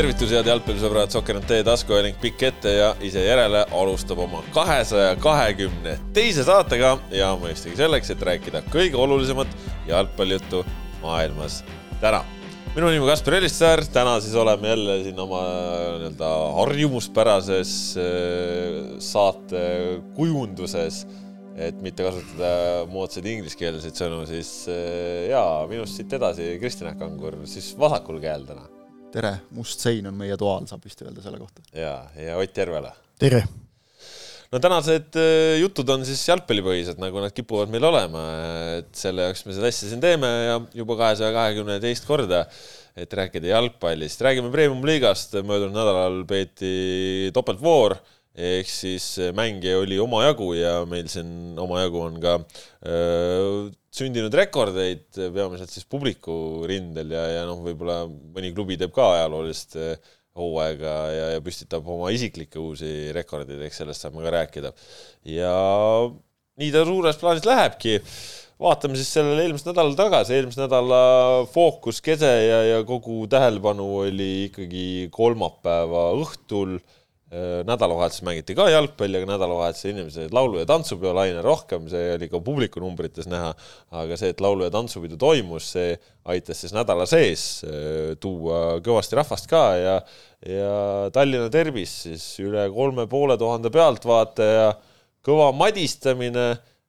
tervitus, 0.00 0.30
head 0.32 0.46
jalgpallisõbrad, 0.48 1.10
Sokker 1.12 1.36
on 1.36 1.44
teie 1.44 1.64
taskuhääling 1.66 2.16
pikk 2.22 2.44
ette 2.48 2.70
ja 2.72 2.86
ise 3.04 3.20
järele 3.20 3.66
alustab 3.76 4.22
oma 4.24 4.38
kahesaja 4.54 5.10
kahekümne 5.20 5.98
teise 6.16 6.44
saatega 6.46 6.94
ja 7.12 7.34
mõistagi 7.36 7.76
selleks, 7.76 8.08
et 8.14 8.24
rääkida 8.24 8.62
kõige 8.72 8.96
olulisemat 8.96 9.52
jalgpallijuttu 9.90 10.62
maailmas 11.02 11.58
täna. 12.00 12.22
minu 12.72 12.88
nimi 12.88 13.04
on 13.04 13.10
Kaspar 13.10 13.36
Elissaar, 13.42 13.84
täna 13.92 14.16
siis 14.24 14.38
oleme 14.40 14.72
jälle 14.72 14.96
siin 15.04 15.20
oma 15.20 15.42
nii-öelda 15.98 16.32
harjumuspärases 16.62 17.76
äh, 18.00 18.80
saate 19.04 19.62
kujunduses, 20.16 21.04
et 21.60 21.84
mitte 21.84 22.08
kasutada 22.08 22.86
moodsaid 22.88 23.28
ingliskeelseid 23.36 24.00
sõnu, 24.00 24.24
siis 24.32 24.64
äh, 24.72 25.28
jaa, 25.34 25.66
minust 25.68 26.00
siit 26.00 26.20
edasi 26.22 26.54
Kristjan 26.62 26.96
Kangur 26.96 27.42
siis 27.44 27.74
vasakul 27.76 28.22
käel 28.24 28.48
täna 28.48 28.79
tere, 29.14 29.32
must 29.56 29.82
sein 29.82 30.06
on 30.10 30.16
meie 30.18 30.36
toal, 30.40 30.66
saab 30.70 30.84
vist 30.86 31.00
öelda 31.04 31.22
selle 31.24 31.40
kohta. 31.40 31.64
ja, 31.74 31.96
ja 32.18 32.38
Ott 32.40 32.56
Järvela. 32.56 32.92
tere! 33.20 33.42
no 34.50 34.58
tänased 34.62 35.18
äh, 35.18 35.56
jutud 35.60 35.90
on 35.94 36.04
siis 36.06 36.22
jalgpallipõhised, 36.28 36.98
nagu 37.02 37.22
nad 37.22 37.34
kipuvad 37.34 37.70
meil 37.72 37.86
olema, 37.86 38.22
et 38.80 38.92
selle 38.98 39.28
jaoks 39.28 39.44
me 39.46 39.56
seda 39.56 39.70
asja 39.70 39.90
siin 39.90 40.02
teeme 40.02 40.30
ja 40.30 40.60
juba 40.82 40.98
kahesaja 40.98 41.34
kahekümne 41.36 41.78
teist 41.82 42.06
korda, 42.08 42.44
et 42.98 43.12
rääkida 43.14 43.52
jalgpallist. 43.52 44.22
räägime 44.26 44.50
Premium-liigast, 44.54 45.38
möödunud 45.46 45.76
nädalal 45.76 46.22
peeti 46.28 47.30
topeltvoor 47.34 47.98
ehk 48.40 48.68
siis 48.70 49.16
mänge 49.34 49.74
oli 49.74 49.98
omajagu 49.98 50.52
ja 50.54 50.80
meil 50.88 51.08
siin 51.10 51.58
omajagu 51.58 52.02
on 52.06 52.18
ka 52.22 52.36
öö, 52.86 53.70
sündinud 53.94 54.34
rekordeid, 54.38 55.08
peamiselt 55.34 55.72
siis 55.72 55.86
publiku 55.90 56.62
rindel 56.68 57.10
ja, 57.16 57.24
ja 57.40 57.44
noh, 57.48 57.58
võib-olla 57.64 58.04
mõni 58.06 58.52
klubi 58.54 58.78
teeb 58.78 58.94
ka 58.94 59.08
ajaloolist 59.16 59.76
hooaega 60.38 60.96
ja, 61.10 61.24
ja 61.34 61.40
püstitab 61.44 61.88
oma 61.90 62.12
isiklikke 62.14 62.60
uusi 62.62 63.10
rekordeid, 63.16 63.62
eks 63.66 63.82
sellest 63.82 64.06
saame 64.06 64.22
ka 64.24 64.34
rääkida. 64.36 64.72
ja 65.26 65.54
nii 66.60 66.70
ta 66.74 66.84
suures 66.86 67.18
plaanis 67.20 67.48
lähebki. 67.48 67.98
vaatame 68.60 68.98
siis 69.00 69.10
sellele 69.16 69.46
eelmisel 69.46 69.72
nädalal 69.72 69.94
tagasi, 69.96 70.36
eelmise 70.36 70.60
nädala 70.60 71.02
fookus, 71.50 72.02
kese 72.04 72.30
ja, 72.44 72.62
ja 72.74 72.80
kogu 72.84 73.24
tähelepanu 73.32 73.86
oli 74.04 74.32
ikkagi 74.50 75.08
kolmapäeva 75.14 76.10
õhtul 76.20 76.78
nädalavahetusel 77.30 78.26
mängiti 78.26 78.56
ka 78.58 78.64
jalgpalli, 78.72 79.20
aga 79.20 79.28
nädalavahetusel 79.30 79.92
inimesed 79.92 80.32
laulu- 80.34 80.58
ja 80.58 80.66
tantsupeo 80.66 81.12
laine 81.14 81.42
rohkem, 81.44 81.86
see 81.88 82.16
oli 82.16 82.26
ka 82.28 82.40
publiku 82.42 82.82
numbrites 82.82 83.28
näha, 83.30 83.52
aga 84.02 84.16
see, 84.18 84.32
et 84.34 84.42
laulu- 84.42 84.66
ja 84.66 84.72
tantsupidu 84.74 85.18
toimus, 85.20 85.68
see 85.76 85.92
aitas 86.26 86.64
siis 86.64 86.74
nädala 86.74 87.06
sees 87.06 87.62
äh, 87.62 88.16
tuua 88.20 88.80
kõvasti 88.82 89.18
rahvast 89.20 89.46
ka 89.50 89.62
ja 89.78 89.94
ja 90.40 91.10
Tallinna 91.12 91.50
Derbis 91.52 91.92
siis 92.08 92.26
üle 92.42 92.64
kolme 92.74 93.06
poole 93.06 93.36
tuhande 93.38 93.70
pealtvaataja, 93.70 94.72
kõva 95.22 95.50
madistamine 95.54 96.46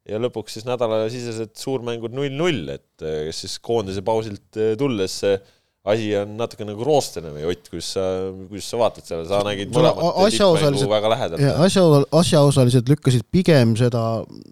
ja 0.09 0.17
lõpuks 0.23 0.55
siis 0.57 0.65
nädalasisesed 0.65 1.53
suurmängud 1.59 2.15
null-null, 2.17 2.65
et 2.79 3.05
äh, 3.05 3.27
kes 3.29 3.45
siis 3.45 3.59
koondise 3.61 4.01
pausilt 4.01 4.57
tulles 4.81 5.21
see 5.21 5.37
asi 5.81 6.11
on 6.13 6.35
natuke 6.37 6.65
nagu 6.65 6.85
roostene 6.85 7.31
või 7.33 7.47
Ott, 7.49 7.69
kuidas 7.71 7.87
sa, 7.95 8.03
kuidas 8.45 8.67
sa 8.69 8.77
vaatad 8.77 9.07
sellele, 9.07 9.25
sa 9.31 9.39
nägid 9.45 9.71
mõlemat 9.73 10.19
asjaosalised, 10.27 10.89
väga 10.91 11.09
lähedalt. 11.09 11.45
asja, 11.65 11.85
asjaosalised 12.19 12.91
lükkasid 12.91 13.25
pigem 13.33 13.73
seda 13.79 14.03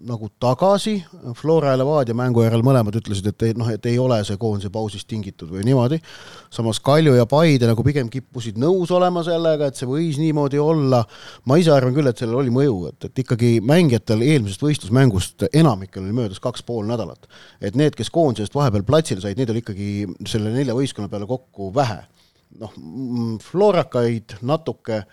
nagu 0.08 0.26
tagasi, 0.42 0.96
Flora 1.38 1.76
ja 1.76 1.78
Levadia 1.78 2.16
mängu 2.18 2.42
järel 2.42 2.64
mõlemad 2.66 2.98
ütlesid, 2.98 3.28
et 3.30 3.46
ei, 3.46 3.54
noh, 3.54 3.70
et 3.70 3.86
ei 3.86 4.00
ole 4.02 4.18
see 4.26 4.40
koondise 4.42 4.72
pausist 4.74 5.06
tingitud 5.10 5.52
või 5.54 5.62
niimoodi, 5.68 6.00
samas 6.50 6.82
Kalju 6.82 7.14
ja 7.14 7.28
Paide 7.30 7.70
nagu 7.70 7.86
pigem 7.86 8.10
kippusid 8.10 8.58
nõus 8.58 8.90
olema 8.90 9.22
sellega, 9.26 9.70
et 9.70 9.78
see 9.78 9.86
võis 9.86 10.18
niimoodi 10.18 10.58
olla, 10.58 11.04
ma 11.46 11.60
ise 11.62 11.70
arvan 11.70 11.94
küll, 11.94 12.10
et 12.10 12.18
sellel 12.18 12.40
oli 12.42 12.50
mõju, 12.54 12.80
et, 12.90 13.06
et 13.06 13.22
ikkagi 13.22 13.52
mängijatel 13.62 14.26
eelmisest 14.26 14.66
võistlusmängust 14.66 15.46
enamikel 15.52 16.02
oli 16.02 16.18
möödas 16.24 16.42
kaks 16.42 16.66
pool 16.66 16.90
nädalat. 16.90 17.30
et 17.60 17.78
need, 17.78 17.94
kes 17.94 18.10
koondisest 18.10 18.54
vahepeal 18.54 18.82
platsile 18.82 19.22
said, 19.22 19.38
need 19.38 19.54
oli 19.54 19.62
ikkagi 19.62 19.90
selle 20.26 20.50
nelja 20.50 20.74
võistkonna 20.74 21.06
peale 21.06 21.19
peale 21.20 21.28
kokku 21.28 21.74
vähe. 21.74 22.04
noh, 22.58 22.72
Florakaid 23.38 24.40
natuke, 24.42 25.04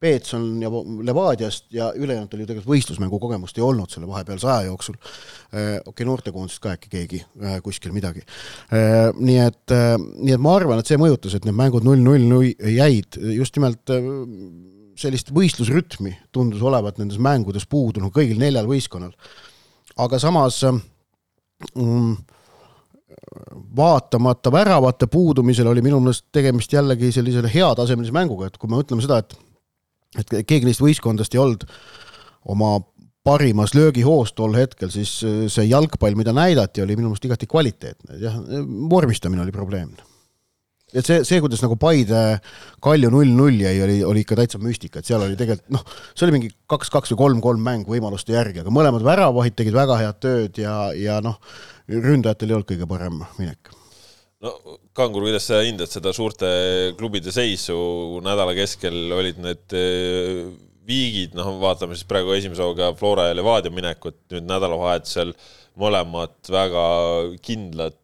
Peetson 0.00 0.60
ja 0.60 0.68
Levadiast 1.02 1.70
ja 1.72 1.86
ülejäänutel 1.96 2.42
ju 2.42 2.46
tegelikult 2.46 2.74
võistlusmängu 2.74 3.16
kogemust 3.22 3.56
ei 3.56 3.64
olnud 3.64 3.88
selle 3.88 4.04
vahepealse 4.10 4.50
aja 4.50 4.66
jooksul. 4.66 4.98
Äh, 4.98 5.78
okei 5.78 5.78
okay,, 5.88 6.06
noortekoondisest 6.10 6.60
ka 6.60 6.74
äkki 6.74 6.90
keegi 6.92 7.22
äh, 7.40 7.56
kuskil 7.64 7.94
midagi. 7.96 8.20
Äh, 8.68 9.14
nii 9.16 9.38
et, 9.46 9.72
nii 10.18 10.34
et 10.34 10.44
ma 10.44 10.58
arvan, 10.58 10.82
et 10.82 10.90
see 10.90 11.00
mõjutas, 11.00 11.38
et 11.38 11.48
need 11.48 11.56
mängud 11.56 11.86
null-null 11.88 12.52
jäid 12.74 13.16
just 13.32 13.56
nimelt 13.56 13.94
sellist 15.00 15.32
võistlusrütmi 15.34 16.12
tundus 16.36 16.60
olevat 16.62 17.00
nendes 17.00 17.16
mängudes 17.22 17.64
puudunud 17.70 18.12
kõigil 18.14 18.36
neljal 18.42 18.68
võistkonnal. 18.68 19.16
aga 20.04 20.20
samas 20.20 20.60
mm, 20.68 22.12
vaatamata 23.76 24.52
väravate 24.52 25.06
puudumisele 25.06 25.68
oli 25.68 25.82
minu 25.82 26.00
meelest 26.00 26.26
tegemist 26.32 26.72
jällegi 26.72 27.12
sellisele 27.12 27.50
heatasemelise 27.54 28.14
mänguga, 28.14 28.48
et 28.48 28.58
kui 28.58 28.70
me 28.70 28.80
mõtleme 28.80 29.04
seda, 29.04 29.22
et 29.24 29.36
et 30.14 30.46
keegi 30.46 30.68
neist 30.68 30.82
võistkondadest 30.82 31.34
ei 31.34 31.40
olnud 31.42 31.64
oma 32.54 32.76
parimas 33.24 33.72
löögihoos 33.74 34.34
tol 34.36 34.54
hetkel, 34.54 34.92
siis 34.92 35.16
see 35.50 35.64
jalgpall, 35.66 36.14
mida 36.18 36.34
näidati, 36.36 36.84
oli 36.84 36.94
minu 36.98 37.10
meelest 37.10 37.24
igati 37.26 37.48
kvaliteetne, 37.50 38.18
jah, 38.22 38.36
vormistamine 38.90 39.42
oli 39.42 39.54
probleemne. 39.54 40.13
Et 40.94 41.06
see, 41.06 41.20
see, 41.26 41.40
kuidas 41.42 41.62
nagu 41.64 41.76
Paide 41.80 42.22
Kalju 42.84 43.10
null-null 43.12 43.62
jäi, 43.64 43.74
oli, 43.84 43.98
oli 44.06 44.24
ikka 44.24 44.38
täitsa 44.38 44.60
müstika, 44.62 45.00
et 45.00 45.08
seal 45.08 45.24
oli 45.24 45.38
tegelikult 45.38 45.74
noh, 45.74 45.84
see 46.14 46.26
oli 46.26 46.36
mingi 46.38 46.50
kaks-kaks 46.70 47.14
või 47.14 47.22
kolm-kolm 47.22 47.64
mäng 47.66 47.88
võimaluste 47.90 48.36
järgi, 48.36 48.62
aga 48.62 48.74
mõlemad 48.74 49.06
väravahid 49.06 49.56
tegid 49.58 49.76
väga 49.76 50.00
head 50.02 50.20
tööd 50.22 50.60
ja, 50.62 50.76
ja 50.98 51.20
noh, 51.24 51.40
ründajatel 51.90 52.52
ei 52.52 52.58
olnud 52.58 52.70
kõige 52.70 52.90
parem 52.90 53.24
minek. 53.40 53.72
No 54.44 54.54
Kangur, 54.94 55.24
kuidas 55.24 55.48
sa 55.48 55.62
hindad 55.64 55.90
seda 55.90 56.12
suurte 56.14 56.48
klubide 56.98 57.32
seisu, 57.34 57.74
nädala 58.22 58.52
keskel 58.54 58.94
olid 59.16 59.40
need 59.42 59.74
eh, 59.74 60.44
viigid, 60.86 61.34
noh, 61.38 61.54
vaatame 61.62 61.96
siis 61.96 62.06
praegu 62.08 62.34
esimese 62.36 62.62
hooga 62.62 62.92
Flora 62.98 63.30
ja 63.30 63.36
Levadia 63.38 63.72
minekut, 63.72 64.20
nüüd 64.30 64.46
nädalavahetusel 64.46 65.32
mõlemad 65.80 66.36
väga 66.52 66.84
kindlad 67.42 67.96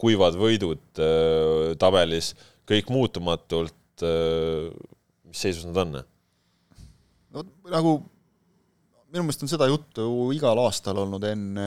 kuivad 0.00 0.36
võidud 0.40 1.00
eh, 1.02 1.72
tabelis, 1.80 2.34
kõik 2.66 2.90
muutumatult. 2.92 3.74
mis 3.96 5.40
seisus 5.40 5.64
nad 5.64 5.78
on? 5.80 5.94
no 7.32 7.44
nagu 7.72 7.94
minu 9.16 9.22
meelest 9.24 9.44
on 9.44 9.50
seda 9.50 9.68
juttu 9.70 10.06
igal 10.34 10.58
aastal 10.60 10.98
olnud 11.00 11.22
enne, 11.28 11.66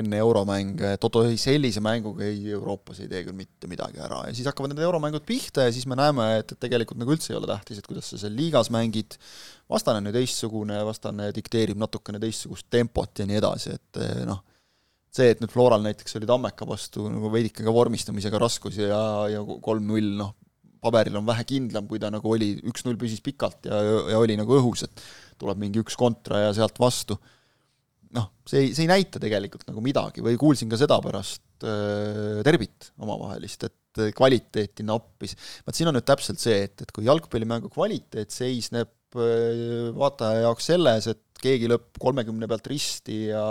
enne 0.00 0.18
euromänge, 0.20 0.94
et 0.96 1.06
oot-oi, 1.06 1.36
sellise 1.40 1.82
mänguga 1.84 2.26
ei, 2.26 2.42
Euroopas 2.56 3.00
ei 3.00 3.08
tee 3.10 3.22
küll 3.26 3.38
mitte 3.38 3.70
midagi 3.70 4.02
ära 4.02 4.24
ja 4.26 4.34
siis 4.36 4.48
hakkavad 4.50 4.74
need 4.74 4.82
euromängud 4.84 5.24
pihta 5.28 5.68
ja 5.68 5.74
siis 5.74 5.86
me 5.90 5.98
näeme, 5.98 6.26
et, 6.40 6.52
et 6.52 6.60
tegelikult 6.66 7.00
nagu 7.00 7.14
üldse 7.14 7.32
ei 7.32 7.38
ole 7.38 7.48
tähtis, 7.50 7.80
et 7.80 7.88
kuidas 7.88 8.10
sa 8.10 8.20
seal 8.20 8.34
liigas 8.36 8.72
mängid, 8.74 9.16
vastane 9.70 10.02
on 10.02 10.10
ju 10.10 10.16
teistsugune, 10.18 10.80
vastane 10.88 11.30
dikteerib 11.36 11.80
natukene 11.80 12.20
teistsugust 12.22 12.68
tempot 12.74 13.22
ja 13.22 13.28
nii 13.30 13.38
edasi, 13.40 13.76
et 13.78 14.02
noh, 14.28 14.42
see, 15.14 15.32
et 15.32 15.40
nüüd 15.42 15.52
Floral 15.52 15.82
näiteks 15.84 16.16
oli 16.18 16.28
Tammeka 16.28 16.68
vastu 16.68 17.08
nagu 17.10 17.30
veidike 17.32 17.64
ka 17.66 17.74
vormistamisega 17.74 18.40
raskusi 18.40 18.86
ja, 18.86 19.00
ja 19.32 19.42
kolm-null, 19.42 20.12
noh, 20.20 20.34
paberil 20.80 21.18
on 21.20 21.26
vähe 21.28 21.44
kindlam, 21.48 21.88
kui 21.90 22.00
ta 22.00 22.12
nagu 22.12 22.30
oli, 22.30 22.54
üks-null 22.70 22.98
püsis 23.00 23.20
pikalt 23.24 23.68
ja, 23.68 23.80
ja 24.12 24.20
oli 24.20 24.38
nagu 24.38 24.56
õhus, 24.56 24.86
et 24.86 25.04
tuleb 25.40 25.60
mingi 25.60 25.82
üks 25.82 25.98
kontra 25.98 26.46
ja 26.46 26.54
sealt 26.56 26.78
vastu. 26.80 27.18
noh, 28.16 28.30
see 28.48 28.64
ei, 28.64 28.70
see 28.74 28.86
ei 28.86 28.90
näita 28.90 29.20
tegelikult 29.22 29.68
nagu 29.68 29.82
midagi 29.84 30.24
või 30.24 30.38
kuulsin 30.40 30.70
ka 30.70 30.78
seda 30.80 30.96
pärast 31.02 31.66
äh, 31.66 32.40
derbit 32.46 32.90
omavahelist, 32.98 33.68
et 33.68 33.76
kvaliteeti 34.14 34.86
nappis. 34.86 35.36
vaat 35.66 35.76
siin 35.76 35.90
on 35.90 35.98
nüüd 35.98 36.06
täpselt 36.06 36.40
see, 36.42 36.64
et, 36.68 36.86
et 36.86 36.94
kui 36.94 37.06
jalgpallimängu 37.06 37.70
kvaliteet 37.74 38.30
seisneb 38.34 38.90
vaataja 39.16 40.44
jaoks 40.46 40.70
selles, 40.70 41.08
et 41.10 41.22
keegi 41.40 41.70
lööb 41.70 41.86
kolmekümne 42.00 42.48
pealt 42.50 42.66
risti 42.68 43.22
ja 43.30 43.44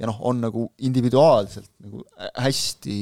ja 0.00 0.08
noh, 0.08 0.20
on 0.28 0.40
nagu 0.44 0.68
individuaalselt 0.88 1.68
nagu 1.84 2.04
hästi 2.42 2.96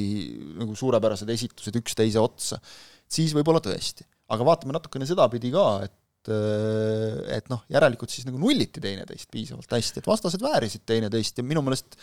nagu 0.61 0.75
suurepärased 0.75 1.29
esitused 1.31 1.79
üksteise 1.79 2.19
otsa, 2.21 2.59
siis 3.07 3.35
võib-olla 3.37 3.63
tõesti. 3.63 4.07
aga 4.29 4.45
vaatame 4.47 4.73
natukene 4.75 5.05
sedapidi 5.07 5.53
ka, 5.53 5.67
et 5.85 5.95
et 6.25 7.35
et 7.37 7.51
noh, 7.51 7.63
järelikult 7.71 8.13
siis 8.13 8.25
nagu 8.27 8.39
nulliti 8.41 8.81
teineteist 8.81 9.29
piisavalt 9.31 9.71
hästi, 9.71 10.01
et 10.01 10.09
vastased 10.09 10.41
väärisid 10.41 10.85
teineteist 10.87 11.37
ja 11.37 11.45
minu 11.45 11.63
meelest 11.65 11.97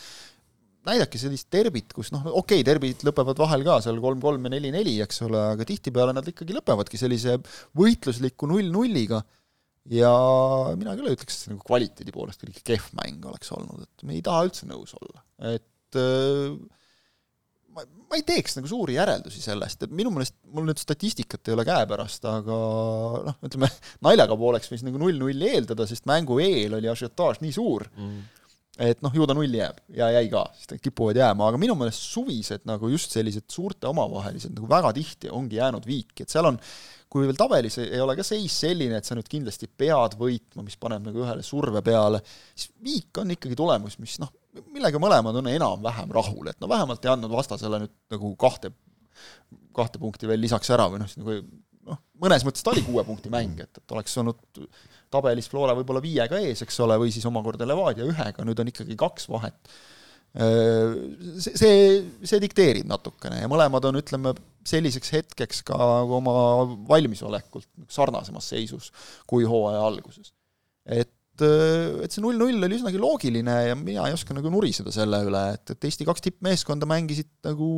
näidake 0.86 1.18
sellist 1.18 1.48
derbit, 1.52 1.92
kus 1.94 2.10
noh, 2.14 2.24
okei 2.26 2.60
okay,, 2.60 2.66
derbid 2.66 3.04
lõpevad 3.06 3.38
vahel 3.38 3.62
ka 3.66 3.78
seal 3.84 4.00
kolm-kolm 4.02 4.48
ja 4.48 4.54
neli-neli, 4.56 4.96
eks 5.04 5.22
ole, 5.28 5.42
aga 5.54 5.66
tihtipeale 5.66 6.14
nad 6.16 6.26
ikkagi 6.26 6.56
lõpevadki 6.56 6.98
sellise 6.98 7.38
võitlusliku 7.78 8.50
null-nulliga 8.50 9.22
ja 9.90 10.12
mina 10.78 10.94
küll 10.98 11.10
ei 11.10 11.16
ütleks, 11.16 11.34
et 11.34 11.46
see 11.46 11.54
nagu 11.54 11.64
kvaliteedi 11.66 12.14
poolest 12.14 12.42
kuidagi 12.42 12.62
kehv 12.72 12.92
mäng 13.00 13.24
oleks 13.30 13.50
olnud, 13.56 13.82
et 13.86 14.06
me 14.06 14.14
ei 14.18 14.22
taha 14.24 14.46
üldse 14.46 14.68
nõus 14.70 14.94
olla, 14.98 15.24
et 15.54 15.98
äh, 15.98 16.54
ma, 17.74 17.84
ma 18.10 18.18
ei 18.18 18.24
teeks 18.26 18.58
nagu 18.58 18.70
suuri 18.70 18.96
järeldusi 18.98 19.42
sellest, 19.42 19.82
et 19.82 19.94
minu 19.94 20.12
meelest 20.14 20.36
mul 20.52 20.68
nüüd 20.68 20.80
statistikat 20.80 21.48
ei 21.48 21.56
ole 21.56 21.66
käepärast, 21.68 22.28
aga 22.28 22.60
noh, 23.30 23.40
ütleme 23.48 23.70
naljaga 24.06 24.38
pooleks 24.38 24.70
võis 24.72 24.84
nagu 24.86 25.00
null-nulli 25.02 25.50
eeldada, 25.56 25.88
sest 25.88 26.06
mängu 26.10 26.38
eel 26.44 26.78
oli 26.78 26.90
ažiotaaž 26.92 27.42
nii 27.42 27.56
suur. 27.56 27.88
Mm., 27.96 28.22
et 28.80 29.02
noh, 29.04 29.12
ju 29.12 29.26
ta 29.28 29.34
null 29.36 29.52
jääb 29.52 29.82
ja 29.92 30.08
jäi 30.14 30.30
ka, 30.32 30.46
sest 30.56 30.72
nad 30.72 30.80
kipuvad 30.80 31.18
jääma, 31.20 31.50
aga 31.50 31.60
minu 31.60 31.74
meelest 31.76 32.06
suvised 32.08 32.64
nagu 32.68 32.88
just 32.88 33.12
sellised 33.12 33.44
suurte 33.52 33.88
omavahelised 33.90 34.54
nagu 34.56 34.68
väga 34.70 34.94
tihti 34.96 35.28
ongi 35.32 35.58
jäänud 35.58 35.84
viiki, 35.88 36.24
et 36.24 36.32
seal 36.32 36.48
on 36.48 36.60
kui 37.12 37.26
veel 37.28 37.36
tabelis 37.36 37.76
ei 37.82 38.00
ole 38.00 38.14
ka 38.16 38.24
seis 38.24 38.54
selline, 38.64 38.96
et 38.96 39.08
sa 39.08 39.16
nüüd 39.16 39.28
kindlasti 39.28 39.68
pead 39.68 40.16
võitma, 40.16 40.64
mis 40.64 40.78
paneb 40.80 41.04
nagu 41.04 41.20
ühele 41.20 41.44
surve 41.44 41.82
peale, 41.84 42.22
siis 42.56 42.72
viik 42.84 43.20
on 43.20 43.34
ikkagi 43.34 43.58
tulemus, 43.58 43.98
mis 44.00 44.16
noh, 44.22 44.32
millega 44.72 45.00
mõlemad 45.00 45.36
on 45.42 45.50
enam-vähem 45.52 46.14
rahul, 46.16 46.48
et 46.48 46.56
no 46.62 46.70
vähemalt 46.72 47.04
ei 47.04 47.12
andnud 47.12 47.34
vastasele 47.34 47.82
nüüd 47.84 47.92
nagu 48.14 48.32
kahte, 48.40 48.72
kahte 49.76 50.00
punkti 50.00 50.30
veel 50.30 50.40
lisaks 50.40 50.72
ära 50.72 50.88
või 50.92 51.02
noh, 51.04 51.12
nagu 51.20 51.36
noh, 51.88 52.00
mõnes 52.22 52.44
mõttes 52.46 52.64
ta 52.64 52.72
oli 52.72 52.84
kuue 52.86 53.04
punkti 53.06 53.32
mäng, 53.32 53.60
et, 53.64 53.80
et 53.80 53.94
oleks 53.96 54.14
olnud 54.22 54.60
tabelis 55.12 55.48
Flora 55.52 55.74
võib-olla 55.76 56.02
viiega 56.04 56.40
ees, 56.40 56.64
eks 56.64 56.78
ole, 56.84 56.96
või 57.00 57.12
siis 57.14 57.26
omakorda 57.28 57.68
Levadia 57.68 58.06
ühega, 58.08 58.46
nüüd 58.46 58.62
on 58.62 58.70
ikkagi 58.72 58.96
kaks 59.00 59.28
vahet. 59.32 59.74
See, 60.32 61.52
see, 61.60 61.80
see 62.24 62.38
dikteerib 62.40 62.86
natukene 62.88 63.42
ja 63.42 63.48
mõlemad 63.52 63.84
on, 63.90 63.98
ütleme, 64.00 64.32
selliseks 64.64 65.12
hetkeks 65.12 65.60
ka 65.68 65.76
oma 66.18 66.32
valmisolekult 66.88 67.68
sarnasemas 67.92 68.48
seisus 68.54 68.88
kui 69.28 69.44
hooaja 69.44 69.82
alguses. 69.84 70.32
et 70.86 71.12
et 71.40 72.12
see 72.12 72.20
null-null 72.20 72.66
oli 72.66 72.76
üsnagi 72.76 73.00
loogiline 73.00 73.54
ja 73.70 73.76
mina 73.78 74.04
ei 74.08 74.16
oska 74.16 74.34
nagu 74.36 74.50
nuriseda 74.52 74.92
selle 74.92 75.22
üle, 75.24 75.42
et, 75.56 75.72
et 75.72 75.86
Eesti 75.88 76.04
kaks 76.08 76.26
tippmeeskonda 76.26 76.88
mängisid 76.88 77.30
nagu 77.48 77.68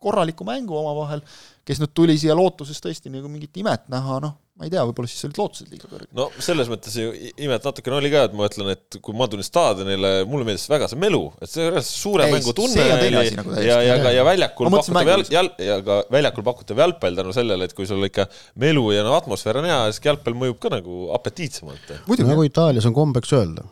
korralikku 0.00 0.46
mängu 0.48 0.78
omavahel, 0.80 1.20
kes 1.68 1.82
nüüd 1.82 1.92
tuli 1.92 2.16
siia 2.20 2.36
lootuses 2.38 2.80
tõesti 2.80 3.12
nagu 3.12 3.28
mingit 3.28 3.60
imet 3.60 3.84
näha, 3.92 4.18
noh, 4.24 4.38
ma 4.60 4.66
ei 4.66 4.72
tea, 4.72 4.82
võib-olla 4.84 5.08
siis 5.08 5.24
olid 5.26 5.38
lootused 5.40 5.70
liiga 5.72 5.88
kõrged. 5.88 6.10
no 6.16 6.26
selles 6.44 6.68
mõttes 6.68 6.94
ju 6.98 7.12
imet 7.40 7.64
natukene 7.64 7.96
oli 7.96 8.10
ka, 8.12 8.26
et 8.28 8.34
ma 8.36 8.48
ütlen, 8.50 8.68
et 8.74 8.98
kui 9.04 9.16
ma 9.16 9.28
tulin 9.32 9.46
staadionile, 9.46 10.10
mulle 10.28 10.46
meeldis 10.48 10.68
väga 10.68 10.88
see 10.92 11.00
melu, 11.00 11.22
et 11.40 11.50
see 11.50 11.84
suure 11.86 12.26
ei, 12.28 12.34
mängu 12.36 12.52
tunne 12.56 12.84
oli 12.84 13.10
nagu 13.38 13.54
ja, 13.64 13.78
ja 13.80 13.98
ka 14.02 14.12
ja 14.12 14.24
väljakul 14.28 14.68
pakutav 14.74 15.08
jäl-, 15.08 15.24
jäl-, 15.32 15.52
ja 15.66 15.78
ka 15.86 16.00
väljakul 16.12 16.44
pakutav 16.46 16.82
jalgpall 16.84 17.16
tänu 17.16 17.32
sellele, 17.36 17.68
et 17.68 17.76
kui 17.76 17.88
sul 17.88 18.04
ikka 18.04 18.26
melu 18.60 18.90
ja 18.92 19.04
no 19.06 19.14
atmosfäär 19.16 19.62
on 19.62 19.70
hea, 19.70 19.78
siis 19.90 20.04
jalgpall 20.10 20.36
mõjub 20.44 20.58
ka 20.60 20.74
nagu 20.76 21.06
apetiitsemalt. 21.16 21.94
nagu 22.20 22.44
Itaalias 22.44 22.88
on 22.90 22.96
kombeks 22.96 23.32
öelda. 23.38 23.64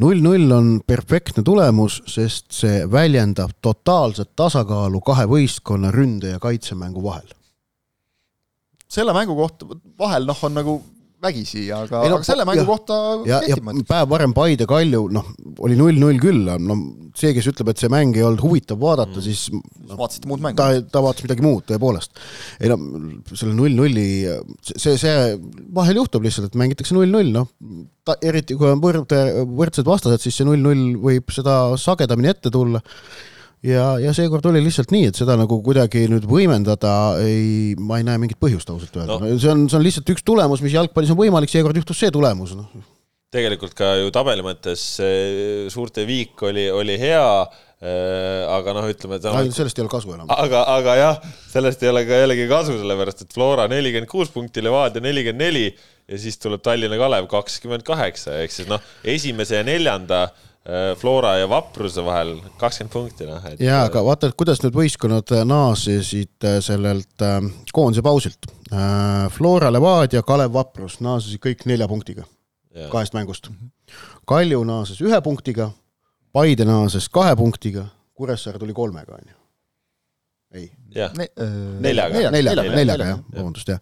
Null-null 0.00 0.54
on 0.56 0.68
perfektne 0.88 1.42
tulemus, 1.44 1.98
sest 2.08 2.46
see 2.56 2.86
väljendab 2.88 3.52
totaalset 3.60 4.30
tasakaalu 4.32 5.02
kahe 5.04 5.26
võistkonna 5.28 5.92
ründe- 5.92 6.32
ja 6.32 6.40
kaitsemängu 6.40 7.04
vahel 7.04 7.28
selle 8.90 9.14
mängu 9.16 9.36
kohta 9.38 9.68
vahel 10.00 10.26
noh, 10.28 10.46
on 10.46 10.58
nagu 10.58 10.80
vägisi, 11.20 11.66
aga, 11.74 12.00
no, 12.08 12.16
aga 12.16 12.24
selle 12.24 12.46
mängu 12.48 12.62
ja, 12.62 12.66
kohta 12.68 12.96
ja, 13.28 13.40
ja 13.44 13.58
päev 13.88 14.08
varem 14.08 14.32
Paide 14.36 14.64
Kalju, 14.68 15.02
noh, 15.12 15.26
oli 15.60 15.76
null-null 15.76 16.20
küll, 16.22 16.48
no 16.64 16.76
see, 17.18 17.34
kes 17.36 17.50
ütleb, 17.50 17.72
et 17.72 17.82
see 17.82 17.90
mäng 17.92 18.16
ei 18.16 18.24
olnud 18.24 18.40
huvitav 18.40 18.80
vaadata 18.80 19.18
mm., 19.18 19.24
siis 19.26 19.42
no, 19.52 19.98
vaatasite 19.98 20.30
muud 20.30 20.40
mängu? 20.44 20.56
ta, 20.56 20.70
ta 20.80 21.02
vaatas 21.04 21.26
midagi 21.26 21.44
muud, 21.44 21.66
tõepoolest. 21.68 22.22
ei 22.62 22.72
no 22.72 22.78
selle 23.34 23.52
null-nulli, 23.58 24.06
see, 24.72 24.96
see 25.00 25.16
vahel 25.76 26.00
juhtub 26.00 26.24
lihtsalt, 26.24 26.48
et 26.48 26.60
mängitakse 26.60 26.96
null-null, 26.96 27.34
noh, 27.36 27.50
eriti 28.24 28.56
kui 28.58 28.70
on 28.70 28.80
võrd, 28.82 29.12
võrdsed 29.60 29.88
vastased, 29.88 30.24
siis 30.24 30.40
see 30.40 30.48
null-null 30.48 30.96
võib 31.04 31.36
seda 31.36 31.60
sagedamini 31.80 32.32
ette 32.32 32.52
tulla 32.54 32.80
ja, 33.66 33.84
ja 34.00 34.12
seekord 34.16 34.46
oli 34.50 34.62
lihtsalt 34.64 34.92
nii, 34.94 35.10
et 35.10 35.18
seda 35.18 35.36
nagu 35.38 35.60
kuidagi 35.64 36.06
nüüd 36.10 36.26
võimendada 36.28 36.94
ei, 37.24 37.74
ma 37.78 38.00
ei 38.00 38.06
näe 38.06 38.20
mingit 38.22 38.40
põhjust 38.40 38.70
ausalt 38.72 38.96
öelda 38.96 39.18
no., 39.20 39.34
see 39.36 39.52
on, 39.52 39.66
see 39.68 39.78
on 39.80 39.84
lihtsalt 39.84 40.14
üks 40.14 40.24
tulemus, 40.26 40.64
mis 40.64 40.76
jalgpallis 40.76 41.12
on 41.12 41.20
võimalik, 41.20 41.52
seekord 41.52 41.76
juhtus 41.80 42.00
see 42.00 42.12
tulemus, 42.14 42.54
noh. 42.56 42.70
tegelikult 43.34 43.76
ka 43.78 43.94
ju 44.00 44.12
tabeli 44.14 44.46
mõttes 44.46 44.86
suurte 45.72 46.06
viik 46.08 46.40
oli, 46.48 46.66
oli 46.72 46.96
hea 47.00 47.20
äh, 47.20 48.48
aga 48.56 48.76
noh, 48.80 48.88
ütleme 48.90 49.20
täna 49.20 49.44
no, 49.44 49.54
sellest 49.54 49.78
ei 49.78 49.84
ole 49.84 49.92
kasu 49.92 50.16
enam. 50.16 50.32
aga, 50.32 50.64
aga 50.78 50.98
jah, 51.02 51.30
sellest 51.52 51.84
ei 51.84 51.92
ole 51.92 52.06
ka 52.08 52.24
jällegi 52.24 52.50
kasu, 52.50 52.80
sellepärast 52.80 53.26
et 53.26 53.36
Flora 53.36 53.68
nelikümmend 53.70 54.10
kuus 54.10 54.32
punkti, 54.32 54.64
Levadia 54.64 55.04
nelikümmend 55.04 55.44
neli 55.44 55.66
ja 56.10 56.18
siis 56.18 56.40
tuleb 56.40 56.64
Tallinna 56.64 56.96
Kalev 56.98 57.28
kakskümmend 57.30 57.84
kaheksa, 57.86 58.40
ehk 58.40 58.56
siis 58.56 58.72
noh, 58.72 58.80
esimese 59.06 59.60
ja 59.60 59.66
neljanda 59.68 60.24
äh, 60.30 60.46
Äh, 60.49 60.49
Flora 61.00 61.38
ja 61.40 61.46
Vapruse 61.48 62.02
vahel 62.04 62.34
kakskümmend 62.60 62.92
punkti, 62.92 63.24
noh 63.24 63.44
et. 63.48 63.62
jaa, 63.64 63.86
aga 63.88 64.02
vaata, 64.04 64.28
et 64.28 64.36
kuidas 64.36 64.60
need 64.60 64.76
võistkonnad 64.76 65.32
äh, 65.32 65.46
naasesid 65.48 66.44
äh, 66.44 66.58
sellelt 66.64 67.24
äh, 67.24 67.38
koondise 67.72 68.04
pausilt 68.04 68.50
äh,. 68.68 69.24
Flora, 69.32 69.72
Levadia, 69.72 70.20
Kalev, 70.26 70.52
Vaprus 70.52 70.98
naasesid 71.00 71.40
kõik 71.40 71.64
nelja 71.70 71.88
punktiga 71.88 72.26
ja. 72.76 72.90
kahest 72.92 73.16
mängust. 73.16 73.48
Kalju 74.28 74.60
naases 74.68 75.00
ühe 75.00 75.20
punktiga, 75.24 75.70
Paide 76.30 76.68
naases 76.68 77.08
kahe 77.10 77.32
punktiga, 77.40 77.88
Kuressaare 78.14 78.60
tuli 78.60 78.76
kolmega, 78.76 79.16
on 79.16 79.32
ju 79.32 79.40
ei. 80.54 80.70
Neljaga. 81.84 82.32
neljaga, 82.34 82.64
neljaga 82.74 83.08
jah, 83.12 83.22
vabandust 83.36 83.72
jah. 83.72 83.80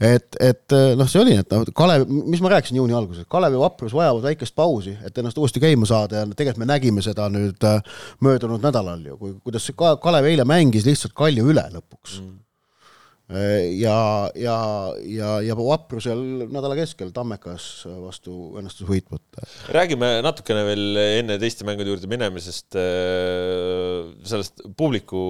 et, 0.00 0.40
et 0.40 0.76
noh, 0.98 1.10
see 1.10 1.22
oli, 1.22 1.36
et 1.42 1.54
noh, 1.54 1.68
Kalev, 1.76 2.06
mis 2.08 2.42
ma 2.44 2.54
rääkisin 2.56 2.80
juuni 2.80 2.96
alguses, 2.96 3.28
Kalev 3.30 3.56
ja 3.56 3.62
Vaprus 3.62 3.94
vajavad 3.96 4.26
väikest 4.30 4.56
pausi, 4.58 4.96
et 5.04 5.20
ennast 5.20 5.38
uuesti 5.38 5.62
käima 5.62 5.88
saada 5.88 6.22
ja 6.22 6.26
tegelikult 6.32 6.64
me 6.64 6.72
nägime 6.72 7.04
seda 7.04 7.28
nüüd 7.32 7.68
möödunud 8.24 8.64
nädalal 8.64 9.04
ju, 9.12 9.20
kui, 9.20 9.38
kuidas 9.44 9.68
see 9.68 9.78
Kalev 9.78 10.28
eile 10.30 10.48
mängis 10.48 10.88
lihtsalt 10.88 11.16
Kalju 11.18 11.50
üle 11.52 11.64
lõpuks. 11.74 12.20
Mm 12.22 12.36
ja, 13.28 14.30
ja, 14.40 14.56
ja, 15.04 15.32
ja 15.44 15.56
Vaprusel 15.58 16.46
nädala 16.48 16.76
keskel 16.78 17.10
Tammekas 17.12 17.84
vastu 18.00 18.54
õnnestus 18.56 18.88
võit 18.88 19.04
võtta. 19.12 19.44
räägime 19.76 20.08
natukene 20.24 20.62
veel 20.64 21.00
enne 21.02 21.36
teiste 21.42 21.66
mängude 21.68 21.92
juurde 21.92 22.08
minemisest 22.08 22.78
äh, 22.80 24.08
sellest 24.24 24.64
publiku 24.80 25.20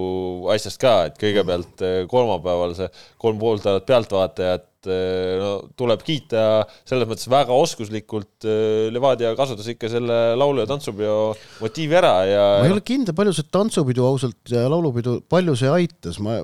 asjast 0.53 0.79
ka, 0.79 0.95
et 1.09 1.19
kõigepealt 1.19 1.83
äh, 1.83 1.99
kolmapäeval 2.11 2.77
see 2.77 2.87
kolm 3.19 3.41
pool 3.41 3.59
tuhat 3.59 3.87
pealtvaatajat 3.89 4.69
Eh, 4.87 5.35
no 5.35 5.49
tuleb 5.75 5.99
kiita 6.07 6.63
selles 6.87 7.07
mõttes 7.09 7.27
väga 7.27 7.51
oskuslikult 7.51 8.45
eh, 8.47 8.87
Levadia 8.93 9.33
kasutas 9.35 9.67
ikka 9.67 9.89
selle 9.91 10.19
laulu- 10.39 10.63
ja 10.63 10.69
tantsupeo 10.69 11.33
motiivi 11.59 11.97
ära 11.99 12.13
ja 12.23 12.43
ma 12.61 12.69
ei 12.69 12.71
ole 12.71 12.83
kindel, 12.87 13.15
palju 13.17 13.33
see 13.35 13.49
tantsupidu 13.51 14.05
ausalt 14.07 14.53
ja 14.53 14.61
laulupidu, 14.71 15.17
palju 15.27 15.55
see 15.59 15.71
aitas, 15.73 16.21
ma, 16.23 16.37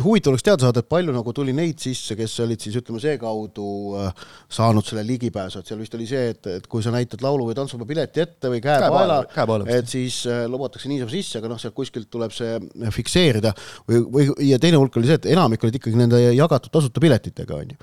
huvitav 0.00 0.32
oleks 0.32 0.46
teada 0.46 0.64
saada, 0.64 0.80
et 0.80 0.88
palju 0.88 1.12
nagu 1.12 1.34
tuli 1.36 1.52
neid 1.56 1.82
sisse, 1.84 2.16
kes 2.16 2.38
olid 2.46 2.64
siis 2.64 2.78
ütleme 2.80 3.02
seekaudu 3.02 3.68
äh, 4.00 4.24
saanud 4.48 4.88
selle 4.88 5.04
ligipääsu, 5.10 5.60
et 5.60 5.68
seal 5.68 5.82
vist 5.84 5.98
oli 5.98 6.08
see, 6.08 6.32
et, 6.32 6.48
et 6.62 6.70
kui 6.72 6.80
sa 6.84 6.94
näitad 6.96 7.20
laulu- 7.20 7.50
või 7.50 7.58
tantsupeo 7.60 7.88
pileti 7.92 8.24
ette 8.24 8.54
või 8.54 8.64
käe 8.64 8.88
paela, 8.88 9.20
et 9.68 9.92
siis 9.92 10.22
lubatakse 10.48 10.88
niisama 10.88 11.12
sisse, 11.12 11.42
aga 11.42 11.52
noh, 11.52 11.60
sealt 11.60 11.76
kuskilt 11.76 12.08
tuleb 12.12 12.32
see 12.32 12.56
fikseerida. 12.96 13.52
Või, 13.84 14.00
või 14.16 14.48
ja 14.48 14.56
teine 14.62 14.80
hulk 14.80 14.96
oli 14.96 15.12
see, 15.12 15.20
et 15.20 15.28
enamik 15.36 15.68
olid 15.68 15.76
ikkagi 15.76 16.00
nende 16.00 16.24
jagatud 16.32 16.72
tasuta 16.72 17.04
piletitega, 17.04 17.60
on 17.60 17.76
ju 17.76 17.81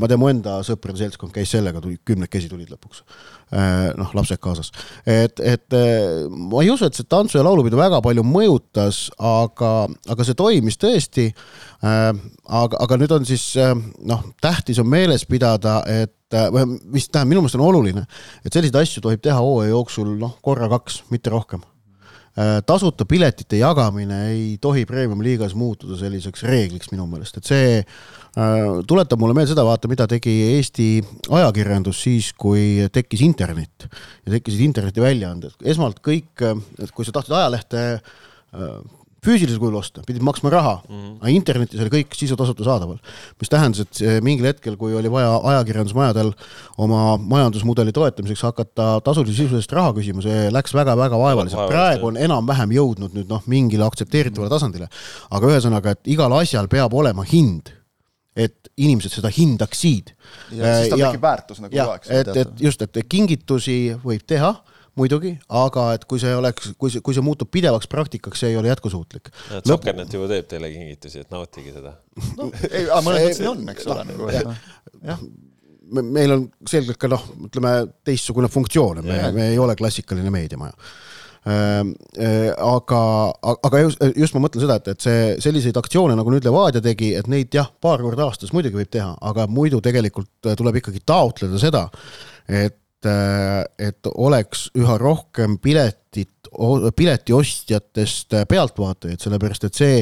ma 0.00 0.08
tean, 0.08 0.20
mu 0.20 0.30
enda 0.32 0.58
sõprade 0.66 1.02
seltskond 1.02 1.34
käis 1.34 1.52
sellega, 1.54 1.82
tuli, 1.84 1.98
kümnekesi 2.06 2.50
tulid 2.50 2.70
lõpuks. 2.72 3.04
Äh, 3.54 3.90
noh, 3.94 4.08
lapsed 4.16 4.40
kaasas. 4.42 4.72
et, 5.06 5.38
et 5.38 5.74
äh, 5.76 6.24
ma 6.32 6.62
ei 6.64 6.70
usu, 6.72 6.88
et 6.88 6.96
see 6.96 7.06
tantsu- 7.06 7.38
ja 7.38 7.44
laulupidu 7.44 7.76
väga 7.78 8.00
palju 8.02 8.24
mõjutas, 8.26 9.04
aga, 9.20 9.72
aga 10.10 10.26
see 10.26 10.34
toimis 10.38 10.80
tõesti. 10.80 11.28
aga, 11.84 12.78
aga 12.80 12.96
nüüd 12.96 13.12
on 13.12 13.26
siis 13.28 13.44
noh, 14.08 14.24
tähtis 14.40 14.80
on 14.80 14.88
meeles 14.88 15.26
pidada, 15.28 15.82
et 15.84 16.32
või 16.32 16.64
mis 16.96 17.06
tähendab, 17.10 17.30
minu 17.30 17.44
meelest 17.44 17.60
on 17.60 17.66
oluline, 17.68 18.06
et 18.42 18.50
selliseid 18.50 18.80
asju 18.80 19.04
tohib 19.04 19.22
teha 19.22 19.36
hooaja 19.38 19.74
jooksul 19.74 20.16
noh, 20.18 20.38
korra-kaks, 20.42 21.04
mitte 21.12 21.30
rohkem 21.34 21.62
tasuta 22.66 23.04
piletite 23.06 23.60
jagamine 23.60 24.16
ei 24.32 24.56
tohi 24.58 24.82
premium-liigas 24.88 25.52
muutuda 25.54 25.94
selliseks 26.00 26.42
reegliks 26.48 26.90
minu 26.90 27.04
meelest, 27.06 27.36
et 27.38 27.46
see 27.46 27.68
Äh, 27.78 28.23
tuletab 28.34 29.20
mulle 29.22 29.36
meelde 29.36 29.52
seda, 29.52 29.62
vaata, 29.66 29.88
mida 29.90 30.08
tegi 30.10 30.32
Eesti 30.56 30.88
ajakirjandus 31.30 32.02
siis, 32.06 32.32
kui 32.34 32.82
tekkis 32.92 33.22
internet 33.26 33.86
ja 33.86 34.34
tekkisid 34.34 34.64
internetiväljaanded. 34.66 35.60
esmalt 35.62 36.02
kõik, 36.02 36.42
kui 36.94 37.06
sa 37.06 37.14
tahtsid 37.14 37.36
ajalehte 37.38 37.84
äh, 37.94 38.76
füüsilisel 39.24 39.60
kujul 39.60 39.76
osta, 39.78 40.02
pidid 40.06 40.24
maksma 40.24 40.50
raha 40.52 40.74
mm, 40.82 40.94
-hmm. 40.94 41.12
aga 41.20 41.32
internetis 41.32 41.80
oli 41.80 41.92
kõik 41.92 42.16
sisu 42.16 42.36
tasuta 42.36 42.64
saadaval. 42.64 42.98
mis 43.40 43.48
tähendas, 43.48 43.80
et 43.80 44.22
mingil 44.22 44.46
hetkel, 44.50 44.76
kui 44.76 44.94
oli 44.94 45.10
vaja 45.10 45.40
ajakirjandusmajadel 45.52 46.32
oma 46.78 47.16
majandusmudeli 47.16 47.92
toetamiseks 47.92 48.42
hakata 48.42 49.00
tasulise 49.04 49.42
sisu 49.42 49.56
eest 49.56 49.72
raha 49.72 49.92
küsima, 49.92 50.22
see 50.22 50.50
läks 50.50 50.74
väga-väga 50.74 51.18
vaevaliselt. 51.18 51.68
praegu 51.68 52.10
on 52.12 52.16
enam-vähem 52.16 52.74
jõudnud 52.76 53.14
nüüd 53.14 53.30
noh, 53.30 53.42
mingile 53.46 53.84
aktsepteeritavale 53.84 54.50
tasandile. 54.50 54.88
aga 55.30 55.46
ühesõnaga, 55.46 55.96
et 55.96 56.00
igal 56.04 56.32
asjal 56.32 56.68
peab 56.68 56.94
olema 56.94 57.24
hind 57.24 57.72
et 58.36 58.70
inimesed 58.76 59.14
seda 59.14 59.30
hindaksid. 59.30 60.12
ja 60.54 60.76
siis 60.80 60.92
tal 60.92 61.02
tekib 61.06 61.22
väärtus 61.22 61.60
nagu 61.62 61.78
loeks. 61.78 62.10
et, 62.10 62.30
et 62.42 62.62
just, 62.66 62.82
et 62.82 63.00
kingitusi 63.08 63.94
võib 64.02 64.24
teha, 64.26 64.50
muidugi, 64.98 65.34
aga 65.62 65.86
et 65.96 66.04
kui 66.10 66.22
see 66.22 66.34
oleks, 66.34 66.72
kui 66.78 66.92
see, 66.92 67.02
kui 67.04 67.16
see 67.16 67.24
muutub 67.24 67.50
pidevaks 67.54 67.90
praktikaks, 67.90 68.42
see 68.42 68.52
ei 68.52 68.58
ole 68.58 68.70
jätkusuutlik. 68.70 69.30
Sokernet 69.66 70.12
juba 70.14 70.28
teeb 70.30 70.46
teile 70.50 70.70
kingitusi, 70.70 71.24
et 71.24 71.34
nautige 71.34 71.74
seda 71.74 71.96
no,. 72.38 72.50
ei, 72.70 72.86
aga 72.86 73.00
mõnes 73.06 73.26
mõttes 73.26 73.40
nii 73.44 73.50
on, 73.54 73.66
eks 73.74 73.90
ole, 73.90 74.06
nagu 74.12 74.30
jah 74.34 75.26
meil 75.84 76.32
on 76.32 76.44
selgelt 76.68 76.96
ka 76.96 77.10
noh, 77.12 77.24
ütleme 77.44 77.74
teistsugune 78.06 78.48
funktsioon, 78.48 79.02
me, 79.04 79.18
me 79.36 79.50
ei 79.52 79.58
ole 79.60 79.76
klassikaline 79.76 80.30
meediamaja 80.32 80.72
aga, 81.44 83.00
aga 83.52 83.82
just, 83.82 84.04
just 84.16 84.36
ma 84.36 84.44
mõtlen 84.46 84.64
seda, 84.64 84.78
et, 84.80 84.92
et 84.94 85.04
see, 85.04 85.24
selliseid 85.44 85.76
aktsioone, 85.76 86.16
nagu 86.16 86.32
nüüd 86.32 86.46
Levadia 86.46 86.80
tegi, 86.84 87.12
et 87.18 87.28
neid 87.28 87.52
jah, 87.54 87.68
paar 87.84 88.00
korda 88.04 88.30
aastas 88.30 88.54
muidugi 88.56 88.80
võib 88.80 88.92
teha, 88.92 89.10
aga 89.28 89.44
muidu 89.50 89.82
tegelikult 89.84 90.54
tuleb 90.56 90.80
ikkagi 90.80 91.04
taotleda 91.04 91.60
seda, 91.60 91.84
et 92.48 92.80
eh, 93.10 93.60
et 93.90 94.08
oleks 94.14 94.70
üha 94.80 94.96
rohkem 95.00 95.58
piletit, 95.60 96.30
piletiostjatest 96.96 98.36
pealtvaatajaid, 98.48 99.20
sellepärast 99.20 99.68
et 99.68 99.76
see 99.76 100.00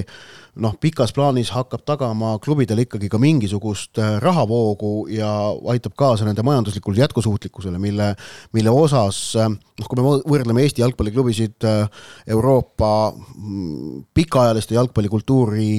noh, 0.61 0.75
pikas 0.81 1.15
plaanis 1.17 1.51
hakkab 1.55 1.85
tagama 1.89 2.35
klubidele 2.45 2.85
ikkagi 2.85 3.09
ka 3.13 3.21
mingisugust 3.21 3.99
äh, 4.03 4.19
rahavoogu 4.21 5.07
ja 5.13 5.31
aitab 5.73 5.95
kaasa 5.97 6.27
nende 6.29 6.45
majanduslikule 6.45 7.01
jätkusuutlikkusele, 7.01 7.81
mille, 7.81 8.11
mille 8.53 8.75
osas 8.77 9.21
äh, 9.41 9.49
noh, 9.49 9.89
kui 9.89 10.01
me 10.01 10.05
võrdleme 10.29 10.65
Eesti 10.67 10.85
jalgpalliklubisid 10.85 11.69
äh, 11.69 12.05
Euroopa 12.37 12.93
mm, 13.15 14.05
pikaajaliste 14.15 14.77
jalgpallikultuuri 14.77 15.71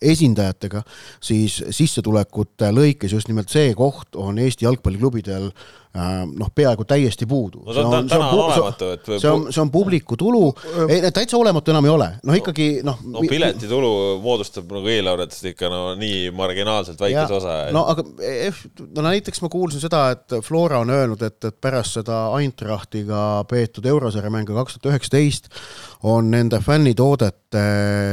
esindajatega, 0.00 0.82
siis 1.20 1.58
sissetulekute 1.70 2.70
lõikes 2.72 3.12
just 3.12 3.28
nimelt 3.28 3.52
see 3.52 3.74
koht 3.76 4.16
on 4.16 4.40
Eesti 4.40 4.64
jalgpalliklubidel 4.64 5.50
noh, 5.96 6.50
peaaegu 6.54 6.84
täiesti 6.88 7.26
puudu. 7.26 7.62
no 7.66 7.74
ta 7.74 7.84
on 7.86 8.08
täna 8.10 8.28
on 8.28 8.40
olematu, 8.44 8.90
et 8.96 9.10
see 9.16 9.30
on, 9.30 9.46
see 9.52 9.62
on 9.62 9.70
publiku 9.72 10.16
tulu, 10.20 10.42
ei 10.88 11.12
täitsa 11.14 11.38
olematu 11.38 11.72
enam 11.74 11.88
ei 11.88 11.94
ole, 11.94 12.08
noh 12.26 12.38
ikkagi 12.38 12.68
noh 12.86 13.00
no 13.12 13.24
pileti 13.28 13.70
tulu 13.70 13.92
moodustab 14.24 14.70
nagu 14.76 14.92
eelarvetest 14.92 15.50
ikka 15.52 15.70
no 15.72 15.82
nii 15.98 16.30
marginaalselt 16.36 17.00
väikese 17.00 17.38
osa. 17.40 17.56
no 17.74 17.86
aga 17.92 18.04
eh, 18.24 18.62
no 18.96 19.06
näiteks 19.08 19.42
ma 19.44 19.52
kuulsin 19.52 19.82
seda, 19.82 20.06
et 20.16 20.38
Flora 20.44 20.82
on 20.84 20.92
öelnud, 20.94 21.22
et, 21.26 21.38
et 21.44 21.60
pärast 21.60 22.00
seda 22.00 22.26
Eintrachtiga 22.36 23.44
peetud 23.50 23.86
eurosarja 23.86 24.32
mängu 24.32 24.56
kaks 24.56 24.78
tuhat 24.78 24.92
üheksateist 24.94 25.50
on 26.06 26.30
nende 26.30 26.60
fännitoodete 26.62 27.45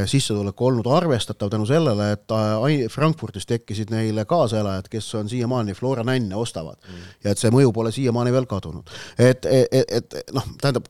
sissetulek 0.06 0.60
olnud 0.62 0.86
arvestatav 0.86 1.50
tänu 1.50 1.66
sellele, 1.66 2.10
et 2.14 2.34
äh, 2.34 2.88
Frankfurdis 2.92 3.46
tekkisid 3.50 3.90
neile 3.90 4.24
kaasaelajad, 4.30 4.88
kes 4.92 5.08
on 5.18 5.28
siiamaani 5.28 5.74
Flora 5.74 6.04
nänne 6.06 6.36
ostavad 6.36 6.78
mm. 6.78 7.08
ja 7.24 7.34
et 7.34 7.42
see 7.42 7.50
mõju 7.54 7.72
pole 7.74 7.92
siiamaani 7.92 8.32
veel 8.32 8.46
kadunud. 8.46 8.90
et, 9.18 9.46
et, 9.46 9.74
et, 9.88 10.20
et 10.22 10.34
noh, 10.34 10.46
tähendab 10.60 10.86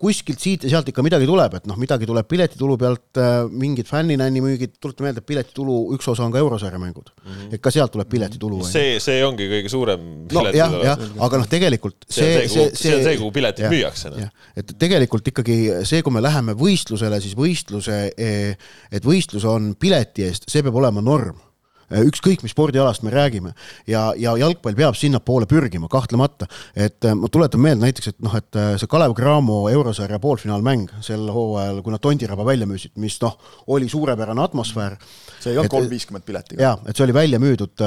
kuskilt 0.00 0.42
siit 0.42 0.64
ja 0.66 0.70
sealt 0.74 0.90
ikka 0.90 1.00
midagi 1.04 1.26
tuleb, 1.28 1.54
et 1.56 1.68
noh, 1.68 1.76
midagi 1.80 2.08
tuleb 2.08 2.26
piletitulu 2.28 2.76
pealt 2.80 3.20
äh,, 3.20 3.46
mingid 3.48 3.88
fänninänni 3.88 4.42
müügid, 4.44 4.74
tuleta 4.82 5.06
meelde, 5.06 5.22
et 5.24 5.28
piletitulu 5.28 5.78
üks 5.96 6.10
osa 6.12 6.26
on 6.26 6.34
ka 6.34 6.40
eurosarja 6.42 6.80
mängud 6.80 7.08
mm. 7.14 7.30
-hmm. 7.30 7.54
et 7.56 7.62
ka 7.64 7.72
sealt 7.72 7.94
tuleb 7.94 8.10
piletitulu. 8.12 8.60
see, 8.68 8.98
see 9.00 9.24
ongi 9.24 9.48
kõige 9.48 9.72
suurem 9.72 10.04
no 10.32 10.44
jah, 10.52 10.76
jah, 10.84 11.06
aga 11.28 11.40
noh, 11.40 11.48
tegelikult 11.48 12.04
see, 12.08 12.44
see, 12.44 12.48
see, 12.48 12.76
see, 12.76 12.94
on 12.98 13.08
see, 13.08 13.16
kuhu 13.22 13.32
piletid 13.38 13.68
ja, 13.68 13.72
müüakse 13.72 14.12
no.. 14.12 14.28
et 14.56 14.76
tegelikult 14.78 15.32
ikkagi 15.32 15.58
see, 15.88 16.04
kui 16.04 16.12
me 16.12 16.24
läheme 16.24 16.56
võistlusele, 16.60 17.20
siis 17.24 17.36
võistluse, 17.38 18.00
eh, 18.12 18.70
et 18.92 19.04
võistlus 19.04 19.48
on 19.48 19.72
pileti 19.80 20.28
eest, 20.28 20.50
see 20.52 20.64
peab 20.66 20.76
olema 20.82 21.04
norm 21.04 21.40
ükskõik, 21.90 22.42
mis 22.42 22.54
spordialast 22.54 23.04
me 23.06 23.12
räägime 23.14 23.52
ja, 23.86 24.08
ja 24.18 24.34
jalgpall 24.40 24.76
peab 24.78 24.96
sinnapoole 24.98 25.46
pürgima, 25.50 25.88
kahtlemata. 25.90 26.48
et 26.74 27.04
äh, 27.04 27.14
ma 27.14 27.30
tuletan 27.32 27.62
meelde 27.62 27.84
näiteks, 27.84 28.12
et 28.12 28.18
noh, 28.24 28.34
et 28.36 28.58
äh, 28.58 28.74
see 28.80 28.90
Kalev 28.90 29.14
Cramo 29.18 29.66
eurosarja 29.70 30.18
poolfinaalmäng 30.22 30.90
sel 31.04 31.28
hooajal, 31.32 31.82
kui 31.84 31.94
nad 31.94 32.02
Tondiraba 32.02 32.46
välja 32.46 32.66
müüsid, 32.68 32.96
mis 33.02 33.18
noh, 33.22 33.38
oli 33.74 33.88
suurepärane 33.88 34.42
atmosfäär. 34.42 34.98
see 35.40 35.52
ei 35.52 35.58
olnud 35.60 35.70
kolm 35.70 35.90
viiskümmend 35.90 36.26
piletiga. 36.26 36.62
jaa, 36.62 36.76
et 36.86 36.96
see 36.96 37.06
oli 37.06 37.14
välja 37.14 37.38
müüdud 37.42 37.84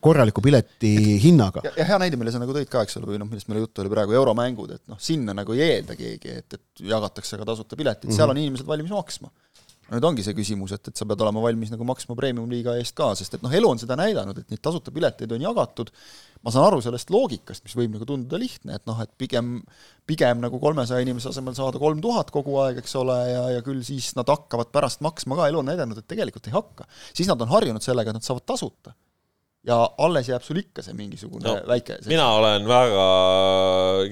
korraliku 0.00 0.44
pileti 0.44 0.94
hinnaga. 1.22 1.64
ja, 1.64 1.74
ja 1.76 1.88
hea 1.92 2.00
näide, 2.02 2.20
mille 2.20 2.32
sa 2.32 2.40
nagu 2.42 2.56
tõid 2.56 2.70
ka, 2.72 2.86
eks 2.86 3.00
ole, 3.00 3.12
või 3.12 3.20
noh, 3.20 3.28
millest 3.30 3.50
meil 3.52 3.64
juttu 3.64 3.84
oli 3.84 3.92
praegu, 3.92 4.16
euromängud, 4.16 4.76
et 4.78 4.84
noh, 4.88 5.00
sinna 5.02 5.36
nagu 5.36 5.56
ei 5.56 5.64
eelda 5.66 5.96
keegi, 5.98 6.38
et, 6.40 6.56
et 6.56 6.86
jagatakse 6.88 7.40
ka 7.40 7.48
tasuta 7.48 7.76
piletid 7.76 8.08
mm, 8.08 8.12
-hmm. 8.12 8.16
seal 8.16 8.32
on 8.32 8.40
inimesed 8.40 8.66
valmis 8.66 8.92
maksma 8.92 9.32
nüüd 9.92 10.06
ongi 10.08 10.24
see 10.26 10.34
küsimus, 10.34 10.72
et, 10.74 10.90
et 10.90 10.98
sa 10.98 11.06
pead 11.08 11.20
olema 11.22 11.42
valmis 11.44 11.70
nagu 11.70 11.86
maksma 11.86 12.16
premium-liiga 12.18 12.74
eest 12.80 12.96
ka, 12.98 13.12
sest 13.18 13.36
et 13.36 13.44
noh, 13.44 13.52
elu 13.54 13.68
on 13.70 13.80
seda 13.82 13.98
näidanud, 13.98 14.40
et 14.42 14.50
neid 14.50 14.62
tasuta 14.64 14.94
pileteid 14.94 15.30
on 15.36 15.44
jagatud, 15.46 15.92
ma 16.42 16.54
saan 16.54 16.66
aru 16.68 16.82
sellest 16.84 17.12
loogikast, 17.14 17.62
mis 17.66 17.76
võib 17.78 17.94
nagu 17.94 18.08
tunduda 18.08 18.40
lihtne, 18.42 18.80
et 18.80 18.86
noh, 18.90 18.98
et 19.02 19.12
pigem 19.20 19.60
pigem 20.06 20.42
nagu 20.42 20.58
kolmesaja 20.62 21.02
inimese 21.02 21.30
asemel 21.32 21.56
saada 21.58 21.80
kolm 21.82 22.02
tuhat 22.02 22.30
kogu 22.34 22.58
aeg, 22.62 22.82
eks 22.82 22.94
ole, 22.98 23.16
ja, 23.30 23.42
ja 23.56 23.64
küll 23.66 23.82
siis 23.86 24.12
nad 24.18 24.28
hakkavad 24.30 24.70
pärast 24.74 25.02
maksma 25.06 25.38
ka, 25.38 25.50
elu 25.50 25.62
on 25.62 25.70
näidanud, 25.70 26.02
et 26.02 26.08
tegelikult 26.10 26.46
ei 26.50 26.54
hakka. 26.54 26.86
siis 27.14 27.30
nad 27.30 27.42
on 27.42 27.50
harjunud 27.54 27.82
sellega, 27.82 28.10
et 28.10 28.20
nad 28.20 28.26
saavad 28.26 28.46
tasuta 28.46 28.94
ja 29.66 29.78
alles 29.98 30.28
jääb 30.30 30.44
sul 30.46 30.60
ikka 30.60 30.84
see 30.84 30.94
mingisugune 30.96 31.46
no, 31.46 31.54
väike 31.66 31.98
see 31.98 32.12
mina 32.12 32.26
olen 32.38 32.68
väga 32.68 33.06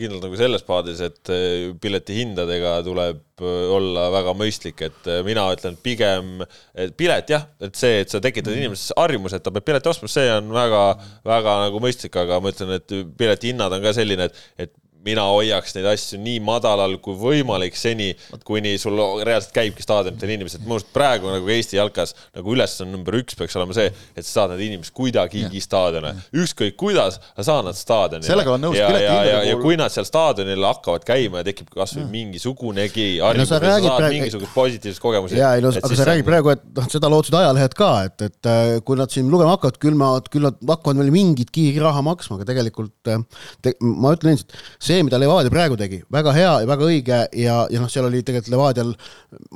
kindlalt 0.00 0.26
nagu 0.26 0.38
selles 0.38 0.64
paadis, 0.66 1.02
et 1.04 1.32
eh, 1.32 1.70
piletihindadega 1.80 2.74
tuleb 2.86 3.44
eh, 3.44 3.74
olla 3.76 4.08
väga 4.14 4.34
mõistlik, 4.38 4.82
et 4.88 5.10
eh, 5.10 5.20
mina 5.26 5.46
ütlen 5.54 5.78
pigem, 5.84 6.42
et 6.74 6.94
pilet 6.98 7.30
jah, 7.30 7.46
et 7.62 7.78
see, 7.78 8.02
et 8.02 8.10
sa 8.10 8.22
tekitad 8.24 8.52
mm. 8.52 8.64
inimeses 8.64 8.94
harjumuse, 8.98 9.38
et 9.38 9.46
ta 9.46 9.54
peab 9.54 9.68
pileti 9.68 9.92
ostma, 9.92 10.10
see 10.10 10.26
on 10.34 10.50
väga, 10.54 10.84
väga 11.26 11.58
nagu 11.68 11.82
mõistlik, 11.84 12.18
aga 12.24 12.40
ma 12.42 12.54
ütlen, 12.54 12.74
et 12.78 12.96
piletihinnad 13.18 13.78
on 13.78 13.84
ka 13.84 13.94
selline, 13.96 14.30
et, 14.30 14.42
et 14.66 14.74
mina 15.04 15.26
hoiaks 15.28 15.76
neid 15.76 15.88
asju 15.92 16.18
nii 16.22 16.40
madalal 16.44 16.96
kui 17.04 17.16
võimalik 17.18 17.76
seni, 17.78 18.12
kuni 18.46 18.76
sul 18.80 18.98
reaalselt 19.26 19.54
käibki 19.56 19.84
staadionitel 19.84 20.34
inimesed. 20.36 20.64
minu 20.64 20.78
arust 20.78 20.90
praegu 20.94 21.30
nagu 21.32 21.50
Eesti 21.54 21.78
jalkas 21.78 22.14
nagu 22.34 22.54
ülesanne 22.54 22.94
number 22.94 23.16
üks 23.18 23.36
peaks 23.38 23.56
olema 23.58 23.76
see, 23.76 23.90
et 24.14 24.24
sa 24.26 24.40
saad 24.40 24.54
need 24.54 24.64
inimesed 24.68 24.94
kuidagigi 24.96 25.62
staadione, 25.62 26.14
ükskõik 26.44 26.76
kuidas, 26.80 27.20
sa 27.36 27.46
saad 27.46 27.68
nad 27.68 27.78
staadionile. 27.78 28.28
sellega 28.28 28.54
olen 28.54 28.66
nõus. 28.68 28.78
ja, 28.78 28.90
ja, 28.98 29.18
ja, 29.28 29.40
ja 29.50 29.58
kui 29.60 29.78
nad 29.80 29.92
seal 29.94 30.06
staadionil 30.08 30.68
hakkavad 30.68 31.06
käima 31.06 31.42
ja 31.42 31.48
tekib 31.50 31.70
kasvõi 31.74 32.06
mingisugunegi 32.10 33.08
harjumus 33.22 33.50
no,, 33.50 33.58
sa 33.58 33.60
saad 33.60 33.88
praegu... 33.98 34.18
mingisugust 34.18 34.54
positiivset 34.56 35.02
kogemust. 35.02 35.36
ja 35.38 35.54
ei 35.58 35.64
no, 35.64 35.72
aga 35.74 36.00
sa 36.00 36.08
räägid 36.08 36.28
praegu, 36.28 36.54
et 36.54 36.64
noh, 36.78 36.88
seda 36.92 37.10
lootsid 37.12 37.38
ajalehed 37.40 37.76
ka, 37.78 37.90
et, 38.08 38.26
et 38.28 38.50
äh, 38.50 38.62
kui 38.86 38.98
nad 39.00 39.12
siin 39.14 39.30
lugema 39.32 39.56
hakkavad, 39.56 39.80
küll 39.82 39.98
nad, 40.00 40.30
küll 40.32 40.46
nad 40.48 40.58
hakkavad 40.68 41.02
veel 41.02 41.12
mingitki 41.14 41.66
raha 41.82 42.02
maksma, 42.06 42.38
aga 42.40 42.48
tegelikult 42.52 43.12
äh, 43.12 43.22
te, 43.64 43.74
ma 43.80 44.14
ütlen 44.16 44.34
endiselt, 44.34 44.54
see 44.82 44.93
see, 44.94 45.04
mida 45.06 45.20
Levadia 45.20 45.52
praegu 45.52 45.78
tegi, 45.80 46.00
väga 46.12 46.34
hea 46.36 46.54
ja 46.62 46.70
väga 46.70 46.88
õige 46.88 47.20
ja, 47.40 47.58
ja 47.70 47.82
noh, 47.82 47.90
seal 47.90 48.08
oli 48.08 48.22
tegelikult 48.22 48.54
Levadial, 48.54 48.94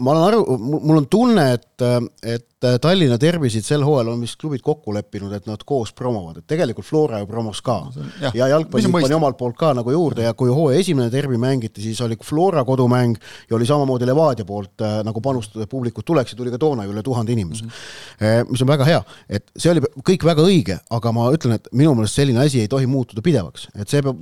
ma 0.02 0.14
olen 0.14 0.28
aru, 0.28 0.44
mul 0.78 1.02
on 1.02 1.08
tunne, 1.10 1.48
et, 1.56 1.88
et 2.26 2.46
Tallinna 2.58 3.14
tervisid 3.22 3.62
sel 3.62 3.84
hooajal 3.86 4.08
on 4.10 4.22
vist 4.24 4.34
klubid 4.40 4.64
kokku 4.66 4.90
leppinud, 4.96 5.30
et 5.36 5.44
nad 5.46 5.60
koos 5.66 5.92
promovad, 5.94 6.40
et 6.40 6.46
tegelikult 6.50 6.86
Flora 6.88 7.20
ju 7.22 7.28
promos 7.30 7.60
ka. 7.62 7.76
ja, 8.22 8.32
ja 8.34 8.48
jalgpalli 8.50 8.90
pani 8.90 9.14
omalt 9.14 9.38
poolt 9.38 9.54
ka 9.60 9.70
nagu 9.78 9.94
juurde 9.94 10.26
ja 10.26 10.34
kui 10.34 10.50
hooaja 10.50 10.80
esimene 10.82 11.06
tervi 11.12 11.38
mängiti, 11.38 11.84
siis 11.84 12.00
oli 12.02 12.18
Flora 12.24 12.64
kodumäng 12.66 13.14
ja 13.50 13.56
oli 13.56 13.68
samamoodi 13.68 14.08
Levadia 14.10 14.48
poolt 14.48 14.82
äh, 14.82 14.98
nagu 15.06 15.22
panustada, 15.22 15.68
et 15.68 15.70
publikud 15.70 16.06
tuleks 16.06 16.34
ja 16.34 16.40
tuli 16.40 16.50
ka 16.50 16.58
toona 16.58 16.88
üle 16.90 17.04
tuhande 17.06 17.32
inimese 17.32 17.64
mm. 17.64 17.70
-hmm. 17.70 18.50
mis 18.50 18.62
on 18.62 18.72
väga 18.74 18.90
hea, 18.90 19.00
et 19.28 19.46
see 19.56 19.70
oli 19.70 19.84
kõik 20.02 20.26
väga 20.26 20.42
õige, 20.42 20.80
aga 20.90 21.14
ma 21.14 21.30
ütlen, 21.30 21.54
et 21.60 21.70
minu 21.72 21.94
meelest 21.94 22.18
selline 22.18 22.42
asi 22.42 22.60
ei 22.60 22.68
tohi 22.68 22.90
muutuda 22.90 23.22
pidevaks, 23.22 23.68
et 23.78 23.88
see 23.88 24.02
peab 24.02 24.18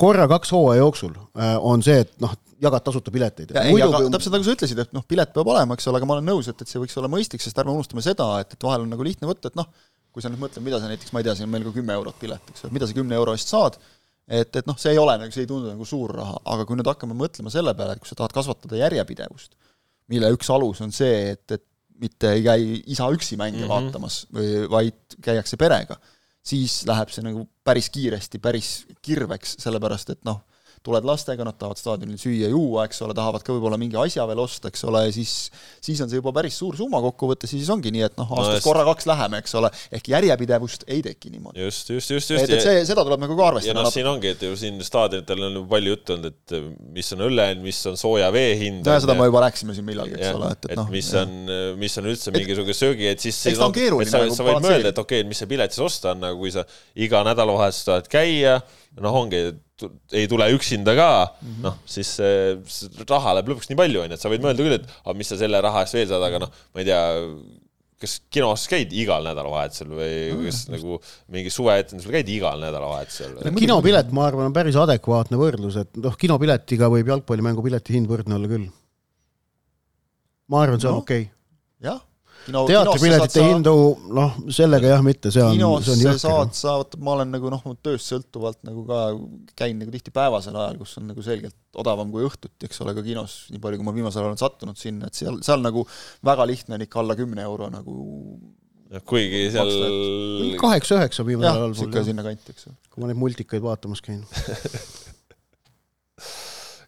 korra 0.00 0.26
kaks 0.30 0.52
hooaja 0.54 0.82
jooksul 0.82 1.14
äh, 1.14 1.56
on 1.60 1.82
see, 1.84 1.98
et 2.04 2.12
noh, 2.22 2.34
jagad 2.62 2.84
tasuta 2.86 3.12
pileteid. 3.12 3.52
Muidu... 3.68 3.88
Aga, 3.90 4.04
täpselt 4.16 4.34
nagu 4.36 4.46
sa 4.46 4.54
ütlesid, 4.56 4.80
et 4.80 4.94
noh, 4.96 5.04
pilet 5.08 5.32
peab 5.34 5.50
olema, 5.52 5.76
eks 5.76 5.90
ole, 5.90 6.00
aga 6.00 6.08
ma 6.08 6.16
olen 6.16 6.30
nõus, 6.30 6.48
et, 6.50 6.62
et 6.62 6.70
see 6.70 6.80
võiks 6.82 6.96
olla 7.00 7.10
mõistlik, 7.12 7.44
sest 7.44 7.58
ärme 7.60 7.74
unustame 7.74 8.04
seda, 8.04 8.30
et, 8.42 8.56
et 8.56 8.66
vahel 8.68 8.86
on 8.86 8.90
nagu 8.92 9.06
lihtne 9.06 9.28
võtta, 9.28 9.52
et 9.52 9.58
noh, 9.58 9.68
kui 10.14 10.24
sa 10.24 10.32
nüüd 10.32 10.40
mõtled, 10.40 10.64
mida 10.64 10.80
sa 10.80 10.88
näiteks, 10.88 11.12
ma 11.12 11.20
ei 11.20 11.28
tea, 11.28 11.36
siin 11.36 11.48
on 11.48 11.52
meil 11.52 11.66
ka 11.66 11.74
kümme 11.76 11.96
eurot 11.98 12.16
pilet, 12.20 12.50
eks 12.52 12.64
ole, 12.64 12.72
mida 12.78 12.88
sa 12.88 12.96
kümne 12.96 13.18
euro 13.18 13.36
eest 13.36 13.52
saad, 13.52 13.76
et, 14.24 14.48
et 14.48 14.64
noh, 14.68 14.78
see 14.80 14.94
ei 14.94 15.00
ole 15.02 15.18
nagu, 15.20 15.34
see 15.34 15.44
ei 15.44 15.50
tundu 15.50 15.68
nagu 15.68 15.88
suur 15.88 16.14
raha, 16.16 16.40
aga 16.54 16.64
kui 16.68 16.80
nüüd 16.80 16.88
hakkame 16.88 17.16
mõtlema 17.18 17.52
selle 17.52 17.76
peale, 17.76 17.98
et 17.98 18.02
kui 18.02 18.08
sa 18.08 18.16
tahad 18.22 18.32
kasvatada 18.36 18.80
järjepidevust, 18.80 19.52
mille 20.12 20.32
üks 20.32 20.48
alus 20.54 20.80
on 20.86 20.94
see, 20.96 21.34
et, 21.34 21.44
et 21.52 21.66
mitte 22.00 22.32
ei 22.38 22.42
käi 22.44 22.80
isa 22.92 23.10
üksi 23.12 23.36
mänge 23.40 23.60
mm 23.60 23.68
-hmm. 23.68 23.72
vaatamas, 23.72 24.26
vaid 24.72 25.20
käiakse 25.24 25.60
perega 25.60 26.00
siis 26.46 26.80
läheb 26.86 27.10
see 27.10 27.24
nagu 27.26 27.46
päris 27.66 27.88
kiiresti 27.90 28.38
päris 28.42 28.70
kirveks, 29.02 29.56
sellepärast 29.62 30.14
et 30.14 30.22
noh, 30.28 30.42
tuled 30.86 31.06
lastega, 31.06 31.46
nad 31.46 31.58
tahavad 31.58 31.80
staadionil 31.80 32.20
süüa-juua, 32.20 32.86
eks 32.86 33.02
ole, 33.06 33.16
tahavad 33.16 33.44
ka 33.46 33.54
võib-olla 33.54 33.78
mingi 33.80 33.98
asja 34.00 34.26
veel 34.28 34.40
osta, 34.42 34.70
eks 34.72 34.86
ole, 34.88 35.06
ja 35.08 35.14
siis 35.14 35.36
siis 35.86 36.00
on 36.02 36.10
see 36.10 36.20
juba 36.20 36.32
päris 36.36 36.56
suur 36.58 36.76
summa 36.78 37.00
kokkuvõttes 37.04 37.52
ja 37.52 37.60
siis 37.60 37.70
ongi 37.72 37.92
nii, 37.94 38.04
et 38.08 38.16
noh, 38.18 38.30
aastas 38.36 38.60
no, 38.60 38.64
korra-kaks 38.64 39.08
läheme, 39.08 39.40
eks 39.42 39.56
ole, 39.58 39.70
ehk 39.94 40.10
järjepidevust 40.12 40.86
ei 40.90 41.02
teki 41.04 41.32
niimoodi. 41.34 41.62
just, 41.64 41.90
just, 41.92 42.12
just, 42.14 42.32
just. 42.34 42.44
et, 42.44 42.54
et 42.56 42.64
see, 42.64 42.84
seda 42.88 43.04
tuleb 43.06 43.22
nagu 43.22 43.36
ka 43.38 43.48
arvestada. 43.52 43.72
ja 43.72 43.78
noh, 43.78 43.92
siin 43.92 44.08
ongi, 44.10 44.32
et 44.36 44.44
ju 44.46 44.56
siin 44.58 44.80
staadionitel 44.86 45.46
on 45.48 45.60
palju 45.70 45.94
juttu 45.94 46.16
olnud, 46.16 46.32
et 46.32 46.56
mis 46.96 47.12
on 47.16 47.26
õlle 47.28 47.48
hind, 47.52 47.64
mis 47.66 47.82
on 47.90 48.00
sooja 48.00 48.30
vee 48.34 48.54
hind. 48.62 48.86
no 48.86 48.96
seda 49.02 49.18
me 49.18 49.28
juba 49.28 49.44
rääkisime 49.46 49.76
siin 49.76 49.88
millalgi, 49.88 50.18
eks 50.20 50.38
ole, 50.38 50.52
et, 50.56 50.70
et 50.70 50.80
noh. 50.80 50.90
mis 50.92 51.12
on, 51.22 51.36
mis 51.82 52.00
on 52.00 52.10
üldse 52.12 52.34
mingisugune 52.34 52.78
söögi, 52.78 53.10
et 53.12 53.22
siis 53.22 53.42
eks 53.52 53.60
ta 53.62 53.68
on 53.68 53.76
keeruline. 53.76 54.10
sa, 54.10 54.24
nagu 54.24 54.38
sa 54.38 54.48
võid 54.48 54.64
mõelda, 54.64 54.94
et 54.94 55.04
okei 55.04 55.22
okay,, 55.22 55.30
mis 55.30 55.42
see 55.42 55.50
pilet 55.50 55.76
siis 55.76 55.86
osta 55.86 56.14
on, 56.14 56.26
aga 56.30 56.40
kui 56.40 56.54
sa 56.54 56.66
iga 57.06 57.22
nädalavahetus 57.26 57.86
tahad 57.86 58.10
käia, 58.10 58.58
noh, 59.02 59.22
ongi 59.24 59.44
ei 60.16 60.24
tule 60.30 60.46
üksinda 60.54 60.94
ka 60.96 61.10
mm 61.26 61.48
-hmm., 61.50 61.60
noh, 61.66 61.76
siis 61.84 62.14
see 62.18 63.04
raha 63.10 63.36
läheb 63.36 63.52
lõpuks 63.52 63.68
nii 63.70 63.78
palju, 63.82 64.02
onju, 64.04 64.16
et 64.16 64.22
sa 64.22 64.32
võid 64.32 64.44
mõelda 64.44 64.64
küll, 64.64 64.78
et 64.78 64.88
aga 65.04 65.16
mis 65.18 65.28
sa 65.28 65.38
selle 65.40 65.60
raha 65.60 65.84
eest 65.84 65.98
veel 65.98 66.08
saad, 66.08 66.24
aga 66.24 66.40
noh, 66.46 66.52
ma 66.72 66.80
ei 66.80 66.88
tea, 66.88 67.02
kas 68.00 68.16
kinos 68.32 68.66
käid 68.72 68.92
igal 68.96 69.24
nädalavahetusel 69.24 69.92
või 69.92 70.10
mm, 70.14 70.40
kas 70.46 70.48
just. 70.48 70.72
nagu 70.72 70.98
mingi 71.32 71.52
suveetendusel 71.52 72.16
käid 72.18 72.32
igal 72.32 72.60
nädalavahetusel? 72.64 73.38
kinopilet, 73.56 74.10
ma 74.16 74.26
arvan, 74.30 74.50
on 74.50 74.56
päris 74.56 74.76
adekvaatne 74.80 75.40
võrdlus, 75.40 75.78
et 75.80 75.96
noh, 76.00 76.16
kinopiletiga 76.16 76.90
võib 76.92 77.12
jalgpallimängu 77.12 77.64
pileti 77.64 77.96
hind 77.96 78.08
võrdne 78.10 78.36
olla 78.36 78.52
küll. 78.52 78.68
ma 80.52 80.62
arvan, 80.64 80.80
see 80.80 80.92
on 80.92 81.00
no. 81.00 81.04
okei 81.04 81.28
okay.. 81.28 81.32
jah 81.90 82.00
kino, 82.46 82.62
teatripiletite 82.68 83.44
hindu, 83.44 83.74
noh, 84.14 84.34
sellega 84.54 84.92
jah, 84.94 85.02
mitte, 85.04 85.30
see 85.34 85.42
on, 85.42 85.58
see 85.82 85.94
on 85.94 86.02
jõhker. 86.04 86.20
saad, 86.22 86.52
sa, 86.56 86.74
vot 86.80 86.96
ma 87.02 87.16
olen 87.16 87.32
nagu 87.34 87.50
noh, 87.52 87.64
tööst 87.84 88.12
sõltuvalt 88.12 88.60
nagu 88.66 88.84
ka 88.88 89.00
käin 89.58 89.80
nagu 89.80 89.94
tihti 89.94 90.14
päevasel 90.14 90.56
ajal, 90.56 90.78
kus 90.80 90.96
on 91.00 91.08
nagu 91.10 91.24
selgelt 91.26 91.56
odavam 91.76 92.12
kui 92.14 92.26
õhtuti, 92.26 92.68
eks 92.68 92.82
ole, 92.84 92.94
ka 92.96 93.04
kinos, 93.06 93.38
nii 93.52 93.62
palju, 93.62 93.80
kui 93.80 93.88
ma 93.88 93.96
viimasel 93.96 94.22
ajal 94.22 94.32
olen 94.32 94.42
sattunud 94.42 94.80
sinna, 94.80 95.10
et 95.10 95.18
seal, 95.18 95.40
seal 95.46 95.64
nagu 95.64 95.84
väga 96.26 96.46
lihtne 96.48 96.78
on 96.78 96.86
ikka 96.86 97.02
alla 97.02 97.18
kümne 97.18 97.46
euro 97.46 97.70
nagu 97.72 97.96
kuigi 99.10 99.48
seal 99.54 99.72
kaheksa-üheksa 100.60 101.26
viimasel 101.26 101.64
ajal. 101.64 101.74
niisugune 101.74 102.04
sinnakanti, 102.06 102.54
eks 102.54 102.68
ju. 102.68 102.76
kui 102.92 103.02
ma 103.02 103.10
neid 103.10 103.20
multikaid 103.20 103.64
vaatamas 103.64 104.04
käin 104.04 104.22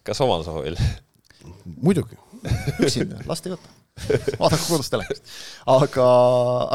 kas 0.07 0.23
omal 0.23 0.45
soovil? 0.47 0.79
muidugi. 1.83 2.15
üksinda, 2.79 3.19
last 3.27 3.49
ei 3.49 3.57
võta 3.57 3.78
vaadake 4.41 4.65
kodus 4.65 4.91
telekast. 4.93 5.35
aga, 5.75 6.07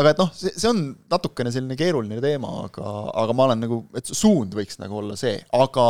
aga 0.00 0.14
et 0.14 0.22
noh, 0.22 0.30
see, 0.36 0.52
see 0.54 0.70
on 0.70 0.86
natukene 1.12 1.52
selline 1.54 1.78
keeruline 1.80 2.20
teema, 2.24 2.52
aga, 2.68 2.94
aga 3.24 3.36
ma 3.36 3.48
olen 3.48 3.64
nagu, 3.66 3.80
et 3.98 4.10
suund 4.10 4.56
võiks 4.56 4.80
nagu 4.82 5.00
olla 5.02 5.18
see, 5.20 5.36
aga 5.56 5.88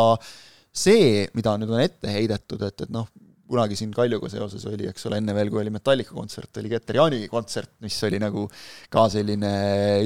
see, 0.74 1.28
mida 1.36 1.54
nüüd 1.60 1.72
on 1.74 1.84
ette 1.84 2.10
heidetud, 2.10 2.62
et, 2.66 2.86
et 2.86 2.94
noh, 2.94 3.08
kunagi 3.50 3.76
siin 3.78 3.92
Kaljuga 3.94 4.30
seoses 4.32 4.64
oli, 4.70 4.86
eks 4.88 5.04
ole, 5.08 5.18
enne 5.20 5.34
veel, 5.36 5.50
kui 5.52 5.60
oli 5.60 5.72
Metallica 5.72 6.14
kontsert, 6.16 6.50
oli 6.60 6.70
Getter 6.72 6.98
Jaani 6.98 7.26
kontsert, 7.30 7.74
mis 7.84 7.96
oli 8.08 8.20
nagu 8.22 8.46
ka 8.92 9.04
selline 9.12 9.52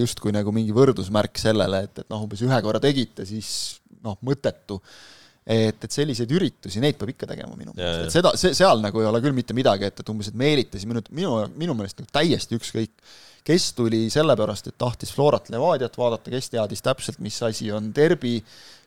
justkui 0.00 0.34
nagu 0.34 0.52
mingi 0.54 0.74
võrdusmärk 0.76 1.38
sellele, 1.40 1.84
et, 1.86 2.02
et 2.02 2.10
noh, 2.10 2.24
umbes 2.26 2.42
ühe 2.44 2.58
korra 2.64 2.82
tegite, 2.82 3.26
siis 3.28 3.50
noh, 4.04 4.18
mõttetu 4.26 4.80
et, 5.48 5.78
et 5.80 5.94
selliseid 5.94 6.32
üritusi, 6.36 6.80
neid 6.82 6.98
peab 7.00 7.14
ikka 7.14 7.30
tegema 7.30 7.54
minu 7.56 7.72
meelest, 7.72 8.08
et 8.10 8.16
seda, 8.18 8.34
see, 8.36 8.52
seal 8.56 8.82
nagu 8.84 9.00
ei 9.00 9.08
ole 9.08 9.20
küll 9.24 9.36
mitte 9.36 9.56
midagi, 9.56 9.88
et, 9.88 10.02
et 10.02 10.12
umbes, 10.12 10.28
et 10.28 10.36
meelitasime 10.36 10.98
nüüd 10.98 11.08
minu, 11.16 11.38
minu 11.56 11.76
meelest 11.78 12.02
nagu 12.02 12.10
täiesti 12.12 12.58
ükskõik, 12.58 12.92
kes 13.48 13.70
tuli 13.78 14.02
sellepärast, 14.12 14.68
et 14.68 14.76
tahtis 14.76 15.14
Florat 15.16 15.48
Levadiat 15.52 15.94
vaadata, 15.96 16.28
kes 16.34 16.50
teadis 16.52 16.84
täpselt, 16.84 17.22
mis 17.24 17.38
asi 17.46 17.70
on 17.72 17.88
derbi, 17.96 18.34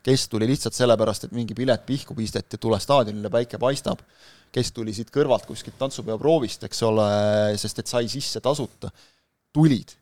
kes 0.06 0.28
tuli 0.30 0.46
lihtsalt 0.52 0.78
sellepärast, 0.78 1.26
et 1.26 1.34
mingi 1.34 1.58
pilet 1.58 1.82
pihku 1.88 2.14
pisteti, 2.18 2.60
tule 2.62 2.78
staadionile, 2.82 3.32
päike 3.34 3.58
paistab, 3.62 4.04
kes 4.54 4.70
tuli 4.76 4.94
siit 4.94 5.10
kõrvalt 5.14 5.48
kuskilt 5.50 5.80
tantsupeo 5.82 6.20
proovist, 6.22 6.68
eks 6.68 6.84
ole, 6.86 7.08
sest 7.58 7.82
et 7.82 7.90
sai 7.90 8.12
sisse 8.12 8.44
tasuta, 8.44 8.92
tulid. 9.56 9.96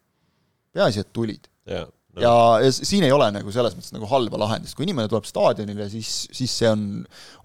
peaasi, 0.76 1.06
et 1.06 1.14
tulid 1.16 1.48
yeah. 1.70 1.88
Ja, 2.22 2.34
ja 2.64 2.72
siin 2.74 3.06
ei 3.08 3.14
ole 3.14 3.30
nagu 3.34 3.52
selles 3.54 3.76
mõttes 3.78 3.94
nagu 3.96 4.10
halba 4.10 4.40
lahendust, 4.42 4.76
kui 4.78 4.86
inimene 4.88 5.10
tuleb 5.12 5.28
staadionile, 5.30 5.88
siis, 5.92 6.12
siis 6.36 6.54
see 6.62 6.70
on, 6.70 6.84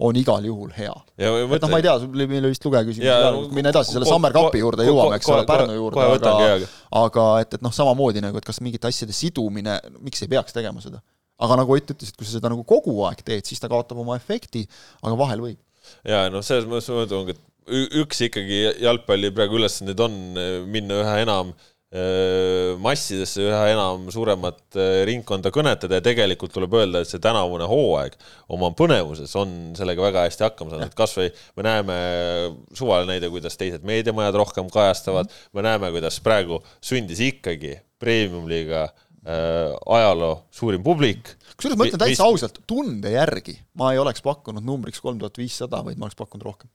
on 0.08 0.18
igal 0.20 0.44
juhul 0.46 0.72
hea. 0.76 0.94
et 1.18 1.64
noh, 1.64 1.72
ma 1.72 1.80
ei 1.80 1.86
tea, 1.86 1.96
meil 2.14 2.40
oli 2.40 2.52
vist 2.52 2.66
lugeja 2.66 2.86
küsimus, 2.88 3.48
minna 3.56 3.72
edasi 3.74 3.96
selle 3.96 4.08
Summer 4.08 4.34
Cupi 4.34 4.62
juurde 4.62 4.86
jõuame, 4.88 5.18
eks 5.20 5.32
ole, 5.32 5.46
Pärnu 5.48 5.78
juurde, 5.78 6.08
aga 6.18 6.36
aga 7.04 7.26
et, 7.44 7.58
et 7.58 7.64
noh, 7.64 7.74
samamoodi 7.74 8.22
nagu, 8.24 8.38
et 8.38 8.46
kas 8.46 8.62
mingite 8.64 8.90
asjade 8.90 9.16
sidumine, 9.16 9.78
miks 10.04 10.22
ei 10.24 10.30
peaks 10.32 10.56
tegema 10.56 10.82
seda? 10.84 11.02
aga 11.44 11.58
nagu 11.58 11.74
Ott 11.74 11.90
ütles, 11.90 12.12
et 12.12 12.18
kui 12.18 12.26
sa 12.28 12.36
seda 12.36 12.52
nagu 12.52 12.62
kogu 12.68 13.00
aeg 13.08 13.24
teed, 13.26 13.46
siis 13.48 13.58
ta 13.62 13.70
kaotab 13.70 13.98
oma 14.04 14.14
efekti, 14.20 14.62
aga 15.02 15.18
vahel 15.18 15.42
võib. 15.42 15.58
ja 16.06 16.28
noh, 16.32 16.44
selles 16.46 16.68
mõttes 16.70 16.92
ma 16.92 17.02
mõtlen, 17.02 17.34
et 17.34 17.50
üks 17.96 18.20
ikkagi 18.26 18.58
jalgpalli 18.84 19.30
praegu 19.34 19.56
ülesandeid 19.56 20.00
on 20.04 20.16
minna 20.68 20.98
üha 21.00 21.14
enam 21.22 21.52
äh, 21.54 21.70
massidesse 22.82 23.44
üha 23.44 23.60
enam 23.70 24.08
suuremat 24.10 24.78
ringkonda 25.06 25.52
kõnetada 25.54 26.00
ja 26.00 26.02
tegelikult 26.02 26.50
tuleb 26.56 26.74
öelda, 26.74 27.04
et 27.04 27.10
see 27.10 27.22
tänavune 27.22 27.68
hooaeg 27.70 28.16
oma 28.50 28.72
põnevuses 28.74 29.30
on 29.38 29.54
sellega 29.78 30.02
väga 30.02 30.24
hästi 30.26 30.46
hakkama 30.48 30.74
saanud, 30.74 30.90
et 30.90 30.98
kasvõi 30.98 31.30
me 31.54 31.66
näeme 31.68 31.98
suvaline 32.74 33.14
näide, 33.14 33.30
kuidas 33.30 33.54
teised 33.60 33.86
meediamajad 33.86 34.40
rohkem 34.42 34.70
kajastavad, 34.74 35.30
me 35.54 35.66
näeme, 35.66 35.92
kuidas 35.94 36.18
praegu 36.24 36.58
sündis 36.82 37.22
ikkagi 37.22 37.76
premium-liiga 38.02 38.84
äh, 38.88 39.70
ajaloo 39.86 40.48
suurim 40.50 40.82
publik. 40.82 41.36
kusjuures 41.54 41.78
ma 41.78 41.86
ütlen 41.88 42.02
täitsa 42.02 42.26
ausalt, 42.26 42.58
tunde 42.66 43.14
järgi 43.14 43.54
ma 43.78 43.94
ei 43.94 44.02
oleks 44.02 44.24
pakkunud 44.24 44.66
numbriks 44.66 45.02
kolm 45.04 45.22
tuhat 45.22 45.38
viissada, 45.38 45.84
vaid 45.86 46.00
ma 46.00 46.08
oleks 46.08 46.18
pakkunud 46.18 46.50
rohkem 46.50 46.74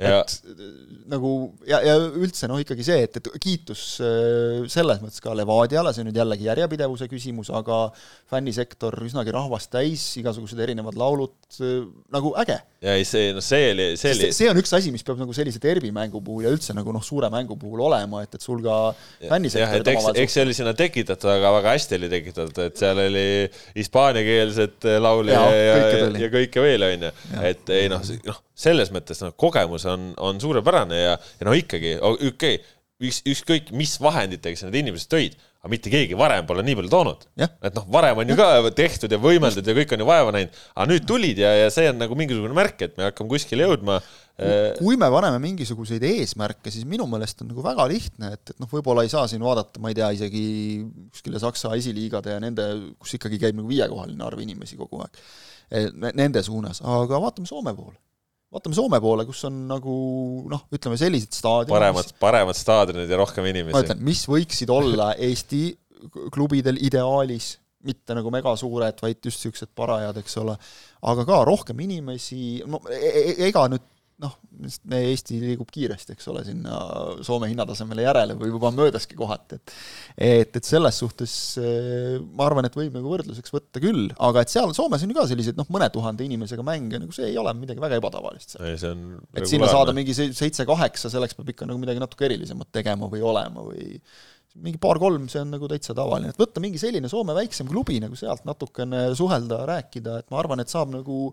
Ja. 0.00 0.20
et 0.22 1.10
nagu 1.10 1.30
ja, 1.68 1.80
ja 1.84 1.96
üldse 1.98 2.48
noh, 2.48 2.60
ikkagi 2.62 2.84
see, 2.86 3.04
et, 3.04 3.18
et 3.20 3.28
kiitus 3.42 3.82
äh, 4.04 4.62
selles 4.72 5.00
mõttes 5.02 5.20
ka 5.20 5.34
Levadiale, 5.36 5.92
see 5.92 6.04
on 6.04 6.08
nüüd 6.08 6.16
jällegi 6.20 6.48
järjepidevuse 6.48 7.08
küsimus, 7.10 7.50
aga 7.52 7.82
fännisektor 8.30 8.96
üsnagi 9.04 9.34
rahvast 9.34 9.70
täis, 9.74 10.06
igasugused 10.20 10.60
erinevad 10.64 10.96
laulud, 11.00 11.36
äh, 11.60 11.84
nagu 12.16 12.32
äge. 12.40 12.56
ja 12.80 12.96
ei, 12.96 13.04
see, 13.08 13.34
noh, 13.36 13.44
see 13.44 13.70
oli, 13.74 13.88
see 14.00 14.14
oli 14.16 14.32
see 14.36 14.50
on 14.52 14.60
üks 14.62 14.72
asi, 14.76 14.92
mis 14.94 15.04
peab 15.06 15.20
nagu 15.20 15.36
sellise 15.36 15.60
derbimängu 15.62 16.22
puhul 16.24 16.48
ja 16.48 16.54
üldse 16.56 16.76
nagu 16.76 16.96
noh, 16.96 17.04
suure 17.04 17.28
mängu 17.32 17.58
puhul 17.60 17.84
olema, 17.90 18.24
et, 18.24 18.40
et 18.40 18.44
sul 18.44 18.64
ka 18.64 18.80
fännisektorid 19.28 19.94
eks, 19.94 20.10
eks 20.24 20.38
see 20.38 20.46
oli 20.48 20.56
sinna 20.56 20.76
tekitatud, 20.76 21.28
aga 21.36 21.54
väga 21.60 21.76
hästi 21.76 22.00
oli 22.00 22.12
tekitatud, 22.16 22.62
et 22.70 22.80
seal 22.80 23.04
oli 23.04 23.26
hispaaniakeelset 23.76 24.92
laulja 25.04 25.40
ja, 25.44 25.64
ja, 25.70 25.80
ja, 25.84 26.12
ja 26.24 26.32
kõike 26.32 26.64
veel, 26.64 26.88
on 26.88 27.10
ju, 27.10 27.16
et 27.52 27.76
ei 27.76 27.90
noh, 27.92 28.06
noh 28.28 28.46
selles 28.60 28.92
mõttes 28.94 29.22
noh, 29.24 29.32
kogemus 29.40 29.86
on, 29.90 30.10
on 30.20 30.40
suurepärane 30.42 31.00
ja, 31.00 31.16
ja 31.40 31.48
no 31.48 31.56
ikkagi, 31.56 31.96
okei 32.00 32.28
okay,, 32.32 32.60
üks, 33.00 33.20
ükskõik 33.28 33.70
mis 33.76 33.94
vahenditega 34.02 34.58
sa 34.58 34.68
need 34.68 34.82
inimesed 34.84 35.10
tõid, 35.10 35.36
aga 35.60 35.70
mitte 35.72 35.92
keegi 35.92 36.16
varem 36.16 36.46
pole 36.48 36.62
nii 36.64 36.76
palju 36.78 36.90
toonud. 36.92 37.26
et 37.40 37.76
noh, 37.76 37.86
varem 37.92 38.20
on 38.22 38.32
ju 38.32 38.36
ka 38.38 38.48
tehtud 38.76 39.12
ja 39.12 39.20
võimeldud 39.20 39.66
ja 39.66 39.76
kõik 39.76 39.94
on 39.96 40.02
ju 40.02 40.08
vaeva 40.08 40.34
näinud, 40.36 40.58
aga 40.74 40.88
nüüd 40.92 41.06
tulid 41.08 41.40
ja, 41.40 41.52
ja 41.64 41.70
see 41.72 41.88
on 41.90 42.00
nagu 42.00 42.16
mingisugune 42.16 42.56
märk, 42.56 42.84
et 42.86 42.98
me 43.00 43.08
hakkame 43.08 43.32
kuskile 43.32 43.68
jõudma. 43.68 44.00
Äh, 44.40 44.72
kui 44.78 44.96
me 45.00 45.10
paneme 45.12 45.40
mingisuguseid 45.42 46.04
eesmärke, 46.08 46.72
siis 46.72 46.86
minu 46.88 47.04
meelest 47.10 47.44
on 47.44 47.52
nagu 47.52 47.64
väga 47.64 47.84
lihtne, 47.92 48.32
et, 48.36 48.54
et 48.54 48.62
noh, 48.62 48.70
võib-olla 48.72 49.04
ei 49.04 49.12
saa 49.12 49.26
siin 49.28 49.44
vaadata, 49.44 49.82
ma 49.84 49.92
ei 49.92 49.98
tea, 50.00 50.12
isegi 50.16 50.44
kuskile 51.12 51.40
Saksa 51.42 51.74
esiliigade 51.76 52.36
ja 52.36 52.42
nende, 52.42 52.68
kus 53.00 53.16
ikkagi 53.20 53.40
käib 53.42 53.60
nagu 53.60 53.68
viiekohaline 53.68 54.24
arv 54.24 54.40
inimesi 54.44 54.80
kogu 54.80 55.04
aeg, 55.04 55.24
nende 56.16 56.40
suunas, 56.44 56.80
aga 56.84 57.20
vaatame 57.20 57.48
Soome 57.48 57.76
poole 57.76 58.00
vaatame 58.50 58.76
Soome 58.76 59.00
poole, 59.02 59.26
kus 59.28 59.44
on 59.48 59.62
nagu 59.70 59.94
noh, 60.50 60.66
ütleme 60.74 60.98
sellised 61.00 61.36
staadionid 61.36 61.74
paremad, 61.74 62.12
paremad 62.22 62.58
staadionid 62.58 63.10
ja 63.10 63.20
rohkem 63.20 63.46
inimesi. 63.50 63.76
ma 63.76 63.84
ütlen, 63.84 64.02
mis 64.06 64.24
võiksid 64.30 64.72
olla 64.74 65.12
Eesti 65.28 65.64
klubidel 66.34 66.80
ideaalis, 66.82 67.54
mitte 67.86 68.16
nagu 68.16 68.32
megasuured, 68.32 68.98
vaid 69.00 69.20
just 69.24 69.40
niisugused 69.40 69.70
parajad, 69.76 70.18
eks 70.20 70.36
ole, 70.42 70.56
aga 71.12 71.24
ka 71.28 71.40
rohkem 71.48 71.80
inimesi, 71.86 72.60
no 72.68 72.82
e-, 72.90 73.00
e-, 73.22 73.36
ega 73.48 73.66
nüüd 73.72 73.86
noh, 74.20 74.36
Eesti 74.96 75.38
liigub 75.40 75.70
kiiresti, 75.72 76.14
eks 76.14 76.28
ole, 76.28 76.42
sinna 76.44 76.76
Soome 77.24 77.48
hinnatasemele 77.50 78.04
järele 78.04 78.36
või 78.38 78.50
juba 78.50 78.72
möödaski 78.74 79.16
kohati, 79.18 79.56
et 79.56 79.74
et, 80.20 80.58
et 80.60 80.66
selles 80.66 80.98
suhtes 81.00 81.34
eh, 81.62 82.18
ma 82.20 82.48
arvan, 82.48 82.68
et 82.68 82.76
võib 82.76 82.96
nagu 82.96 83.12
võrdluseks 83.14 83.54
võtta 83.54 83.82
küll, 83.82 84.10
aga 84.28 84.44
et 84.44 84.52
seal 84.52 84.74
Soomes 84.76 85.04
on 85.06 85.14
ju 85.14 85.16
ka 85.16 85.26
selliseid 85.30 85.60
noh, 85.60 85.68
mõne 85.72 85.88
tuhande 85.94 86.26
inimesega 86.26 86.64
mänge, 86.66 87.00
nagu 87.00 87.14
see 87.16 87.30
ei 87.30 87.38
ole 87.40 87.54
midagi 87.56 87.82
väga 87.82 88.00
ebatavalist 88.02 88.56
seal. 88.56 88.66
ei, 88.68 88.80
see 88.80 88.92
on 88.92 89.06
et 89.34 89.48
sinna 89.48 89.70
saada 89.70 89.96
mingi 89.96 90.16
seitse-kaheksa, 90.16 91.12
selleks 91.12 91.38
peab 91.38 91.54
ikka 91.54 91.70
nagu 91.70 91.80
midagi 91.80 92.02
natuke 92.02 92.28
erilisemat 92.28 92.72
tegema 92.74 93.08
või 93.10 93.24
olema 93.32 93.64
või 93.64 93.96
mingi 94.60 94.80
paar-kolm, 94.82 95.28
see 95.30 95.40
on 95.44 95.52
nagu 95.54 95.68
täitsa 95.70 95.94
tavaline, 95.96 96.32
et 96.32 96.40
võtta 96.40 96.62
mingi 96.62 96.80
selline 96.82 97.08
Soome 97.10 97.36
väiksem 97.36 97.68
klubi 97.70 98.00
nagu 98.02 98.18
sealt 98.18 98.44
natukene 98.48 99.08
suhelda, 99.16 99.62
rääkida, 99.70 100.20
et 100.20 100.32
ma 100.32 100.40
arvan, 100.42 100.62
et 100.62 100.72
saab 100.72 100.90
nagu 100.92 101.30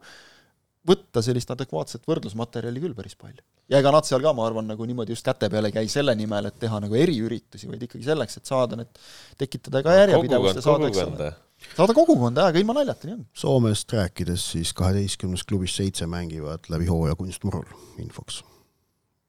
võtta 0.87 1.23
sellist 1.25 1.51
adekvaatset 1.53 2.05
võrdlusmaterjali 2.07 2.83
küll 2.83 2.95
päris 2.97 3.17
palju. 3.19 3.43
ja 3.71 3.81
ega 3.81 3.91
nad 3.93 4.07
seal 4.07 4.23
ka, 4.23 4.33
ma 4.35 4.45
arvan, 4.47 4.67
nagu 4.69 4.87
niimoodi 4.87 5.15
just 5.15 5.25
käte 5.25 5.49
peale 5.51 5.71
ei 5.71 5.75
käi 5.75 5.91
selle 5.91 6.15
nimel, 6.15 6.49
et 6.49 6.59
teha 6.61 6.79
nagu 6.83 6.95
eriüritusi, 6.95 7.69
vaid 7.69 7.83
ikkagi 7.87 8.07
selleks, 8.07 8.39
et 8.39 8.49
saada 8.49 8.79
need, 8.79 9.01
tekitada 9.39 9.83
ka 9.85 9.95
järjepidevust 10.01 10.61
ja 10.61 10.65
saada, 10.65 10.91
eks 10.91 11.01
ole, 11.03 11.31
saada 11.75 11.97
kogukonda, 11.97 12.49
aga 12.51 12.61
ilma 12.63 12.77
naljata, 12.79 13.09
nii 13.09 13.17
on. 13.17 13.25
Soomest 13.45 13.97
rääkides 13.97 14.51
siis 14.55 14.75
kaheteistkümnest 14.77 15.47
klubist 15.49 15.81
seitse 15.81 16.07
mängivad 16.09 16.71
läbi 16.73 16.87
hooaja 16.91 17.17
kunstmurul, 17.19 17.67
infoks 18.03 18.43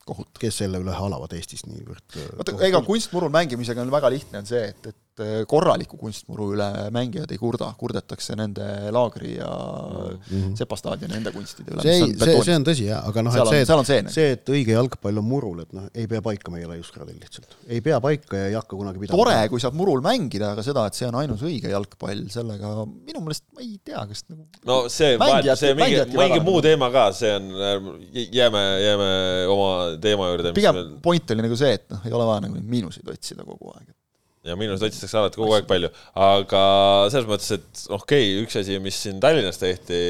kohut, 0.09 0.31
kes 0.41 0.63
selle 0.63 0.81
üle 0.81 0.95
halavad 0.97 1.35
Eestis 1.37 1.67
niivõrd 1.69 2.17
vaata, 2.39 2.55
ega 2.65 2.81
kunstmurul 2.87 3.33
mängimisega 3.35 3.83
on 3.85 3.93
väga 3.93 4.09
lihtne, 4.15 4.41
on 4.41 4.49
see, 4.49 4.63
et, 4.71 4.87
et 4.89 4.97
et 5.23 5.49
korraliku 5.51 5.99
kunstmuru 6.01 6.53
üle 6.55 6.69
mängijad 6.95 7.31
ei 7.33 7.41
kurda, 7.41 7.71
kurdetakse 7.79 8.37
nende 8.39 8.67
laagri 8.95 9.35
ja 9.37 9.49
mm 9.49 10.19
-hmm. 10.31 10.57
sepastaadioni 10.59 11.19
enda 11.19 11.33
kunstide 11.33 11.75
üle. 11.75 11.83
see, 11.83 12.07
see, 12.19 12.43
see 12.49 12.57
on 12.57 12.67
tõsi 12.67 12.89
jah, 12.89 13.05
aga 13.09 13.25
noh, 13.27 13.35
et 13.35 13.51
see, 13.51 13.63
et 13.63 13.87
see, 13.91 14.01
see, 14.15 14.31
et 14.37 14.53
õige 14.55 14.77
jalgpall 14.77 15.21
on 15.23 15.27
murul, 15.27 15.63
et 15.65 15.73
noh, 15.77 15.89
ei 15.95 16.07
pea 16.11 16.23
paika 16.23 16.53
meie 16.55 16.69
laiuskradil 16.71 17.19
lihtsalt. 17.21 17.57
ei 17.67 17.81
pea 17.85 18.01
paika 18.01 18.37
ja 18.37 18.47
ei 18.53 18.57
hakka 18.59 18.77
kunagi 18.77 19.03
pidama. 19.03 19.19
tore, 19.19 19.37
kui 19.53 19.61
saab 19.61 19.77
murul 19.79 20.03
mängida, 20.05 20.53
aga 20.57 20.65
seda, 20.67 20.87
et 20.87 20.99
see 20.99 21.09
on 21.09 21.21
ainus 21.23 21.43
õige 21.43 21.73
jalgpall, 21.73 22.25
sellega 22.33 22.75
minu 22.87 23.25
meelest 23.25 23.45
ma 23.55 23.65
ei 23.65 23.77
tea, 23.85 24.05
kas 24.11 24.25
nagu 24.29 24.47
no 24.69 24.81
see, 24.93 25.17
see 25.59 25.75
mingi, 25.79 26.03
mingi 26.17 26.41
muu 26.45 26.63
teema 26.65 26.91
ka, 26.95 27.11
see 27.17 27.35
on, 27.35 27.53
jääme, 28.15 28.65
jääme 28.87 29.13
oma 29.55 29.71
teema 30.03 30.33
juurde. 30.33 30.55
pigem 30.57 30.75
meil... 30.81 30.91
point 31.03 31.37
oli 31.37 31.47
nagu 31.49 31.57
see, 31.59 31.79
et 31.81 31.89
noh, 31.93 32.05
ei 32.07 32.19
ole 32.19 32.29
vaja 32.29 32.47
nagu 32.47 32.59
neid 32.59 32.69
miinuseid 32.77 33.15
otsida 33.15 33.47
kogu 33.47 33.73
aeg 33.77 33.98
ja 34.49 34.57
miinust 34.59 34.85
otsitakse 34.85 35.19
alati 35.21 35.39
kogu 35.41 35.55
aeg 35.57 35.67
palju, 35.69 35.91
aga 36.19 36.63
selles 37.13 37.29
mõttes, 37.29 37.51
et 37.59 37.83
okei 37.95 38.33
okay,, 38.33 38.43
üks 38.45 38.59
asi, 38.61 38.79
mis 38.83 38.99
siin 39.05 39.21
Tallinnas 39.23 39.61
tehti, 39.61 40.01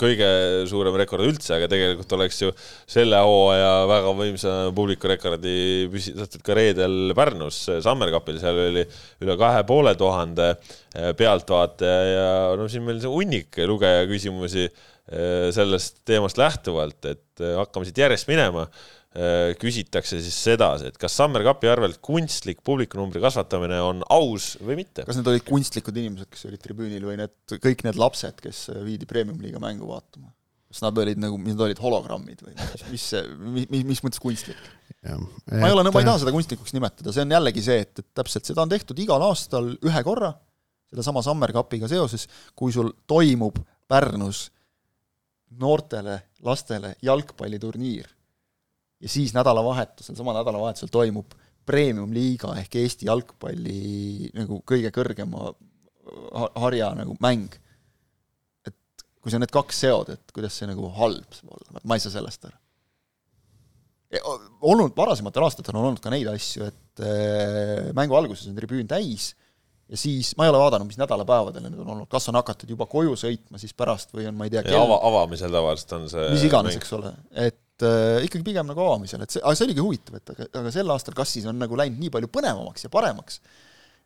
kõige 0.00 0.28
suurem 0.70 0.96
rekord 1.00 1.26
üldse, 1.26 1.54
aga 1.56 1.68
tegelikult 1.72 2.14
oleks 2.18 2.42
ju 2.42 2.52
selle 2.90 3.20
hooaja 3.24 3.72
väga 3.90 4.14
võimsa 4.18 4.54
publikurekordi 4.76 5.56
püstitatud 5.92 6.44
ka 6.46 6.56
reedel 6.58 7.16
Pärnus 7.16 7.64
Summer 7.84 8.12
Cupil, 8.14 8.40
seal 8.42 8.62
oli 8.68 8.86
üle 9.24 9.36
kahe 9.40 9.64
poole 9.68 9.94
tuhande 9.98 10.52
eh, 10.52 11.12
pealtvaataja 11.18 12.00
ja 12.12 12.32
no 12.58 12.68
siin 12.70 12.86
meil 12.86 13.00
see 13.02 13.12
hunnik 13.12 13.62
lugeja 13.68 14.06
küsimusi 14.10 14.66
eh, 14.68 15.48
sellest 15.54 16.02
teemast 16.08 16.40
lähtuvalt, 16.40 17.00
et 17.06 17.44
eh, 17.44 17.56
hakkame 17.60 17.88
siit 17.88 18.02
järjest 18.04 18.30
minema 18.30 18.68
küsitakse 19.12 20.16
siis 20.24 20.36
sedasi, 20.46 20.88
et 20.88 20.98
kas 21.00 21.12
Summer 21.18 21.42
Cupi 21.44 21.68
arvelt 21.68 21.98
kunstlik 22.04 22.62
publikunumbri 22.64 23.20
kasvatamine 23.20 23.80
on 23.84 24.00
aus 24.08 24.54
või 24.64 24.78
mitte. 24.78 25.04
kas 25.04 25.18
need 25.18 25.28
olid 25.28 25.44
kunstlikud 25.44 25.98
inimesed, 26.00 26.30
kes 26.32 26.46
olid 26.48 26.62
tribüünil 26.64 27.04
või 27.10 27.18
need 27.20 27.56
kõik 27.60 27.84
need 27.84 27.98
lapsed, 28.00 28.40
kes 28.40 28.70
viidi 28.86 29.08
premium-liiga 29.10 29.60
mängu 29.60 29.90
vaatama? 29.90 30.32
kas 30.72 30.80
nad 30.80 30.96
olid 31.02 31.20
nagu, 31.20 31.36
nad 31.36 31.60
olid, 31.66 31.80
hologrammid 31.84 32.40
või 32.40 32.54
mis, 32.56 32.86
mis 32.94 33.04
see, 33.12 33.26
mis, 33.36 33.66
mis, 33.74 33.84
mis 33.90 34.00
mõttes 34.06 34.22
kunstlik? 34.22 34.62
ma 35.04 35.68
ei 35.68 35.74
ole, 35.74 35.84
ma 35.84 36.00
ei 36.00 36.08
taha 36.08 36.22
seda 36.22 36.32
kunstlikuks 36.32 36.72
nimetada, 36.72 37.12
see 37.12 37.26
on 37.26 37.36
jällegi 37.36 37.66
see, 37.66 37.84
et, 37.84 37.92
et 38.00 38.08
täpselt 38.16 38.48
seda 38.48 38.64
on 38.64 38.72
tehtud 38.72 39.04
igal 39.04 39.20
aastal 39.28 39.74
ühe 39.74 40.02
korra, 40.06 40.32
sedasama 40.88 41.20
Summer 41.26 41.52
Cupiga 41.52 41.90
seoses, 41.90 42.24
kui 42.56 42.72
sul 42.72 42.88
toimub 43.10 43.60
Pärnus 43.92 44.46
noortele 45.60 46.16
lastele 46.40 46.94
jalgpalliturniir 47.04 48.08
ja 49.02 49.10
siis 49.10 49.34
nädalavahetusel, 49.34 50.16
sama 50.18 50.34
nädalavahetusel 50.36 50.90
toimub 50.92 51.34
premium-liiga 51.66 52.54
ehk 52.62 52.78
Eesti 52.82 53.08
jalgpalli 53.08 54.30
nagu 54.34 54.60
kõige 54.66 54.90
kõrgema 54.94 55.52
harja 56.58 56.90
nagu 56.98 57.16
mäng. 57.22 57.54
et 58.66 59.04
kui 59.22 59.30
sa 59.30 59.38
need 59.38 59.52
kaks 59.54 59.84
seod, 59.84 60.14
et 60.16 60.34
kuidas 60.34 60.56
see 60.58 60.70
nagu 60.70 60.90
halb 60.98 61.36
saab 61.36 61.54
olla, 61.54 61.82
ma 61.84 61.98
ei 61.98 62.02
saa 62.02 62.14
sellest 62.14 62.48
aru. 62.48 62.58
olnud, 64.72 64.96
varasematel 64.96 65.46
aastatel 65.46 65.78
on 65.78 65.90
olnud 65.90 66.02
ka 66.02 66.10
neid 66.12 66.28
asju, 66.28 66.66
et 66.68 67.04
äh, 67.06 67.92
mängu 67.96 68.18
alguses 68.18 68.50
on 68.50 68.58
tribüün 68.58 68.90
täis 68.90 69.32
ja 69.88 69.98
siis, 69.98 70.32
ma 70.36 70.46
ei 70.46 70.52
ole 70.52 70.60
vaadanud, 70.62 70.88
mis 70.88 70.98
nädalapäevadel 71.00 71.64
need 71.66 71.78
on 71.78 71.94
olnud, 71.94 72.10
kas 72.10 72.28
on 72.30 72.38
hakatud 72.40 72.70
juba 72.74 72.86
koju 72.90 73.14
sõitma 73.18 73.60
siis 73.60 73.74
pärast 73.76 74.14
või 74.16 74.26
on, 74.28 74.36
ma 74.38 74.48
ei 74.48 74.54
tea, 74.54 74.64
kell... 74.66 74.82
ava, 74.82 74.98
avamisel 75.08 75.52
tavaliselt 75.54 75.96
on 75.98 76.08
see 76.12 76.28
mis 76.34 76.46
iganes, 76.48 76.78
eks 76.80 76.94
ole, 76.98 77.14
et 77.46 77.61
äh, 77.86 78.22
ikkagi 78.26 78.44
pigem 78.46 78.68
nagu 78.68 78.82
avamisel, 78.84 79.22
et 79.24 79.34
see, 79.34 79.42
aga 79.42 79.58
see 79.58 79.68
oligi 79.68 79.84
huvitav, 79.84 80.18
et 80.18 80.32
aga, 80.34 80.48
aga 80.60 80.72
sel 80.74 80.90
aastal 80.94 81.16
kas 81.18 81.36
siis 81.36 81.46
on 81.50 81.58
nagu 81.60 81.78
läinud 81.78 82.00
nii 82.02 82.12
palju 82.12 82.30
põnevamaks 82.32 82.86
ja 82.86 82.92
paremaks, 82.92 83.40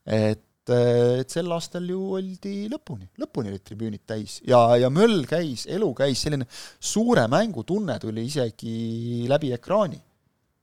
et 0.06 0.42
äh, 0.72 1.20
et 1.22 1.30
sel 1.30 1.52
aastal 1.54 1.84
ju 1.86 2.00
oldi 2.18 2.54
lõpuni, 2.70 3.06
lõpuni 3.22 3.52
olid 3.52 3.62
tribüünid 3.66 4.02
täis 4.08 4.40
ja, 4.46 4.58
ja 4.80 4.90
möll 4.90 5.22
käis, 5.30 5.66
elu 5.70 5.92
käis, 5.94 6.24
selline 6.24 6.48
suure 6.50 7.26
mängu 7.30 7.62
tunne 7.66 7.98
tuli 8.02 8.24
isegi 8.26 9.26
läbi 9.30 9.52
ekraani, 9.54 10.00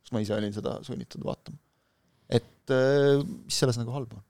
kus 0.03 0.11
ma 0.15 0.23
ise 0.23 0.35
olin 0.35 0.55
seda 0.55 0.75
sunnitud 0.83 1.23
vaatama. 1.23 1.59
et 2.27 2.75
äh, 2.75 3.23
mis 3.23 3.63
selles 3.63 3.79
nagu 3.79 3.95
halba 3.95 4.19
on? 4.19 4.27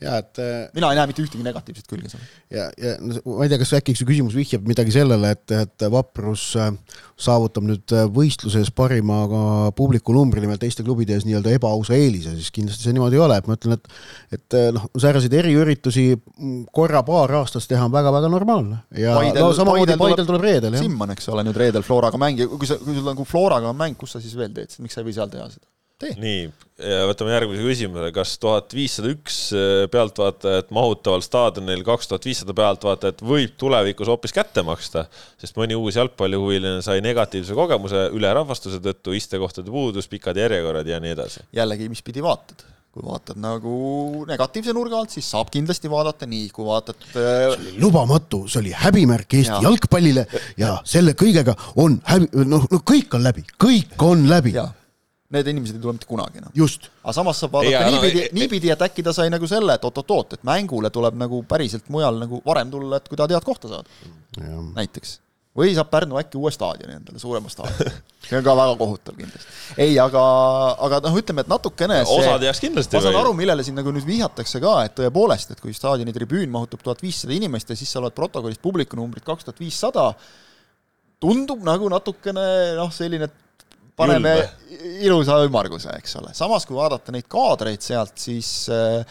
Ja 0.00 0.14
et 0.22 0.40
äh, 0.40 0.70
mina 0.72 0.88
ei 0.92 0.96
näe 0.96 1.08
mitte 1.10 1.22
ühtegi 1.24 1.44
negatiivset 1.44 1.88
külge 1.90 2.08
seal. 2.08 2.22
ja, 2.52 2.68
ja 2.80 2.94
ma 3.02 3.44
ei 3.44 3.50
tea, 3.52 3.58
kas 3.60 3.74
äkki 3.76 3.94
su 3.98 4.06
küsimus 4.08 4.36
vihjab 4.36 4.64
midagi 4.68 4.94
sellele, 4.94 5.34
et, 5.36 5.52
et 5.52 5.84
Vaprus 5.92 6.46
äh, 6.56 6.70
saavutab 7.20 7.66
nüüd 7.68 7.92
äh, 7.92 8.06
võistluses 8.12 8.72
parima 8.74 9.20
publikunumbri 9.76 10.44
nimel 10.44 10.60
teiste 10.62 10.84
klubide 10.86 11.16
ees 11.16 11.26
nii-öelda 11.28 11.52
ebaausa 11.58 11.96
eelise, 11.98 12.32
siis 12.38 12.54
kindlasti 12.54 12.88
see 12.88 12.96
niimoodi 12.96 13.20
ei 13.20 13.24
ole, 13.26 13.38
et 13.42 13.50
ma 13.50 13.58
ütlen, 13.58 13.76
et 13.76 14.38
et 14.38 14.58
noh, 14.72 14.88
sääraseid 14.96 15.34
eriüritusi 15.36 16.06
korra-paar 16.72 17.36
aastas 17.42 17.68
teha 17.68 17.84
on 17.88 17.92
väga-väga 17.92 18.30
normaalne. 18.32 18.80
ja 18.96 19.18
Paidel, 19.18 19.44
no 19.44 19.52
samamoodi 19.56 19.98
Paidel 20.00 20.28
tuleb 20.28 20.46
reedel, 20.48 20.78
jah. 20.78 20.86
Simman, 20.86 21.12
eks 21.12 21.28
ole, 21.32 21.44
nüüd 21.48 21.60
reedel 21.60 21.84
Floraga 21.84 22.20
mängija, 22.20 22.48
kui 22.48 22.68
sa, 22.68 22.80
kui 22.80 22.96
sul 22.96 23.06
nagu 23.12 23.28
Floraga 23.28 23.68
on 23.72 23.78
mäng, 23.78 23.98
kus 24.00 24.16
sa 24.16 24.24
siis 24.24 24.34
veel 24.38 24.54
teed, 24.56 24.72
miks 24.80 24.96
sa 24.96 25.04
ei 25.04 25.10
või 25.10 25.18
seal 25.20 25.32
teha 25.32 25.50
seda? 25.52 25.66
Tee. 26.02 26.16
nii, 26.20 26.42
võtame 27.08 27.34
järgmise 27.34 27.62
küsimuse, 27.66 28.10
kas 28.14 28.34
tuhat 28.42 28.74
viissada 28.74 29.12
üks 29.12 29.38
äh, 29.56 29.84
pealtvaatajat 29.92 30.72
mahutaval 30.74 31.22
staadionil 31.24 31.84
kaks 31.86 32.10
tuhat 32.10 32.26
viissada 32.28 32.56
pealtvaatajat 32.58 33.22
võib 33.26 33.54
tulevikus 33.60 34.10
hoopis 34.10 34.34
kätte 34.34 34.64
maksta, 34.66 35.06
sest 35.40 35.58
mõni 35.60 35.78
uus 35.78 35.98
jalgpallihuviline 36.00 36.82
sai 36.84 37.04
negatiivse 37.04 37.56
kogemuse 37.58 38.08
ülerahvastuse 38.16 38.82
tõttu, 38.82 39.16
istekohtade 39.18 39.72
puudus, 39.72 40.10
pikad 40.10 40.40
järjekorrad 40.42 40.88
ja 40.88 41.00
nii 41.02 41.16
edasi. 41.16 41.46
jällegi, 41.54 41.90
mis 41.92 42.04
pidi 42.04 42.24
vaatad 42.24 42.68
kui 42.92 43.06
vaatad 43.06 43.38
nagu 43.40 43.74
negatiivse 44.28 44.74
nurga 44.76 44.98
alt, 45.00 45.14
siis 45.14 45.24
saab 45.32 45.48
kindlasti 45.52 45.88
vaadata 45.88 46.26
nii, 46.28 46.50
kui 46.52 46.66
vaatad 46.66 46.98
äh... 47.08 47.14
see 47.14 47.46
oli 47.54 47.72
lubamatu, 47.80 48.42
see 48.52 48.60
oli 48.60 48.74
häbimärk 48.76 49.38
Eesti 49.38 49.54
ja. 49.54 49.62
jalgpallile 49.64 50.26
ja 50.60 50.74
selle 50.84 51.16
kõigega 51.16 51.56
on 51.80 51.96
häbi, 52.04 52.28
noh, 52.44 52.68
no 52.68 52.82
kõik 52.84 53.16
on 53.16 53.24
läbi, 53.24 53.46
kõik 53.64 53.96
on 54.04 54.28
läbi 54.28 54.52
need 55.32 55.50
inimesed 55.52 55.78
ei 55.78 55.82
tule 55.82 55.96
mitte 55.96 56.08
kunagi 56.08 56.40
enam 56.42 56.52
no.. 56.52 56.68
aga 57.02 57.16
samas 57.16 57.40
saab 57.42 57.56
vaadata 57.56 57.82
ei, 57.86 57.96
niipidi 57.96 58.22
no,, 58.22 58.36
niipidi, 58.38 58.70
et 58.74 58.86
äkki 58.88 59.04
ta 59.06 59.14
sai 59.16 59.32
nagu 59.32 59.48
selle, 59.50 59.76
et 59.78 59.88
oot-oot-oot, 59.88 60.38
et 60.38 60.46
mängule 60.46 60.92
tuleb 60.94 61.18
nagu 61.20 61.42
päriselt 61.48 61.88
mujal 61.92 62.20
nagu 62.22 62.42
varem 62.46 62.72
tulla, 62.72 63.00
et 63.00 63.10
kui 63.10 63.20
tahad 63.20 63.34
head 63.36 63.46
kohta 63.46 63.70
saada. 63.72 64.08
näiteks. 64.76 65.18
või 65.56 65.74
saab 65.76 65.90
Pärnu 65.92 66.16
äkki 66.20 66.38
uue 66.40 66.52
staadioni 66.52 66.96
endale, 66.96 67.20
suurema 67.20 67.50
staadioni. 67.52 67.96
see 68.28 68.38
on 68.38 68.44
ka 68.44 68.54
väga 68.56 68.76
kohutav 68.80 69.18
kindlasti. 69.18 69.58
ei, 69.76 69.98
aga, 70.00 70.22
aga 70.86 71.02
noh, 71.08 71.18
ütleme, 71.20 71.44
et 71.44 71.52
natukene 71.52 72.00
see, 72.04 72.20
osad 72.20 72.46
jääks 72.48 72.62
kindlasti 72.64 72.96
ma 72.96 73.04
saan 73.08 73.20
aru, 73.24 73.34
millele 73.36 73.66
siin 73.66 73.76
nagu 73.80 73.92
nüüd 73.94 74.08
vihjatakse 74.08 74.62
ka, 74.64 74.78
et 74.86 74.96
tõepoolest, 75.00 75.56
et 75.56 75.64
kui 75.64 75.76
staadioni 75.76 76.14
tribüün 76.16 76.52
mahutab 76.52 76.84
tuhat 76.84 77.04
viissada 77.04 77.36
inimest 77.36 77.72
ja 77.72 77.78
siis 77.78 77.92
sa 77.92 78.04
loed 78.04 78.16
protokollist 78.16 78.62
publikunumbrit 78.64 79.24
kaks 79.28 79.48
tuhat 79.48 79.60
viissada, 79.60 80.10
tundub 81.22 81.60
nagu 81.64 81.88
natukene 81.92 82.44
noh, 82.78 82.92
selline 82.94 83.28
paneme 83.96 84.32
ilusa 85.04 85.38
ümmarguse, 85.46 85.92
eks 85.98 86.16
ole. 86.20 86.32
samas, 86.36 86.66
kui 86.68 86.76
vaadata 86.76 87.12
neid 87.14 87.28
kaadreid 87.30 87.84
sealt, 87.84 88.16
siis 88.20 88.48
äh, 88.72 89.02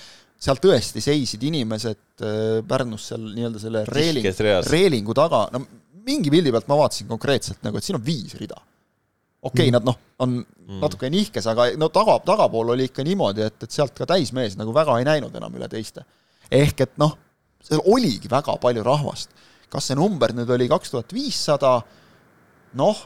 seal 0.41 0.59
tõesti 0.61 1.03
seisid 1.03 1.43
inimesed 1.51 2.25
äh, 2.25 2.59
Pärnus 2.67 3.11
seal 3.11 3.27
nii-öelda 3.35 3.61
selle 3.61 3.85
reeling, 3.89 4.27
reelingu 4.69 5.15
taga, 5.17 5.45
no 5.53 5.63
mingi 6.05 6.33
pildi 6.33 6.53
pealt 6.53 6.69
ma 6.71 6.79
vaatasin 6.81 7.09
konkreetselt 7.09 7.61
nagu, 7.65 7.77
et 7.77 7.85
siin 7.85 7.99
on 7.99 8.05
viis 8.05 8.33
rida. 8.39 8.57
okei 9.41 9.51
okay, 9.51 9.67
mm., 9.67 9.75
nad 9.77 9.85
noh, 9.85 9.99
on 10.21 10.39
mm. 10.41 10.79
natuke 10.81 11.11
nihkes, 11.13 11.45
aga 11.51 11.71
no 11.79 11.91
taga, 11.93 12.17
tagapool 12.25 12.73
oli 12.75 12.89
ikka 12.89 13.05
niimoodi, 13.05 13.45
et, 13.45 13.59
et 13.67 13.77
sealt 13.77 13.93
ka 13.97 14.09
täismees 14.09 14.57
nagu 14.57 14.73
väga 14.73 14.97
ei 14.99 15.07
näinud 15.07 15.35
enam 15.37 15.55
üle 15.59 15.69
teiste. 15.69 16.05
ehk 16.51 16.87
et 16.87 16.97
noh, 17.01 17.15
seal 17.61 17.83
oligi 17.85 18.29
väga 18.31 18.57
palju 18.61 18.83
rahvast. 18.85 19.29
kas 19.71 19.87
see 19.87 19.95
number 19.95 20.33
nüüd 20.35 20.49
oli 20.51 20.67
kaks 20.67 20.91
tuhat 20.91 21.13
viissada, 21.13 21.77
noh 22.81 23.05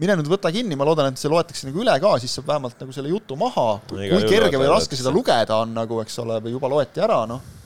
mine 0.00 0.16
nüüd 0.16 0.30
võta 0.32 0.52
kinni, 0.54 0.78
ma 0.78 0.88
loodan, 0.88 1.12
et 1.12 1.20
see 1.20 1.30
loetakse 1.30 1.68
nagu 1.68 1.84
üle 1.84 1.94
ka, 2.02 2.16
siis 2.22 2.34
saab 2.38 2.50
vähemalt 2.50 2.80
nagu 2.80 2.96
selle 2.96 3.12
jutu 3.12 3.36
maha, 3.40 3.68
kui 3.90 4.26
kerge 4.26 4.60
või 4.60 4.70
raske 4.72 4.98
seda 4.98 5.12
lugeda 5.14 5.62
on 5.64 5.74
nagu, 5.76 6.00
eks 6.04 6.20
ole, 6.24 6.40
või 6.44 6.56
juba 6.56 6.70
loeti 6.72 7.04
ära, 7.04 7.24
noh 7.30 7.58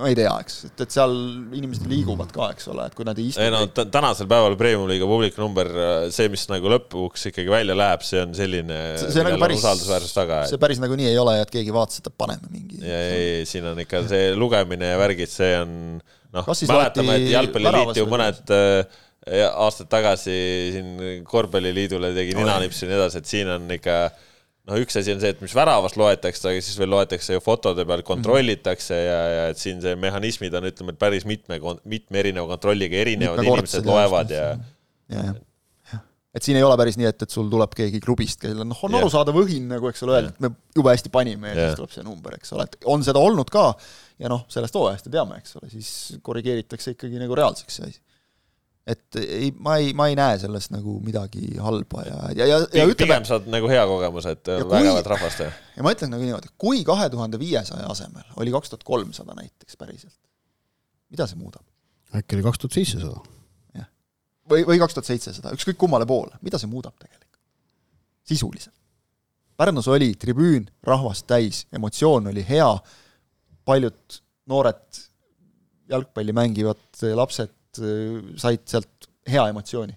ma 0.00 0.08
ei 0.08 0.16
tea, 0.16 0.30
eks, 0.40 0.54
et, 0.70 0.82
et 0.84 0.94
seal 0.94 1.12
inimesed 1.56 1.88
liiguvad 1.90 2.30
ka, 2.32 2.50
eks 2.54 2.70
ole, 2.72 2.86
et 2.88 2.94
kui 2.96 3.04
nad 3.04 3.18
ei 3.20 3.28
istu. 3.30 3.42
ei 3.44 3.52
no 3.52 3.66
tänasel 3.68 4.28
päeval 4.30 4.56
Premium-liiga 4.60 5.08
publikunumber, 5.08 5.68
see, 6.14 6.30
mis 6.32 6.46
nagu 6.48 6.72
lõpuks 6.72 7.28
ikkagi 7.30 7.52
välja 7.52 7.76
läheb, 7.76 8.06
see 8.06 8.22
on 8.24 8.32
selline, 8.36 8.78
see 9.02 9.26
nagu 9.26 9.40
päris, 9.42 9.66
et.... 9.66 10.32
see 10.48 10.62
päris 10.62 10.80
nagu 10.80 10.96
nii 10.96 11.10
ei 11.10 11.20
ole, 11.20 11.36
et 11.42 11.52
keegi 11.52 11.74
vaatas, 11.74 12.00
et 12.00 12.08
paneme 12.16 12.48
mingi. 12.48 12.80
ei, 12.80 13.44
siin 13.48 13.68
on 13.72 13.84
ikka 13.84 14.06
see 14.08 14.32
lugemine 14.38 14.94
ja 14.94 15.02
värgid, 15.02 15.32
see 15.32 15.52
on 15.60 15.76
noh, 16.00 16.48
mäletame, 16.48 17.18
et 17.20 17.30
Jalgpalliliit 17.34 18.00
ju 18.00 18.08
mõned 18.08 18.54
äh, 18.56 19.00
aastaid 19.28 19.90
tagasi 19.92 20.34
siin 20.74 21.24
korvpalliliidule 21.28 22.14
tegi 22.16 22.36
ninanipsu 22.38 22.86
ja 22.86 22.90
nii 22.90 22.98
edasi, 23.02 23.20
et 23.20 23.28
siin 23.28 23.50
on 23.52 23.66
ikka 23.76 23.96
noh, 24.70 24.78
üks 24.80 24.96
asi 25.00 25.12
on 25.12 25.20
see, 25.22 25.34
et 25.34 25.42
mis 25.44 25.54
väravast 25.56 25.98
loetakse, 26.00 26.46
aga 26.48 26.64
siis 26.64 26.78
veel 26.80 26.92
loetakse 26.94 27.36
ju 27.36 27.42
fotode 27.44 27.84
peal, 27.88 28.04
kontrollitakse 28.06 28.96
ja, 28.96 29.20
ja 29.34 29.44
et 29.52 29.60
siin 29.60 29.82
see 29.84 29.96
mehhanismid 30.00 30.56
on, 30.56 30.70
ütleme, 30.70 30.96
et 30.96 31.00
päris 31.00 31.28
mitme, 31.28 31.60
mitme 31.88 32.22
erineva 32.22 32.48
kontrolliga, 32.54 33.00
erinevad 33.02 33.44
inimesed 33.44 33.88
loevad 33.88 34.32
ja, 34.34 34.50
ja, 35.12 35.30
ja 35.30 35.38
et 36.30 36.46
siin 36.46 36.58
ei 36.60 36.62
ole 36.62 36.76
päris 36.78 36.94
nii, 36.98 37.08
et, 37.10 37.24
et 37.26 37.32
sul 37.32 37.48
tuleb 37.50 37.72
keegi 37.74 38.00
klubist, 38.02 38.38
kellel 38.42 38.62
noh, 38.68 38.82
on 38.86 38.94
arusaadav 39.00 39.38
õhin 39.42 39.66
nagu, 39.72 39.88
eks 39.90 40.04
ole, 40.06 40.18
öelda, 40.18 40.30
et 40.30 40.44
me 40.44 40.52
jube 40.76 40.92
hästi 40.92 41.10
panime 41.12 41.50
ja 41.50 41.56
Jah. 41.56 41.72
siis 41.72 41.80
tuleb 41.80 41.94
see 41.96 42.06
number, 42.06 42.36
eks 42.38 42.54
ole, 42.54 42.68
et 42.68 42.86
on 42.90 43.02
seda 43.06 43.22
olnud 43.22 43.50
ka 43.50 43.64
ja 44.22 44.30
noh, 44.30 44.44
sellest 44.52 44.78
hooajast 44.78 45.08
me 45.08 45.16
teame, 45.16 45.40
eks 45.42 45.58
ole, 45.58 45.72
siis 45.72 45.90
korrigeeritakse 46.22 46.94
ikkagi 46.94 47.18
nagu 47.22 47.38
reaalseks 47.38 47.80
see 47.80 47.90
asi. 47.90 48.02
Et 48.88 49.18
ei, 49.20 49.50
ma 49.58 49.76
ei, 49.80 49.92
ma 49.96 50.08
ei 50.10 50.16
näe 50.18 50.38
selles 50.40 50.70
nagu 50.72 50.96
midagi 51.04 51.58
halba 51.60 52.04
ja, 52.06 52.20
ja, 52.36 52.46
ja, 52.46 52.60
ja 52.64 52.86
ütleme, 52.88 52.96
pigem 53.02 53.26
saad 53.28 53.48
nagu 53.52 53.68
hea 53.70 53.82
kogemuse, 53.86 54.32
et 54.36 54.52
vägevat 54.70 55.10
rahvast 55.12 55.44
ja 55.44 55.50
ja 55.76 55.84
ma 55.84 55.92
ütlen 55.94 56.12
nagu 56.14 56.24
niimoodi, 56.24 56.52
kui 56.60 56.80
kahe 56.86 57.10
tuhande 57.12 57.38
viiesaja 57.40 57.90
asemel 57.92 58.24
oli 58.40 58.54
kaks 58.54 58.72
tuhat 58.72 58.86
kolmsada 58.88 59.36
näiteks 59.36 59.76
päriselt, 59.80 60.16
mida 61.12 61.28
see 61.28 61.38
muudab? 61.40 61.64
äkki 62.16 62.38
oli 62.38 62.48
kaks 62.48 62.64
tuhat 62.64 62.78
seitsesada? 62.80 63.20
või, 64.50 64.64
või 64.66 64.80
kaks 64.82 64.96
tuhat 64.96 65.12
seitsesada, 65.12 65.54
ükskõik 65.56 65.78
kummale 65.80 66.08
poole, 66.08 66.34
mida 66.44 66.58
see 66.60 66.70
muudab 66.70 66.96
tegelikult? 66.98 67.38
sisuliselt. 68.30 68.76
Pärnus 69.60 69.88
oli 69.92 70.14
tribüün 70.16 70.68
rahvast 70.86 71.26
täis, 71.28 71.64
emotsioon 71.74 72.30
oli 72.30 72.44
hea, 72.48 72.68
paljud 73.68 74.20
noored 74.48 75.00
jalgpalli 75.90 76.32
mängivad 76.32 77.02
lapsed 77.18 77.52
said 77.76 78.60
sealt 78.68 79.08
hea 79.26 79.48
emotsiooni. 79.48 79.96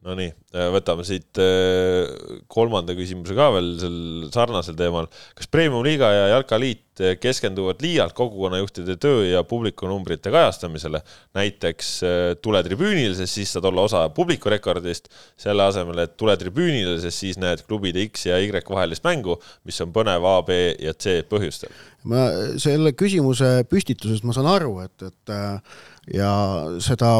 Nonii, 0.00 0.30
võtame 0.72 1.04
siit 1.04 1.36
äh, 1.44 2.08
kolmanda 2.48 2.94
küsimuse 2.96 3.34
ka 3.36 3.50
veel 3.52 3.74
sel 3.82 3.96
sarnasel 4.32 4.76
teemal. 4.78 5.10
kas 5.36 5.50
Premium-liiga 5.52 6.08
ja 6.14 6.22
Jalkaliit 6.30 7.02
keskenduvad 7.20 7.82
liialt 7.84 8.14
kogukonnajuhtide 8.16 8.96
töö 9.00 9.26
ja 9.28 9.42
publikunumbrite 9.44 10.32
kajastamisele? 10.32 11.02
näiteks 11.36 11.90
äh, 12.08 12.20
tule 12.40 12.62
tribüünile, 12.64 13.12
sest 13.18 13.36
siis 13.36 13.52
saad 13.52 13.68
olla 13.68 13.84
osa 13.90 14.06
publikurekordist, 14.16 15.12
selle 15.36 15.68
asemel, 15.68 16.00
et 16.06 16.16
tule 16.16 16.38
tribüünile, 16.40 16.96
sest 17.04 17.20
siis 17.20 17.36
näed 17.40 17.66
klubide 17.68 18.00
X 18.08 18.24
ja 18.30 18.40
Y 18.40 18.64
vahelist 18.70 19.04
mängu, 19.04 19.36
mis 19.68 19.82
on 19.84 19.92
põnev 19.92 20.24
A, 20.24 20.38
B 20.48 20.62
ja 20.80 20.96
C 20.96 21.20
põhjustel. 21.28 21.76
ma 22.08 22.24
selle 22.56 22.96
küsimuse 22.96 23.66
püstitusest 23.68 24.24
ma 24.24 24.32
saan 24.32 24.48
aru, 24.48 24.78
et, 24.86 25.08
et 25.12 25.36
äh, 25.36 25.78
ja 26.16 26.32
seda 26.80 27.18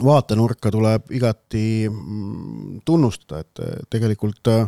vaatenurka 0.00 0.70
tuleb 0.72 1.10
igati 1.12 1.88
mm, 1.88 2.80
tunnustada, 2.84 3.42
et 3.42 3.86
tegelikult 3.92 4.48
äh, 4.52 4.64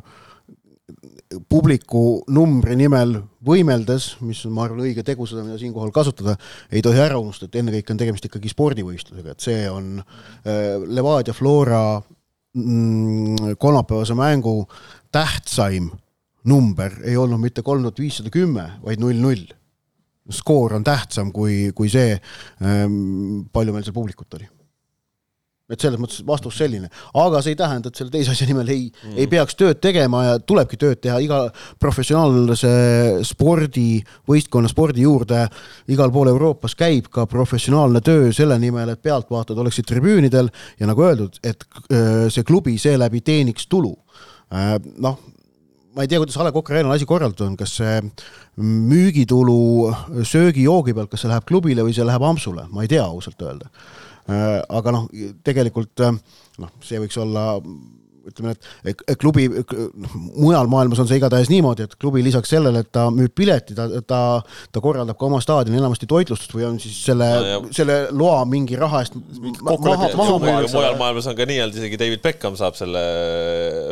publiku 1.48 2.22
numbri 2.34 2.76
nimel 2.76 3.16
võimeldes, 3.44 4.14
mis 4.24 4.42
on, 4.44 4.52
ma 4.56 4.66
arvan, 4.66 4.84
õige 4.84 5.04
tegusõna, 5.06 5.46
mida 5.46 5.58
siinkohal 5.60 5.92
kasutada, 5.94 6.36
ei 6.72 6.84
tohi 6.84 7.00
ära 7.00 7.18
unustada, 7.20 7.50
et 7.50 7.60
ennekõike 7.62 7.94
on 7.94 8.02
tegemist 8.02 8.28
ikkagi 8.28 8.52
spordivõistlusega, 8.52 9.34
et 9.34 9.48
see 9.48 9.64
on 9.70 9.96
äh, 10.00 10.76
Levadia 10.84 11.36
Flora 11.36 11.84
mm, 12.00 13.56
kolmapäevase 13.60 14.16
mängu 14.18 14.60
tähtsaim 15.14 15.92
number 16.44 16.92
ei 17.04 17.16
olnud 17.16 17.40
mitte 17.40 17.64
kolm 17.64 17.84
tuhat 17.86 18.00
viissada 18.02 18.32
kümme, 18.32 18.66
vaid 18.84 19.00
null 19.00 19.20
null. 19.20 19.46
skoor 20.32 20.72
on 20.72 20.84
tähtsam 20.84 21.28
kui, 21.36 21.72
kui 21.76 21.90
see, 21.92 22.14
palju 23.52 23.72
meil 23.74 23.84
seal 23.84 23.96
publikut 23.96 24.36
oli 24.38 24.46
et 25.72 25.80
selles 25.80 25.96
mõttes 25.96 26.20
vastus 26.28 26.58
selline, 26.60 26.90
aga 27.16 27.40
see 27.40 27.54
ei 27.54 27.56
tähenda, 27.56 27.88
et 27.88 27.96
selle 27.96 28.12
teise 28.12 28.34
asja 28.34 28.44
nimel 28.50 28.68
ei 28.68 28.82
mm., 28.90 29.14
ei 29.16 29.28
peaks 29.32 29.56
tööd 29.56 29.80
tegema 29.80 30.20
ja 30.26 30.34
tulebki 30.44 30.76
tööd 30.80 31.00
teha 31.00 31.16
iga 31.24 31.38
professionaalse 31.80 32.72
spordi, 33.24 34.02
võistkonna 34.28 34.68
spordi 34.68 35.06
juurde. 35.06 35.46
igal 35.88 36.12
pool 36.12 36.28
Euroopas 36.34 36.76
käib 36.76 37.08
ka 37.08 37.24
professionaalne 37.30 38.04
töö 38.04 38.28
selle 38.36 38.58
nimel, 38.60 38.92
et 38.92 39.02
pealtvaatajad 39.02 39.64
oleksid 39.64 39.88
tribüünidel 39.88 40.52
ja 40.80 40.90
nagu 40.90 41.08
öeldud, 41.08 41.40
et 41.42 41.64
öö, 41.88 42.28
see 42.28 42.44
klubi 42.44 42.76
seeläbi 42.78 43.24
teeniks 43.24 43.66
tulu. 43.66 43.96
noh, 45.00 45.18
ma 45.96 46.04
ei 46.04 46.08
tea, 46.08 46.20
kuidas 46.20 46.36
A 46.36 46.44
Le 46.44 46.52
Coq 46.52 46.70
Arena'l 46.70 46.92
asi 46.92 47.08
korraldatud 47.08 47.48
on, 47.48 47.56
kas 47.56 47.78
see 47.80 48.00
müügitulu 48.60 49.94
söögi-joogi 50.28 50.92
pealt, 50.92 51.08
kas 51.08 51.24
see 51.24 51.32
läheb 51.32 51.48
klubile 51.48 51.86
või 51.86 51.96
see 51.96 52.04
läheb 52.04 52.22
Ampsule, 52.22 52.68
ma 52.68 52.84
ei 52.84 52.92
tea 52.92 53.06
ausalt 53.08 53.40
öelda 53.40 53.72
aga 54.28 54.94
noh, 54.94 55.08
tegelikult 55.44 56.00
noh, 56.04 56.70
see 56.84 57.00
võiks 57.02 57.18
olla 57.20 57.58
ütleme, 58.30 58.54
et 58.88 59.02
klubi, 59.20 59.46
noh, 59.48 60.16
mujal 60.36 60.68
maailmas 60.70 61.02
on 61.02 61.08
see 61.10 61.18
igatahes 61.20 61.50
niimoodi, 61.52 61.88
et 61.88 61.96
klubi 62.00 62.22
lisaks 62.24 62.52
sellele, 62.54 62.84
et 62.84 62.90
ta 62.94 63.06
müüb 63.14 63.34
pileti, 63.36 63.76
ta, 63.76 63.86
ta, 64.08 64.20
ta 64.72 64.82
korraldab 64.84 65.18
ka 65.18 65.28
oma 65.28 65.40
staadioni 65.44 65.80
enamasti 65.80 66.08
toitlustust 66.10 66.54
või 66.56 66.66
on 66.68 66.78
siis 66.82 66.96
selle 67.06 67.28
no,, 67.42 67.60
selle 67.74 67.98
loa 68.14 68.42
mingi 68.48 68.78
raha 68.80 69.02
eest 69.04 69.16
maha, 69.16 69.76
maha, 69.84 70.10
maha 70.18 70.38
müüa. 70.42 70.64
mujal 70.72 70.98
maailmas 71.00 71.28
on 71.30 71.38
ka 71.38 71.48
nii, 71.48 71.60
et 71.66 71.78
isegi 71.80 72.00
David 72.00 72.24
Beckham 72.24 72.58
saab 72.58 72.78
selle 72.78 73.02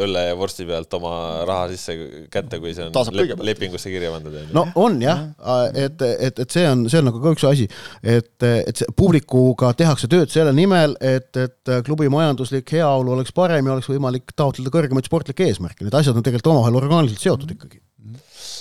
õlle 0.05 0.27
ja 0.31 0.39
vorsti 0.39 0.67
pealt 0.69 0.99
oma 0.99 1.15
raha 1.49 1.69
sisse 1.73 1.97
kätte, 2.33 2.61
kui 2.63 2.75
see 2.77 2.89
on 2.89 3.19
lep 3.19 3.45
lepingusse 3.53 3.93
kirja 3.93 4.13
pandud. 4.15 4.39
no 4.55 4.67
on 4.81 5.01
jah, 5.03 5.25
et, 5.75 6.03
et, 6.03 6.43
et 6.45 6.59
see 6.59 6.67
on, 6.69 6.87
see 6.91 7.03
on 7.03 7.11
nagu 7.11 7.23
ka 7.23 7.35
üks 7.37 7.47
asi, 7.49 7.69
et, 8.03 8.35
et 8.49 8.83
see 8.83 8.97
publikuga 8.97 9.73
tehakse 9.79 10.11
tööd 10.11 10.33
selle 10.33 10.55
nimel, 10.57 10.97
et, 11.01 11.31
et 11.37 11.75
klubi 11.87 12.09
majanduslik 12.13 12.71
heaolu 12.77 13.17
oleks 13.17 13.35
parem 13.37 13.67
ja 13.67 13.77
oleks 13.77 13.91
võimalik 13.91 14.22
taotleda 14.37 14.73
kõrgemaid 14.75 15.09
sportlikke 15.09 15.49
eesmärke, 15.49 15.85
need 15.87 15.97
asjad 15.99 16.17
on 16.19 16.27
tegelikult 16.27 16.53
omavahel 16.53 16.79
orgaaniliselt 16.83 17.25
seotud 17.25 17.57
ikkagi 17.57 17.83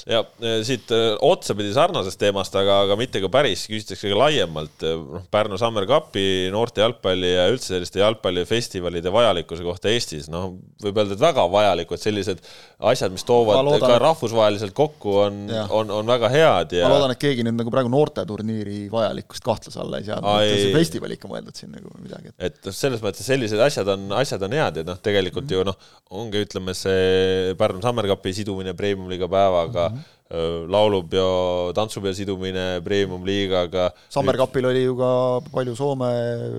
ja 0.10 0.24
siit 0.66 0.92
otsapidi 1.22 1.74
sarnasest 1.76 2.20
teemast, 2.22 2.56
aga, 2.58 2.82
aga 2.88 2.98
mitte 3.00 3.22
ka 3.24 3.30
päris, 3.32 3.68
küsitakse 3.70 4.12
ka 4.12 4.18
laiemalt 4.18 4.86
noh, 4.88 5.26
Pärnu 5.32 5.60
Summer 5.62 5.88
Cupi 5.90 6.50
noorte 6.54 6.84
jalgpalli 6.84 7.34
ja 7.36 7.48
üldse 7.52 7.76
selliste 7.76 8.02
jalgpallifestivalide 8.02 9.14
vajalikkuse 9.14 9.66
kohta 9.66 9.92
Eestis. 9.92 10.30
noh, 10.32 10.54
võib 10.84 11.02
öelda, 11.02 11.18
et 11.18 11.24
väga 11.24 11.46
vajalikud 11.52 12.02
sellised 12.02 12.42
asjad, 12.92 13.14
mis 13.14 13.26
toovad 13.28 13.62
loodan, 13.66 13.86
ka 13.94 14.00
rahvusvaheliselt 14.02 14.74
kokku, 14.78 15.16
on, 15.26 15.42
on, 15.70 15.92
on 16.00 16.10
väga 16.10 16.32
head 16.34 16.76
ja. 16.78 16.88
ma 16.88 16.96
loodan, 16.96 17.14
et 17.16 17.22
keegi 17.22 17.46
nüüd 17.46 17.60
nagu 17.60 17.74
praegu 17.74 17.92
noorteturniiri 17.94 18.88
vajalikkust 18.94 19.46
kahtluse 19.46 19.82
alla 19.82 20.02
ei 20.02 20.08
et 20.10 20.64
see 20.66 20.74
festival 20.76 21.14
ikka 21.16 21.30
mõeldud 21.32 21.58
siin 21.58 21.74
nagu 21.76 21.94
midagi. 22.02 22.34
et 22.42 22.58
noh, 22.66 22.76
selles 22.76 23.04
mõttes 23.04 23.28
sellised 23.28 23.62
asjad 23.62 23.90
on, 23.94 24.10
asjad 24.18 24.46
on 24.48 24.58
head 24.58 24.82
ja 24.82 24.86
noh, 24.88 25.00
tegelikult 25.04 25.46
mm 25.46 25.52
-hmm. 25.52 25.60
ju 25.60 25.70
noh, 25.70 25.78
ongi, 26.22 26.44
ütleme, 26.46 26.76
see 26.78 27.56
Pärnu 27.60 27.82
Summer 27.84 28.08
Cupi 28.12 28.34
sidumine 28.36 28.74
Premium-liiga 28.78 29.30
päevaga 29.32 29.71
mm, 29.78 30.00
-hmm 30.00 30.18
laulupeo, 30.72 31.74
tantsupeo 31.76 32.14
sidumine 32.16 32.80
premium-liigaga. 32.86 33.90
Summer 34.10 34.38
Cupil 34.40 34.66
oli 34.70 34.86
ju 34.86 34.96
ka 34.96 35.10
palju 35.52 35.76
Soome 35.76 36.12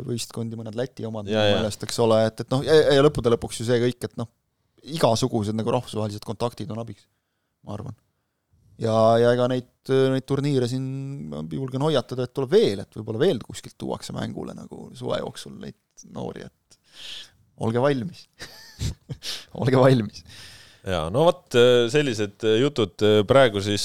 võistkondi, 0.04 0.58
mõned 0.60 0.76
Läti 0.76 1.06
omad 1.08 1.24
minu 1.24 1.40
meelest, 1.40 1.86
eks 1.86 1.98
ole, 2.04 2.18
et, 2.28 2.44
et 2.44 2.52
noh, 2.52 2.60
ja 2.66 3.00
lõppude 3.00 3.32
lõpuks 3.32 3.62
ju 3.62 3.68
see 3.68 3.80
kõik, 3.80 4.10
et 4.10 4.16
noh, 4.20 4.28
igasugused 4.82 5.56
nagu 5.56 5.72
rahvusvahelised 5.72 6.24
kontaktid 6.26 6.70
on 6.74 6.82
abiks, 6.82 7.06
ma 7.64 7.76
arvan. 7.78 7.96
ja, 8.82 8.94
ja 9.22 9.32
ega 9.36 9.48
neid, 9.52 9.70
neid 9.88 10.26
turniire 10.28 10.68
siin 10.70 10.84
ma 11.30 11.42
julgen 11.48 11.86
hoiatada, 11.86 12.26
et 12.26 12.34
tuleb 12.34 12.52
veel, 12.52 12.84
et 12.84 12.98
võib-olla 12.98 13.22
veel 13.22 13.42
kuskilt 13.46 13.78
tuuakse 13.80 14.14
mängule 14.16 14.56
nagu 14.58 14.90
suve 14.98 15.20
jooksul 15.22 15.56
neid 15.62 15.78
noori, 16.12 16.48
et 16.48 16.80
olge 17.62 17.80
valmis 17.82 18.26
olge 19.62 19.78
valmis 19.78 20.24
ja 20.86 21.04
no 21.14 21.26
vot 21.28 21.56
sellised 21.92 22.42
jutud 22.58 23.04
praegu 23.28 23.62
siis 23.62 23.84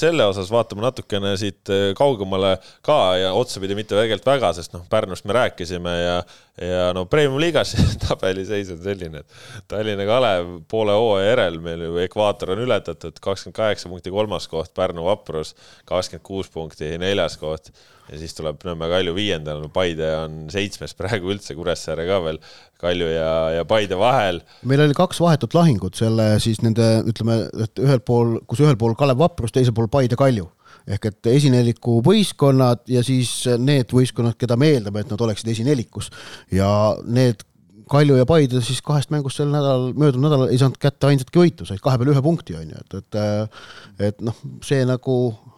selle 0.00 0.24
osas 0.30 0.48
vaatame 0.52 0.84
natukene 0.84 1.34
siit 1.40 1.68
kaugemale 1.98 2.54
ka 2.86 2.98
ja 3.20 3.34
otsapidi 3.36 3.76
mitte 3.76 3.96
tegelikult 3.96 4.30
väga, 4.32 4.52
sest 4.56 4.72
noh, 4.72 4.86
Pärnust 4.90 5.28
me 5.28 5.36
rääkisime 5.36 5.96
ja 5.98 6.16
ja 6.60 6.92
no 6.92 7.04
Premium-liigas 7.08 7.72
tabeliseis 8.04 8.70
on 8.74 8.82
selline, 8.84 9.22
et 9.22 9.64
Tallinna 9.68 10.04
Kalev 10.08 10.58
poole 10.68 10.96
hooaja 10.96 11.30
järel 11.30 11.56
meil 11.64 11.86
ju 11.86 11.96
ekvaator 12.04 12.52
on 12.56 12.64
ületatud, 12.66 13.16
kakskümmend 13.24 13.56
kaheksa 13.56 13.88
punkti 13.92 14.12
kolmas 14.12 14.48
koht, 14.52 14.74
Pärnu 14.76 15.06
Vaprus 15.08 15.54
kakskümmend 15.88 16.26
kuus 16.26 16.52
punkti 16.52 16.94
neljas 17.00 17.38
koht 17.40 17.72
ja 18.10 18.20
siis 18.20 18.34
tuleb 18.38 18.62
Nõmme 18.66 18.88
Kalju 18.90 19.14
viiendal, 19.16 19.66
Paide 19.72 20.08
on 20.20 20.38
seitsmes 20.52 20.96
praegu 20.98 21.32
üldse, 21.34 21.56
Kuressaare 21.58 22.06
ka 22.08 22.18
veel 22.24 22.40
Kalju 22.82 23.10
ja, 23.12 23.34
ja 23.58 23.66
Paide 23.68 23.98
vahel. 24.00 24.42
meil 24.68 24.84
oli 24.86 24.96
kaks 24.96 25.22
vahetut 25.22 25.54
lahingut 25.58 25.98
selle 25.98 26.34
siis 26.42 26.62
nende, 26.64 26.88
ütleme, 27.08 27.44
et 27.64 27.82
ühel 27.82 28.02
pool, 28.04 28.40
kus 28.48 28.64
ühel 28.64 28.78
pool 28.80 28.96
Kalev 28.98 29.22
Vaprus, 29.22 29.54
teisel 29.54 29.76
pool 29.76 29.90
Paide 29.92 30.18
Kalju 30.18 30.48
ehk 30.90 31.06
et 31.12 31.30
esineliku 31.30 32.00
võistkonnad 32.02 32.82
ja 32.90 33.04
siis 33.06 33.30
need 33.62 33.92
võistkonnad, 33.94 34.34
keda 34.38 34.56
me 34.58 34.72
eeldame, 34.74 35.04
et 35.04 35.12
nad 35.12 35.20
oleksid 35.22 35.52
esinelikus 35.54 36.10
ja 36.50 36.68
need 37.06 37.44
Kalju 37.92 38.16
ja 38.16 38.26
Paide 38.28 38.62
siis 38.64 38.80
kahest 38.84 39.12
mängust 39.12 39.40
sel 39.40 39.50
nädalal, 39.52 39.92
möödunud 39.92 40.26
nädalal 40.26 40.52
ei 40.52 40.60
saanud 40.60 40.78
kätte 40.80 41.10
ainsatki 41.10 41.42
võitu, 41.42 41.66
said 41.68 41.82
kahe 41.84 42.00
peale 42.00 42.14
ühe 42.14 42.24
punkti, 42.24 42.56
on 42.56 42.72
ju, 42.72 42.82
et, 42.82 42.98
et 43.00 44.08
et 44.08 44.22
noh, 44.24 44.38
see 44.64 44.82
nagu 44.88 45.16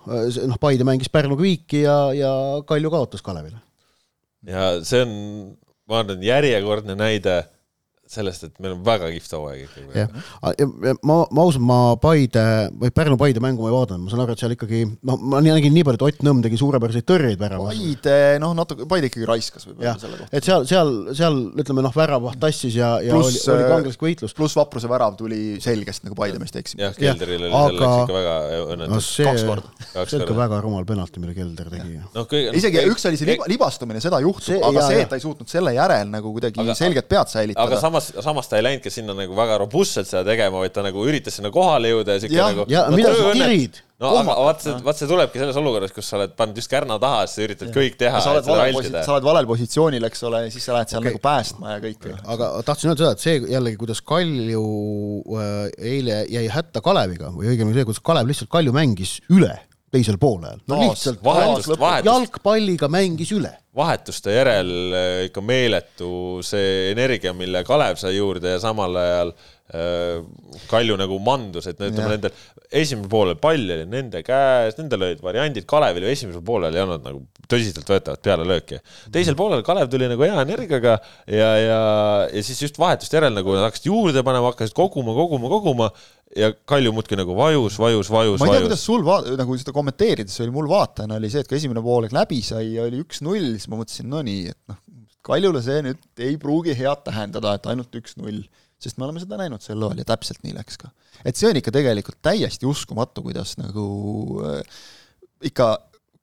noh, 0.09 0.59
Paide 0.61 0.87
mängis 0.87 1.12
Pärnuga 1.12 1.44
viiki 1.47 1.85
ja, 1.85 1.99
ja 2.16 2.33
Kalju 2.66 2.92
kaotas 2.94 3.25
Kalevile. 3.25 3.61
ja 4.51 4.73
see 4.85 5.05
on, 5.07 5.12
ma 5.88 6.03
arvan, 6.03 6.23
järjekordne 6.25 6.99
näide 6.99 7.42
sellest, 8.11 8.45
et 8.47 8.59
meil 8.62 8.75
on 8.77 8.83
väga 8.85 9.09
kihvt 9.14 9.33
hooaeg 9.35 9.62
ikkagi. 9.64 10.03
jah, 10.05 10.99
ma, 11.03 11.17
ma 11.31 11.45
ausalt, 11.45 11.64
ma 11.64 11.79
Paide 12.01 12.45
või 12.81 12.93
Pärnu-Paide 12.95 13.40
mängu 13.43 13.64
ma 13.64 13.71
ei 13.71 13.75
vaadanud, 13.75 14.05
ma 14.05 14.12
saan 14.12 14.23
aru, 14.25 14.35
et 14.37 14.43
seal 14.43 14.55
ikkagi 14.55 14.83
noh, 15.09 15.19
ma 15.33 15.40
nägin 15.45 15.73
nii 15.75 15.87
palju, 15.88 16.01
et 16.01 16.05
Ott 16.05 16.25
Nõmm 16.25 16.43
tegi 16.45 16.59
suurepäraseid 16.61 17.07
tõrjeid 17.09 17.40
väravas. 17.40 17.75
Paide, 17.75 18.17
noh 18.43 18.53
natuke, 18.57 18.87
Paide 18.90 19.09
ikkagi 19.11 19.29
raiskas 19.29 19.67
võib-olla 19.69 19.95
selle, 20.01 20.19
kohta. 20.21 20.37
et 20.37 20.47
seal, 20.47 20.67
seal, 20.69 20.93
seal 21.17 21.40
ütleme 21.64 21.85
noh, 21.85 21.95
väravat 21.97 22.38
tassis 22.43 22.77
ja, 22.79 22.95
ja 23.05 23.17
Pluss, 23.17 23.40
oli, 23.49 23.57
oli 23.57 23.71
kangelaslik 23.73 24.07
võitlus. 24.07 24.37
pluss 24.37 24.59
Vapruse 24.59 24.90
värav 24.90 25.17
tuli 25.19 25.40
selgest 25.64 26.05
nagu 26.07 26.19
Paide 26.19 26.40
meeste 26.43 26.61
eksimine. 26.62 26.90
jah, 26.90 26.97
Kelderil 27.01 27.49
oli 27.49 27.51
aga- 27.51 27.73
selleks 27.73 28.05
ikka 28.05 28.19
väga 28.19 28.37
no 28.45 28.69
õnnetus. 28.77 29.11
see, 29.17 29.29
kaks 29.31 29.47
korda. 29.49 29.73
Kaks 29.95 30.12
see 30.12 30.21
on 30.21 30.27
ikka 30.27 30.38
väga 30.38 30.61
rumal 30.64 30.87
penalti, 30.88 31.25
mille 31.25 31.35
Kelder 31.37 31.73
tegi. 31.73 31.99
noh, 32.14 32.29
kõige 32.31 32.55
isegi 32.61 32.85
üks 32.93 33.09
oli 33.11 33.21
see 33.21 33.33
liba, 33.33 33.49
libastumine, 33.51 34.03
seda 34.05 34.21
juhtub 34.25 34.64
aga 34.71 34.87
see, 34.88 35.03
et 35.05 35.12
ta 35.12 35.19
ei 35.19 35.25
suutnud 35.25 35.51
selle 35.51 35.75
järel 35.77 36.11
nagu 36.12 36.33
kuidagi 36.35 36.69
selget 36.79 37.09
pead 37.11 37.31
säilitada. 37.33 37.64
samas, 37.94 38.24
samas 38.24 38.48
ta 38.50 38.59
ei 38.59 38.64
läinudki 38.66 38.92
sinna 38.92 39.14
nagu 39.16 39.37
väga 39.37 39.59
robustselt 39.62 40.09
seda 40.09 40.24
tegema, 40.26 40.61
vaid 40.62 40.74
ta 40.74 40.85
nagu 40.85 41.04
üritas 41.07 41.38
sinna 41.38 41.50
kohale 41.54 41.92
jõuda 41.92 42.16
ja 42.16 42.22
siuke 42.22 42.38
nagu 42.40 42.66
ja 42.70 42.87
mida 42.92 43.12
sa 43.14 43.35
tirid? 43.37 43.80
no 44.02 44.11
aga 44.18 44.37
vaat 44.38 44.64
see, 44.64 44.74
vaat 44.85 45.00
see 45.00 45.09
tulebki 45.11 45.40
selles 45.40 45.59
olukorras, 45.61 45.92
kus 45.94 46.09
sa 46.11 46.18
oled 46.18 46.35
pannud 46.38 46.59
just 46.59 46.70
kärna 46.72 46.98
taha, 47.02 47.24
siis 47.28 47.38
sa 47.38 47.44
üritad 47.46 47.74
kõik 47.74 47.98
teha, 48.00 48.22
sa 48.24 48.33
oled 48.35 48.48
valel 48.48 48.72
posi-, 48.74 48.88
vältida 48.90 49.04
sa. 49.07 49.14
oled 49.14 49.28
valel 49.28 49.50
positsioonil, 49.50 50.09
eks 50.11 50.24
ole, 50.28 50.42
ja 50.46 50.54
siis 50.54 50.66
sa 50.66 50.76
lähed 50.76 50.92
seal 50.92 51.02
okay. 51.02 51.12
nagu 51.12 51.22
päästma 51.24 51.76
ja 51.76 51.85
kõike. 51.85 52.16
aga 52.37 52.50
tahtsin 52.66 52.92
öelda 52.92 53.04
seda, 53.04 53.12
et 53.14 53.24
see 53.26 53.52
jällegi, 53.54 53.80
kuidas 53.80 54.02
Kalju 54.14 54.64
äh, 55.38 55.61
eile 55.94 56.24
jäi 56.33 56.48
hätta 56.57 56.83
Kaleviga 56.85 57.30
või 57.35 57.52
õigemini 57.54 57.78
see, 57.78 57.88
kuidas 57.88 58.02
Kalev 58.11 58.30
lihtsalt 58.30 58.52
Kalju 58.52 58.74
mängis 58.74 59.20
üle 59.33 59.54
teisel 59.94 60.18
poolajal. 60.20 60.61
no 60.68 60.76
Taas- 60.80 60.88
lihtsalt 60.90 61.20
vahetust- 61.24 61.70
jalg- 61.72 61.80
vahetust. 61.80 62.11
jalgpalliga 62.11 62.88
mängis 62.90 63.30
üle. 63.37 63.52
vahetuste 63.74 64.30
järel 64.35 64.70
ikka 65.28 65.40
meeletu 65.42 66.40
see 66.46 66.90
energia, 66.92 67.33
mille 67.35 67.64
Kalev 67.66 67.96
sai 67.98 68.16
juurde 68.16 68.52
ja 68.57 68.61
samal 68.62 68.94
ajal 69.00 69.33
äh, 69.35 69.54
Kalju 69.64 70.96
nagu 71.00 71.16
mandus, 71.24 71.64
et 71.70 71.79
no 71.81 71.87
ütleme 71.88 72.05
Jah. 72.05 72.18
nendel 72.18 72.35
esimesel 72.68 73.09
poolel 73.09 73.38
pall 73.40 73.62
oli 73.64 73.87
nende 73.88 74.20
käes, 74.27 74.77
nendel 74.77 75.07
olid 75.07 75.22
variandid, 75.24 75.64
Kalevil 75.68 76.05
ju 76.05 76.11
esimesel 76.12 76.42
poolel 76.44 76.77
ei 76.77 76.83
olnud 76.83 77.07
nagu 77.07 77.22
tõsiseltvõetavat 77.48 78.20
pealelööki. 78.24 78.81
teisel 79.14 79.37
poolel 79.38 79.64
Kalev 79.64 79.88
tuli 79.92 80.09
nagu 80.11 80.24
hea 80.24 80.37
energiaga 80.44 80.98
ja, 81.27 81.48
ja, 81.61 81.81
ja 82.29 82.42
siis 82.44 82.61
just 82.66 82.79
vahetuste 82.81 83.16
järel 83.16 83.33
nagu 83.37 83.57
nad 83.57 83.64
hakkasid 83.68 83.88
juurde 83.88 84.24
panema, 84.27 84.53
hakkasid 84.53 84.77
koguma, 84.77 85.16
koguma, 85.16 85.50
koguma 85.53 85.90
ja 86.37 86.50
Kalju 86.68 86.92
muudkui 86.94 87.18
nagu 87.20 87.37
vajus, 87.38 87.79
vajus, 87.81 88.11
vajus, 88.12 88.40
ma 88.42 88.50
ei 88.50 88.57
tea, 88.59 88.66
kuidas 88.66 88.85
sul 88.85 89.05
va-, 89.07 89.22
nagu 89.38 89.57
seda 89.61 89.74
kommenteerides 89.77 90.40
oli 90.44 90.55
mul 90.55 90.68
vaatajana 90.70 91.20
oli 91.20 91.31
see, 91.33 91.44
et 91.44 91.50
kui 91.50 91.61
esimene 91.61 91.83
poolek 91.85 92.12
läbi 92.16 92.40
sai 92.44 92.74
ja 92.74 92.85
oli 92.88 93.00
üks-null, 93.05 93.55
siis 93.57 93.70
ma 93.70 93.81
mõtlesin, 93.81 94.11
no 94.12 94.20
nii, 94.27 94.53
et 94.53 94.61
noh, 94.72 94.81
Kaljule 95.24 95.62
see 95.64 95.81
nüüd 95.87 96.20
ei 96.20 96.35
pruugi 96.37 96.74
head 96.77 97.00
tähendada, 97.07 97.55
et 97.57 97.68
ainult 97.72 97.94
üks-null, 97.96 98.42
sest 98.85 99.01
me 99.01 99.09
oleme 99.09 99.23
seda 99.23 99.38
näinud 99.40 99.64
sel 99.64 99.81
loal 99.81 99.99
ja 100.01 100.07
täpselt 100.09 100.44
nii 100.44 100.55
läks 100.57 100.79
ka. 100.81 100.92
et 101.25 101.40
see 101.40 101.51
on 101.51 101.61
ikka 101.61 101.75
tegelikult 101.75 102.20
täiesti 102.25 102.68
uskumatu, 102.68 103.25
kuidas 103.27 103.57
nagu 103.61 103.88
äh, 104.44 104.62
ikka 105.51 105.75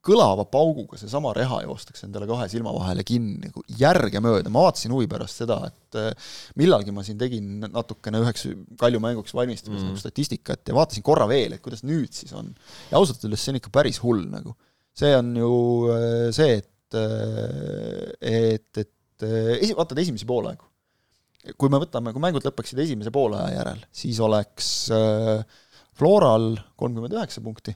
kõlava 0.06 0.48
pauguga 0.50 0.98
seesama 0.98 1.32
reha 1.38 1.60
joostakse 1.68 2.08
endale 2.08 2.26
kahe 2.30 2.48
silma 2.50 2.74
vahele 2.74 3.04
kinni 3.06 3.38
nagu 3.44 3.62
järgemööda, 3.78 4.50
ma 4.54 4.64
vaatasin 4.66 4.94
huvi 4.96 5.08
pärast 5.10 5.44
seda, 5.44 5.60
et 5.70 6.00
äh, 6.00 6.32
millalgi 6.58 6.94
ma 6.96 7.06
siin 7.06 7.20
tegin 7.22 7.68
natukene 7.68 8.24
üheks 8.24 8.48
Kalju 8.82 9.02
mänguks 9.04 9.36
valmistudes 9.38 9.84
mm. 9.84 9.92
nagu 9.92 10.02
statistikat 10.02 10.66
ja 10.72 10.78
vaatasin 10.78 11.06
korra 11.06 11.28
veel, 11.30 11.54
et 11.54 11.64
kuidas 11.64 11.86
nüüd 11.86 12.10
siis 12.18 12.34
on. 12.38 12.50
ja 12.90 12.98
ausalt 12.98 13.22
öeldes 13.28 13.46
see 13.46 13.54
on 13.54 13.62
ikka 13.62 13.74
päris 13.78 14.02
hull 14.02 14.26
nagu. 14.32 14.56
see 14.98 15.14
on 15.18 15.36
ju 15.38 15.54
äh, 15.94 16.28
see, 16.34 16.58
et, 16.64 16.98
et, 18.26 18.82
et 18.82 19.28
äh, 19.28 19.54
esi-, 19.60 19.78
vaatad 19.78 20.02
esimesi 20.02 20.26
poolaegu. 20.26 20.66
Kui 21.58 21.72
me 21.74 21.80
võtame, 21.82 22.14
kui 22.14 22.24
mängud 22.24 22.46
lõpeksid 22.46 22.82
esimese 22.84 23.14
poolaja 23.14 23.50
järel, 23.56 23.82
siis 23.96 24.20
oleks 24.24 24.72
äh, 24.96 25.42
Floral 25.98 26.54
kolmkümmend 26.80 27.18
üheksa 27.18 27.44
punkti, 27.46 27.76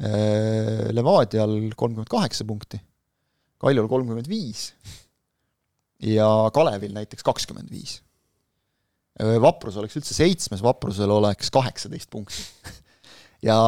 Levadial 0.00 1.50
kolmkümmend 1.76 2.08
kaheksa 2.08 2.46
punkti, 2.48 2.78
Kaljul 3.60 3.88
kolmkümmend 3.90 4.30
viis 4.32 4.70
ja 6.08 6.28
Kalevil 6.56 6.94
näiteks 6.96 7.24
kakskümmend 7.26 7.68
viis. 7.68 7.98
Vaprus 9.20 9.76
oleks 9.76 9.98
üldse 10.00 10.16
seitsmes, 10.16 10.62
Vaprusel 10.64 11.12
oleks 11.12 11.52
kaheksateist 11.52 12.08
punkti. 12.12 12.40
ja 13.48 13.58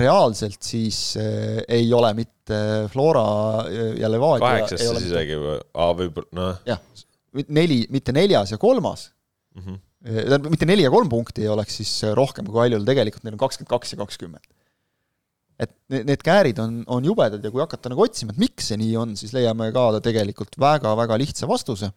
reaalselt 0.00 0.60
siis 0.64 1.16
äh, 1.20 1.62
ei 1.68 1.88
ole 1.92 2.12
mitte 2.16 2.60
Flora 2.92 3.64
ja 3.96 4.08
Levadia 4.08 4.44
kaheksas 4.44 4.80
ei 4.80 4.88
ole 4.88 5.00
siis 5.00 5.10
mitte- 5.10 5.22
isegi 5.24 5.40
või, 5.40 5.56
aa 5.76 5.96
võib-olla, 5.96 6.30
noh 6.36 6.60
neli, 7.48 7.84
mitte 7.92 8.14
neljas 8.14 8.54
ja 8.54 8.58
kolmas, 8.60 9.10
mm 9.54 9.62
-hmm. 9.62 9.78
tähendab, 10.04 10.48
mitte 10.52 10.66
neli 10.66 10.86
ja 10.86 10.90
kolm 10.90 11.08
punkti 11.08 11.44
ei 11.44 11.52
oleks 11.52 11.76
siis 11.80 11.92
rohkem 12.14 12.46
kui 12.46 12.54
Kaljul, 12.54 12.86
tegelikult 12.86 13.24
neil 13.24 13.36
on 13.36 13.44
kakskümmend 13.44 13.70
kaks 13.70 13.92
ja 13.92 14.00
kakskümmend. 14.00 14.46
et 15.60 15.74
ne- 15.92 16.04
need 16.08 16.22
käärid 16.24 16.58
on, 16.58 16.84
on 16.86 17.04
jubedad 17.04 17.44
ja 17.44 17.50
kui 17.50 17.60
hakata 17.60 17.90
nagu 17.92 18.02
otsima, 18.02 18.32
et 18.32 18.38
miks 18.40 18.70
see 18.70 18.78
nii 18.80 18.94
on, 18.96 19.16
siis 19.16 19.34
leiame 19.36 19.72
ka 19.72 20.00
tegelikult 20.00 20.56
väga-väga 20.58 21.18
lihtsa 21.18 21.48
vastuse. 21.48 21.92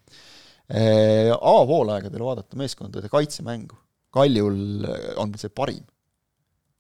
avapoolaegadel 1.42 2.24
vaadata 2.24 2.58
meeskondade 2.58 3.10
kaitsemängu, 3.10 3.76
Kaljul 4.12 4.86
on 5.18 5.34
see 5.38 5.50
parim. 5.50 5.84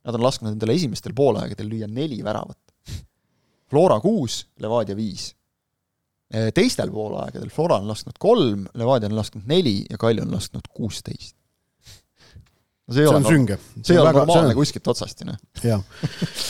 Nad 0.04 0.16
on 0.16 0.24
lasknud 0.24 0.52
endale 0.52 0.76
esimestel 0.76 1.13
poolaegadel 1.16 1.68
lüüa 1.68 1.88
neli 1.88 2.20
väravat. 2.24 2.60
Flora 3.72 4.00
kuus, 4.00 4.46
Levadia 4.60 4.96
viis 4.96 5.34
teistel 6.55 6.91
poolaegadel 6.93 7.51
Flora 7.53 7.77
on 7.81 7.88
lasknud 7.91 8.17
kolm, 8.21 8.67
Levadia 8.79 9.09
on 9.12 9.17
lasknud 9.17 9.47
neli 9.49 9.83
ja 9.89 9.99
Kalju 10.01 10.25
on 10.25 10.33
lasknud 10.33 10.69
kuusteist. 10.73 11.36
no 12.83 12.95
see 12.95 13.03
ei 13.03 13.07
see 13.07 13.12
ole 13.13 13.19
on 13.21 13.27
sünge. 13.27 13.57
see 13.79 13.95
ei 13.95 13.99
ole 14.01 14.12
normaalne 14.15 14.55
kuskilt 14.57 14.88
otsast 14.91 15.21
ju 15.21 15.27
noh. 15.29 15.38
jah, 15.63 15.83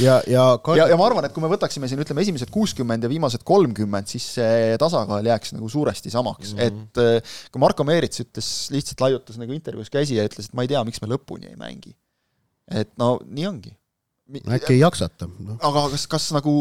ja, 0.01 0.15
ja 0.29 0.45
Kal- 0.65 0.79
ja, 0.79 0.87
ja 0.89 0.97
ma 0.97 1.05
arvan, 1.09 1.27
et 1.27 1.35
kui 1.35 1.43
me 1.43 1.51
võtaksime 1.51 1.89
siin 1.89 2.01
ütleme 2.01 2.23
esimesed 2.25 2.49
kuuskümmend 2.53 3.05
ja 3.05 3.11
viimased 3.11 3.43
kolmkümmend, 3.45 4.09
siis 4.09 4.29
see 4.39 4.79
tasakaal 4.81 5.29
jääks 5.29 5.53
nagu 5.57 5.69
suuresti 5.69 6.13
samaks 6.13 6.55
mm. 6.55 6.59
-hmm. 6.59 6.87
et 6.87 7.03
äh, 7.03 7.37
kui 7.51 7.61
Marko 7.61 7.85
Meerits 7.85 8.23
ütles, 8.23 8.49
lihtsalt 8.73 9.03
laiutas 9.05 9.37
nagu 9.41 9.53
intervjuus 9.53 9.93
käsi 9.93 10.17
ja 10.17 10.25
ütles, 10.29 10.49
et 10.49 10.57
ma 10.57 10.65
ei 10.65 10.71
tea, 10.73 10.83
miks 10.87 11.03
me 11.03 11.11
lõpuni 11.11 11.51
ei 11.51 11.59
mängi. 11.59 11.95
et 12.71 12.95
no 12.97 13.17
nii 13.25 13.47
ongi. 13.47 13.75
äkki 14.47 14.77
ei 14.77 14.79
jaksata, 14.79 15.27
noh. 15.27 15.59
aga 15.59 15.89
kas, 15.93 16.07
kas 16.07 16.31
nagu, 16.33 16.55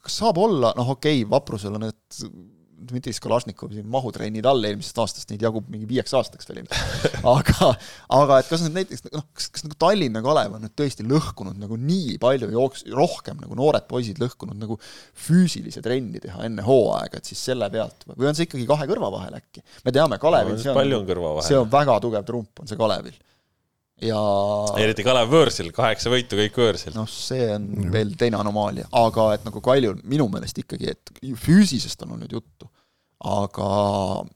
kas 0.00 0.22
saab 0.22 0.38
olla, 0.38 0.72
noh 0.78 0.94
okei 0.94 1.24
okay,, 1.24 1.30
Vaprusel 1.30 1.74
on 1.74 1.88
need 1.88 2.56
Dmitri 2.78 3.12
Skolašnikov 3.16 3.72
siin 3.74 3.86
mahutrennid 3.90 4.46
all 4.48 4.64
eelmisest 4.64 5.00
aastast, 5.02 5.28
neid 5.32 5.42
jagub 5.42 5.66
mingi 5.72 5.88
viieks 5.90 6.14
aastaks 6.14 6.48
veel 6.48 6.62
ilmselt. 6.62 7.18
aga, 7.34 7.70
aga 8.18 8.38
et 8.42 8.50
kas 8.50 8.64
nüüd 8.64 8.76
näiteks 8.78 9.06
noh, 9.10 9.24
kas, 9.34 9.48
kas 9.54 9.66
nagu 9.66 9.78
Tallinna 9.82 10.22
Kalev 10.24 10.56
on 10.58 10.64
nüüd 10.66 10.74
tõesti 10.78 11.06
lõhkunud 11.08 11.58
nagu 11.60 11.78
nii 11.80 12.18
palju 12.22 12.50
jooks-, 12.54 12.86
rohkem 12.94 13.40
nagu 13.42 13.58
noored 13.58 13.88
poisid 13.90 14.20
lõhkunud 14.22 14.58
nagu 14.60 14.78
füüsilise 15.26 15.82
trenni 15.84 16.22
teha 16.22 16.46
enne 16.46 16.64
hooaega, 16.66 17.20
et 17.20 17.32
siis 17.32 17.42
selle 17.50 17.70
pealt 17.72 18.06
või 18.14 18.30
on 18.30 18.38
see 18.38 18.48
ikkagi 18.48 18.68
kahe 18.68 18.88
kõrva 18.90 19.10
vahel 19.14 19.40
äkki? 19.40 19.64
me 19.84 19.94
teame, 19.94 20.20
Kalevil 20.22 20.60
see 20.60 20.72
on, 20.72 20.78
palju 20.78 21.02
on 21.02 21.08
kõrva 21.08 21.32
see 21.40 21.56
vahel. 21.56 21.64
on 21.64 21.74
väga 21.74 21.98
tugev 22.04 22.28
trump, 22.28 22.52
on 22.62 22.70
see 22.70 22.78
Kalevil. 22.78 23.18
Ja 24.04 24.18
eriti 24.78 25.04
Kalev 25.06 25.30
võõrsil, 25.32 25.70
kaheksa 25.74 26.12
võitu 26.12 26.38
kõik 26.38 26.58
võõrsil. 26.62 26.94
noh, 26.96 27.08
see 27.10 27.48
on 27.54 27.68
veel 27.92 28.14
teine 28.18 28.38
anomaalia, 28.40 28.88
aga 28.98 29.30
et 29.36 29.46
nagu 29.48 29.62
Kaljul 29.64 29.98
minu 30.08 30.28
meelest 30.32 30.60
ikkagi, 30.62 30.94
et 30.94 31.14
füüsisest 31.44 32.04
on 32.06 32.16
olnud 32.18 32.32
juttu, 32.38 32.70
aga 33.18 33.68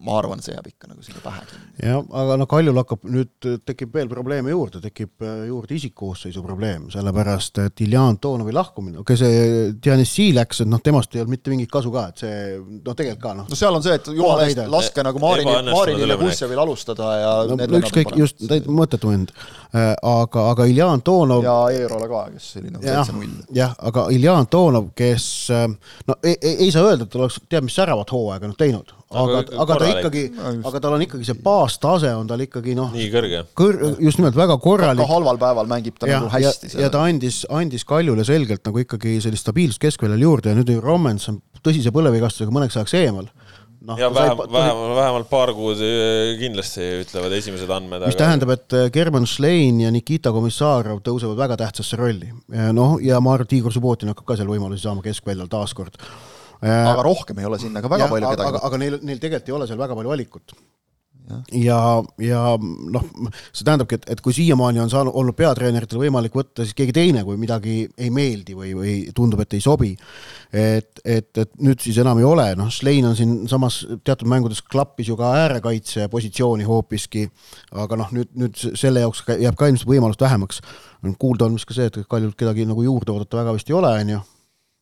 ma 0.03 0.17
arvan, 0.19 0.41
see 0.43 0.57
jääb 0.57 0.73
ikka 0.73 0.89
nagu 0.91 1.05
sinna 1.07 1.21
pähe 1.23 1.45
kinni. 1.47 1.69
jah, 1.87 2.03
aga 2.23 2.37
noh, 2.41 2.49
Kaljul 2.51 2.81
hakkab 2.83 3.05
nüüd, 3.07 3.31
tekib 3.63 3.95
veel 3.95 4.09
probleeme 4.11 4.51
juurde, 4.51 4.81
tekib 4.83 5.23
äh, 5.23 5.45
juurde 5.47 5.77
isikkoosseisu 5.77 6.43
probleem, 6.43 6.89
sellepärast 6.91 7.63
et 7.63 7.85
Iljan 7.87 8.19
Toonovi 8.23 8.55
lahkumine, 8.57 8.99
okei 9.03 9.15
okay,, 9.15 9.23
see 9.23 9.69
Dionyssi 9.85 10.33
läks, 10.35 10.65
et 10.65 10.71
noh, 10.71 10.83
temast 10.83 11.15
ei 11.15 11.23
olnud 11.23 11.37
mitte 11.37 11.53
mingit 11.55 11.71
kasu 11.71 11.93
ka, 11.95 12.09
et 12.11 12.25
see 12.25 12.59
noh, 12.59 12.97
tegelikult 12.99 13.23
ka 13.23 13.37
noh 13.39 13.53
no 13.53 13.59
seal 13.59 13.79
on 13.79 13.85
see, 13.85 13.95
et 14.01 14.11
jumala 14.11 14.49
eest 14.49 14.63
laske 14.73 15.07
nagu 15.07 15.23
Maarini, 15.23 15.51
Ebaõnnestunud 15.53 15.79
Maarinil 15.79 16.15
ja. 16.15 16.19
Kussevil 16.25 16.63
alustada 16.65 17.11
ja 17.21 17.33
no, 17.53 17.59
ükskõik 17.79 18.15
just, 18.19 18.43
täitsa 18.49 18.73
mõttetu 18.73 19.13
vend. 19.13 19.31
aga, 19.73 20.43
aga 20.51 20.67
Iljan 20.69 21.01
Toonov 21.07 21.47
ja 21.47 21.57
Eerola 21.73 22.09
ka, 22.11 22.25
kes 22.35 22.49
oli 22.61 22.73
nagu 22.75 22.85
seitse 22.85 23.15
null., 23.17 23.39
jah, 23.57 23.73
aga 23.79 24.09
Iljan 24.13 24.51
Toonov, 24.53 24.91
kes 24.99 25.27
äh, 25.55 25.65
no 26.09 26.19
ei, 26.23 26.37
ei, 26.37 26.57
ei 26.67 26.71
saa 26.75 26.91
öelda, 26.91 27.07
et 27.07 27.13
ta 27.13 27.21
oleks 27.23 27.39
teab 27.49 27.67
mis 27.69 27.77
säravat 27.77 28.13
hooaega 28.13 28.49
nüüd 28.49 28.59
teinud, 28.61 28.72
aga 28.81 29.03
Aga, 29.13 29.41
aga 29.61 29.77
ta 29.77 29.89
ikkagi 29.93 30.23
aga 30.41 30.81
tal 30.81 30.95
on 30.97 31.03
ikkagi 31.05 31.27
see 31.29 31.37
baastase 31.45 32.13
on 32.17 32.29
tal 32.31 32.41
ikkagi 32.41 32.73
noh, 32.79 32.93
nii 32.95 33.11
kõrge. 33.13 33.43
kõr-, 33.59 33.83
just 34.01 34.21
nimelt 34.21 34.39
väga 34.39 34.57
ka 34.57 34.65
korralik 34.65 35.11
halval 35.11 35.41
päeval 35.41 35.69
mängib 35.69 35.99
ta 36.01 36.09
ja, 36.09 36.23
nagu 36.23 36.33
hästi. 36.33 36.73
ja 36.81 36.89
ta 36.93 37.05
andis, 37.09 37.43
andis 37.53 37.85
Kaljule 37.89 38.25
selgelt 38.25 38.65
nagu 38.65 38.81
ikkagi 38.81 39.19
sellist 39.25 39.45
stabiilsust 39.45 39.83
keskväljal 39.83 40.25
juurde 40.25 40.55
ja 40.55 40.57
nüüd 40.57 40.73
Rommens 40.81 41.29
on 41.29 41.43
tõsise 41.63 41.93
põlevigastusega 41.95 42.55
mõneks 42.55 42.79
ajaks 42.79 42.97
eemal. 43.03 43.29
noh, 43.85 44.01
ja 44.01 44.09
vähemalt, 44.15 44.53
vähemalt, 44.53 44.97
vähemalt 44.97 45.31
paar 45.31 45.53
kuud 45.59 45.81
eh, 45.85 46.33
kindlasti 46.41 46.89
ütlevad 47.03 47.37
esimesed 47.37 47.71
andmed. 47.75 48.07
mis 48.09 48.19
tähendab, 48.19 48.57
et 48.57 48.77
äh, 48.79 48.91
German 48.95 49.29
Schlein 49.29 49.81
ja 49.83 49.93
Nikita 49.93 50.33
Komissarov 50.33 51.03
tõusevad 51.05 51.37
väga 51.45 51.61
tähtsasse 51.67 52.01
rolli. 52.01 52.33
noh, 52.49 52.97
ja 53.03 53.21
ma 53.21 53.37
arvan, 53.37 53.51
et 53.51 53.59
Igor 53.59 53.75
Subbotin 53.75 54.15
hakkab 54.15 54.33
ka 54.33 54.41
seal 54.41 54.49
võimalusi 54.49 54.87
saama 54.87 55.05
keskväljal 55.05 55.51
taaskord. 55.53 56.01
Aga 56.63 57.03
rohkem 57.03 57.43
ei 57.43 57.49
ole 57.49 57.59
sinna 57.59 57.83
ka 57.83 57.91
väga 57.91 58.07
Jah, 58.07 58.13
palju 58.13 58.37
kedagi 58.37 58.55
aga, 58.55 58.67
aga 58.69 58.79
neil, 58.85 59.01
neil 59.03 59.19
tegelikult 59.19 59.51
ei 59.51 59.59
ole 59.59 59.67
seal 59.71 59.81
väga 59.81 59.99
palju 59.99 60.13
valikut. 60.13 60.55
ja, 61.55 61.79
ja 62.21 62.41
noh, 62.61 63.05
see 63.55 63.65
tähendabki, 63.65 63.97
et, 63.97 64.07
et 64.13 64.21
kui 64.21 64.35
siiamaani 64.37 64.83
on 64.83 64.91
saanud, 64.93 65.15
olnud 65.17 65.37
peatreeneritel 65.39 66.01
võimalik 66.03 66.35
võtta 66.37 66.67
siis 66.67 66.77
keegi 66.77 66.93
teine, 66.97 67.23
kui 67.25 67.39
midagi 67.41 67.87
ei 67.97 68.11
meeldi 68.15 68.57
või, 68.59 68.73
või 68.77 68.95
tundub, 69.17 69.41
et 69.45 69.55
ei 69.57 69.63
sobi, 69.65 69.93
et, 70.53 71.01
et, 71.05 71.31
et 71.39 71.55
nüüd 71.63 71.81
siis 71.83 71.99
enam 72.03 72.21
ei 72.21 72.27
ole, 72.27 72.49
noh, 72.59 72.69
Slein 72.75 73.07
on 73.09 73.17
siinsamas 73.17 73.81
teatud 74.05 74.29
mängudes 74.31 74.61
klappis 74.67 75.09
ju 75.09 75.17
ka 75.19 75.31
äärekaitse 75.45 76.11
positsiooni 76.13 76.69
hoopiski, 76.69 77.25
aga 77.87 78.03
noh, 78.03 78.13
nüüd, 78.19 78.35
nüüd 78.39 78.59
selle 78.79 79.07
jaoks 79.07 79.25
jääb 79.31 79.57
ka 79.59 79.71
ilmselt 79.71 79.91
võimalust 79.95 80.27
vähemaks. 80.27 80.61
kuulda 81.19 81.47
on 81.47 81.57
vist 81.59 81.71
ka 81.71 81.79
see, 81.79 81.89
et 81.91 82.03
Kaljult 82.11 82.37
kedagi 82.39 82.67
nagu 82.69 82.83
juurde 82.83 83.15
oodata 83.15 83.41
väga 83.41 83.57
vist 83.57 83.71
ei 83.71 83.79
ole, 83.79 83.95
on 84.03 84.15
ju. 84.17 84.23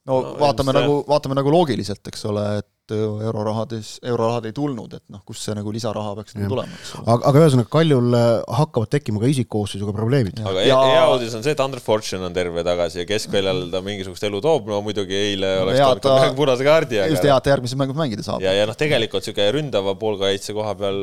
No 0.09 0.21
vaatame 0.41 0.73
no, 0.75 0.81
nagu, 0.81 0.99
vaatame 1.09 1.37
nagu 1.39 1.53
loogiliselt, 1.55 2.03
eks 2.13 2.25
ole, 2.31 2.45
et 2.63 2.69
et 2.91 2.97
äh, 2.97 3.25
eurorahades, 3.27 3.93
eurorahad 4.07 4.49
ei 4.51 4.55
tulnud, 4.57 4.95
et 4.99 5.05
noh, 5.13 5.23
kust 5.27 5.47
see 5.47 5.55
nagu 5.57 5.73
lisaraha 5.75 6.15
peaks 6.19 6.37
nagu 6.37 6.51
tulema, 6.53 6.79
eks 6.79 6.93
ole. 6.99 7.07
aga, 7.07 7.31
aga 7.31 7.43
ühesõnaga, 7.45 7.71
Kaljul 7.75 8.17
äh, 8.19 8.29
hakkavad 8.61 8.93
tekkima 8.95 9.23
ka 9.23 9.31
isikkoosseisuga 9.31 9.95
probleemid. 9.97 10.43
aga 10.51 10.65
ja... 10.67 10.79
hea 10.91 11.05
uudis 11.15 11.37
on 11.39 11.45
see, 11.47 11.55
et 11.57 11.63
Andre 11.65 11.83
Fortune 11.85 12.27
on 12.27 12.37
terve 12.37 12.65
tagasi 12.67 13.03
ja 13.03 13.07
keskväljal 13.09 13.63
ta 13.73 13.83
mingisugust 13.85 14.27
elu 14.29 14.43
toob, 14.45 14.71
no 14.71 14.81
muidugi 14.87 15.17
eile 15.17 15.53
oleks 15.65 15.81
toonud 15.83 16.05
ka 16.05 16.17
ühe 16.19 16.33
punase 16.39 16.67
kaardi, 16.67 17.01
aga 17.01 17.15
just 17.15 17.27
hea, 17.29 17.37
et 17.37 17.51
järgmises 17.53 17.81
mängus 17.81 17.99
mängida 18.01 18.27
saab. 18.27 18.45
ja, 18.45 18.55
ja 18.57 18.67
noh, 18.69 18.79
tegelikult 18.79 19.21
niisugune 19.21 19.51
ründava 19.59 19.97
poolkaitse 20.01 20.57
koha 20.57 20.75
peal 20.79 21.01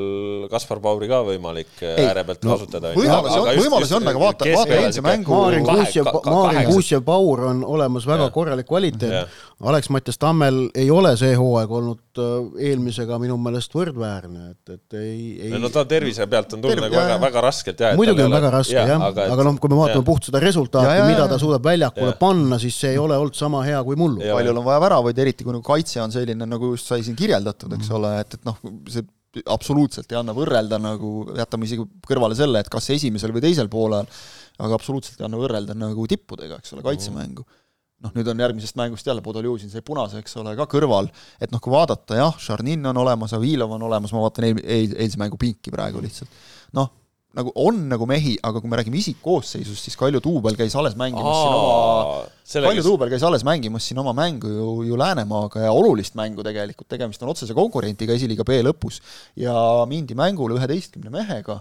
Kaspar 0.51 0.81
Pauri 0.83 1.09
ka 1.11 1.21
võimalik 1.27 1.83
äh, 1.83 2.03
ääre 2.07 2.25
pealt 2.27 2.45
no, 2.47 2.57
kasutada. 2.57 2.93
võimalusi 2.97 3.39
on, 3.41 3.51
võimalusi 3.63 3.97
on, 3.97 4.09
aga 4.11 4.23
vaata, 4.23 4.49
vaata 4.57 4.79
eilse 4.81 5.05
mängu 5.05 5.37
Maarin 5.37 6.71
Kuusjev 6.71 7.03
Paur 7.05 7.45
on 7.51 7.63
olemas 7.65 8.07
väga 8.07 8.29
korralik 8.33 8.67
kvaliteet. 8.67 9.37
Alex 9.63 9.89
Mattias 9.89 10.17
Tammel 10.21 10.67
ei 10.75 10.91
ole 10.93 11.15
see 11.17 11.33
hooaeg 11.37 11.71
olnud 11.77 12.21
eelmisega 12.63 13.17
minu 13.21 13.37
meelest 13.41 13.73
võrdväärne, 13.75 14.51
et, 14.53 14.73
et 14.75 14.97
ei, 14.99 15.17
ei 15.47 15.61
no 15.61 15.71
ta 15.73 15.83
tervise 15.89 16.27
pealt 16.29 16.55
on 16.57 16.63
tulnud 16.63 16.75
Terv, 16.77 16.87
nagu 16.87 16.99
väga, 16.99 17.17
väga 17.23 17.43
raskelt 17.47 17.83
jah. 17.83 17.97
muidugi 17.99 18.25
on 18.25 18.35
väga 18.35 18.53
raske 18.57 18.77
jah, 18.77 18.89
jah., 18.93 19.05
aga, 19.09 19.27
aga 19.33 19.47
noh, 19.47 19.59
kui 19.61 19.73
me 19.73 19.79
vaatame 19.81 20.07
puht 20.07 20.29
seda 20.29 20.41
resultaati, 20.43 21.03
mida 21.09 21.27
ta 21.31 21.39
suudab 21.41 21.67
väljakule 21.67 22.13
ja. 22.13 22.17
panna, 22.21 22.59
siis 22.61 22.79
see 22.83 22.95
ei 22.95 23.01
ole 23.01 23.17
olnud 23.17 23.37
sama 23.37 23.61
hea 23.67 23.81
kui 23.87 23.99
mullu. 23.99 24.23
paljul 24.23 24.61
on 24.61 24.65
vaja 24.67 24.81
väravaid, 24.87 25.21
eriti 25.25 25.47
kui 25.47 25.55
nagu 25.55 25.65
kaitse 25.65 26.01
on 26.03 26.15
selline, 26.15 26.49
nagu 26.49 26.73
just 26.73 26.89
sai 26.91 27.05
siin 27.05 27.17
kirjeldatud, 27.19 27.77
eks 27.77 27.91
mm. 27.91 27.99
ole, 27.99 28.15
et, 28.23 28.39
et 28.39 28.49
noh, 28.49 28.59
see 28.91 29.05
absoluutselt 29.53 30.11
ei 30.11 30.17
anna 30.17 30.33
võrrelda 30.33 30.79
nagu, 30.81 31.11
jätame 31.37 31.67
isegi 31.67 31.85
kõrvale 32.07 32.37
selle, 32.37 32.63
et 32.63 32.71
kas 32.73 32.89
esimesel 32.95 33.35
või 33.35 33.43
teisel 33.45 33.69
poolel, 33.69 34.09
aga 34.57 34.77
absoluutselt 34.79 35.21
ei 35.21 35.27
anna 35.27 35.39
võrrelda 35.39 35.75
nagu 35.77 36.07
tippudega, 36.09 36.57
eks 36.61 36.73
ole, 36.75 36.85
kaitsemängu 36.87 37.45
mm 37.45 37.63
noh, 38.03 38.13
nüüd 38.13 38.27
on 38.29 38.45
järgmisest 38.45 38.77
mängust 38.77 39.07
jälle, 39.09 39.23
Podoljuzin 39.25 39.71
sai 39.73 39.81
punase, 39.85 40.21
eks 40.21 40.37
ole, 40.41 40.53
ka 40.59 40.67
kõrval, 40.69 41.09
et 41.41 41.53
noh, 41.53 41.61
kui 41.63 41.73
vaadata, 41.73 42.19
jah, 42.19 42.37
Šarnin 42.41 42.85
on 42.91 43.01
olemas, 43.01 43.33
Avilov 43.37 43.73
on 43.77 43.87
olemas, 43.89 44.13
ma 44.13 44.21
vaatan 44.25 44.51
eil, 44.51 44.61
eil, 44.63 44.95
eilse 45.01 45.19
mängu 45.21 45.39
pinki 45.41 45.73
praegu 45.73 46.03
lihtsalt, 46.03 46.33
noh, 46.77 46.91
nagu 47.37 47.51
on 47.59 47.83
nagu 47.91 48.07
mehi, 48.09 48.35
aga 48.45 48.61
kui 48.61 48.71
me 48.71 48.79
räägime 48.79 48.97
isikkoosseisust, 49.01 49.87
siis 49.87 49.97
Kalju 49.99 50.21
Tuubel 50.23 50.57
käis 50.57 50.73
alles 50.79 50.95
mängimas 50.97 51.37
Aa, 51.37 52.23
siin 52.41 52.63
oma, 52.63 52.69
Kalju 52.69 52.81
kes... 52.81 52.87
Tuubel 52.87 53.11
käis 53.13 53.25
alles 53.27 53.45
mängimas 53.45 53.89
siin 53.89 54.01
oma 54.01 54.13
mängu 54.17 54.49
ju, 54.49 54.69
ju 54.87 54.97
Läänemaaga 54.97 55.67
ja 55.67 55.73
olulist 55.75 56.17
mängu 56.17 56.45
tegelikult, 56.45 56.89
tegemist 56.89 57.21
on 57.25 57.33
otsese 57.33 57.57
konkurentiga 57.57 58.15
esiliiga 58.17 58.45
B 58.47 58.61
lõpus. 58.65 59.01
ja 59.37 59.53
mindi 59.89 60.17
mängule 60.17 60.57
üheteistkümne 60.57 61.13
mehega. 61.13 61.59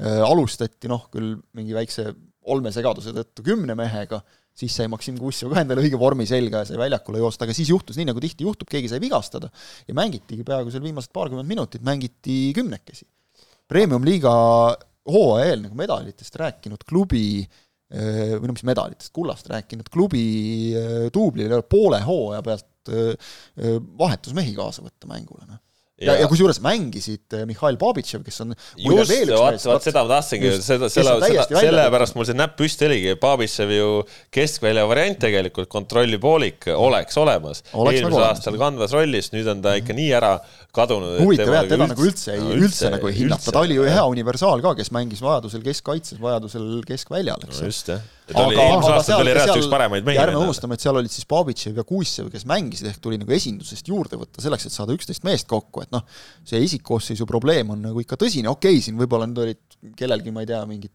Äh,, 0.00 0.22
alustati 0.24 0.88
noh, 0.88 1.04
küll 1.12 1.36
mingi 1.52 1.76
väikse 1.76 2.08
olmesegaduse 2.48 3.12
tõttu 3.14 3.44
kümne 3.46 3.76
mehega 3.78 4.22
siis 4.58 4.74
sai 4.76 4.88
Maksim 4.92 5.16
Kussjev 5.20 5.52
ka 5.52 5.62
endale 5.62 5.84
õige 5.84 5.98
vormi 6.00 6.26
selga 6.28 6.62
ja 6.62 6.68
sai 6.68 6.80
väljakule 6.80 7.22
joosta, 7.22 7.46
aga 7.46 7.56
siis 7.56 7.72
juhtus 7.72 7.98
nii, 7.98 8.10
nagu 8.10 8.22
tihti 8.22 8.46
juhtub, 8.46 8.68
keegi 8.70 8.90
sai 8.92 9.00
vigastada 9.02 9.50
ja 9.88 9.96
mängitigi 9.96 10.44
peaaegu 10.46 10.72
seal 10.72 10.84
viimased 10.84 11.12
paarkümmend 11.14 11.48
minutit, 11.48 11.84
mängiti 11.86 12.38
kümnekesi. 12.56 13.06
Premium-liiga 13.72 14.32
hooaja 15.08 15.50
eel 15.50 15.64
nagu 15.64 15.78
medalitest 15.78 16.36
rääkinud 16.40 16.84
klubi 16.88 17.42
või 17.92 18.48
no 18.48 18.54
mis 18.54 18.64
medalitest, 18.64 19.12
kullast 19.12 19.48
rääkinud 19.52 19.90
klubi 19.92 20.22
duublile 21.12 21.58
poole 21.68 21.98
hooaja 22.00 22.40
pealt 22.46 22.92
eh, 22.92 23.34
vahetusmehi 23.98 24.54
kaasa 24.56 24.84
võtta 24.84 25.10
mängule, 25.10 25.44
noh 25.48 25.60
ja, 26.02 26.12
ja, 26.12 26.22
ja 26.22 26.28
kusjuures 26.30 26.60
mängisid 26.64 27.36
äh, 27.36 27.44
Mihhail 27.48 27.78
Babitšev, 27.80 28.24
kes 28.26 28.42
on 28.44 28.54
just, 28.76 29.12
vaat, 29.30 29.58
vaat 29.68 29.86
seda 29.86 30.04
ma 30.04 30.16
tahtsingi, 30.16 30.52
seda, 30.58 30.90
selle, 30.92 31.16
seda, 31.22 31.46
sellepärast 31.50 32.16
mul 32.18 32.28
see 32.28 32.38
näpp 32.38 32.56
püsti 32.58 32.88
oligi, 32.88 33.14
Babitšev 33.22 33.74
ju 33.76 33.90
keskvälja 34.34 34.86
variant 34.90 35.20
tegelikult, 35.22 35.70
kontrollipoolik 35.72 36.70
oleks 36.74 37.20
olemas. 37.22 37.62
eelmisel 37.72 38.26
aastal 38.26 38.58
kandvas 38.60 38.96
rollis, 38.96 39.32
nüüd 39.34 39.50
on 39.52 39.62
ta 39.64 39.76
ikka 39.80 39.96
nii 39.96 40.08
ära 40.18 40.32
kadunud. 40.74 41.20
huvitav 41.22 41.52
jah, 41.52 41.68
teda 41.68 41.90
nagu 41.90 42.08
üldse 42.08 42.36
ei, 42.36 42.48
üldse 42.56 42.90
nagu 42.92 43.10
ei 43.10 43.20
hinnata, 43.22 43.52
ta 43.54 43.62
oli 43.64 43.78
ju 43.78 43.86
hea 43.86 44.08
universaal 44.08 44.64
ka, 44.64 44.74
kes 44.78 44.92
mängis 44.94 45.22
vajadusel 45.24 45.64
keskkaitses, 45.66 46.20
vajadusel 46.22 46.82
keskväljal, 46.88 47.48
eks. 47.48 47.64
just 47.66 47.94
jah 47.94 48.02
aga, 48.30 49.56
üks 49.58 49.68
paremaid 49.70 50.06
mehi. 50.06 50.20
ärme 50.22 50.40
unustame, 50.40 50.76
et 50.76 50.84
seal 50.84 50.98
olid 50.98 51.12
siis 51.12 51.26
Babitšev 51.28 51.80
ja 51.80 51.84
Kuussev, 51.86 52.28
kes 52.32 52.46
mängisid, 52.48 52.88
ehk 52.90 53.00
tuli 53.02 53.18
nagu 53.20 53.34
esindusest 53.34 53.88
juurde 53.90 54.18
võtta 54.20 54.44
selleks, 54.44 54.68
et 54.68 54.74
saada 54.74 54.94
üksteist 54.96 55.26
meest 55.26 55.48
kokku, 55.50 55.84
et 55.84 55.91
noh, 55.92 56.06
see 56.48 56.62
isikkoosseisu 56.66 57.28
probleem 57.28 57.70
on 57.74 57.86
nagu 57.90 58.02
ikka 58.02 58.18
tõsine, 58.20 58.50
okei 58.52 58.78
okay,, 58.78 58.84
siin 58.84 58.98
võib-olla 59.00 59.28
nüüd 59.30 59.44
olid 59.44 59.94
kellelgi, 59.98 60.34
ma 60.34 60.44
ei 60.44 60.50
tea, 60.50 60.64
mingid 60.68 60.94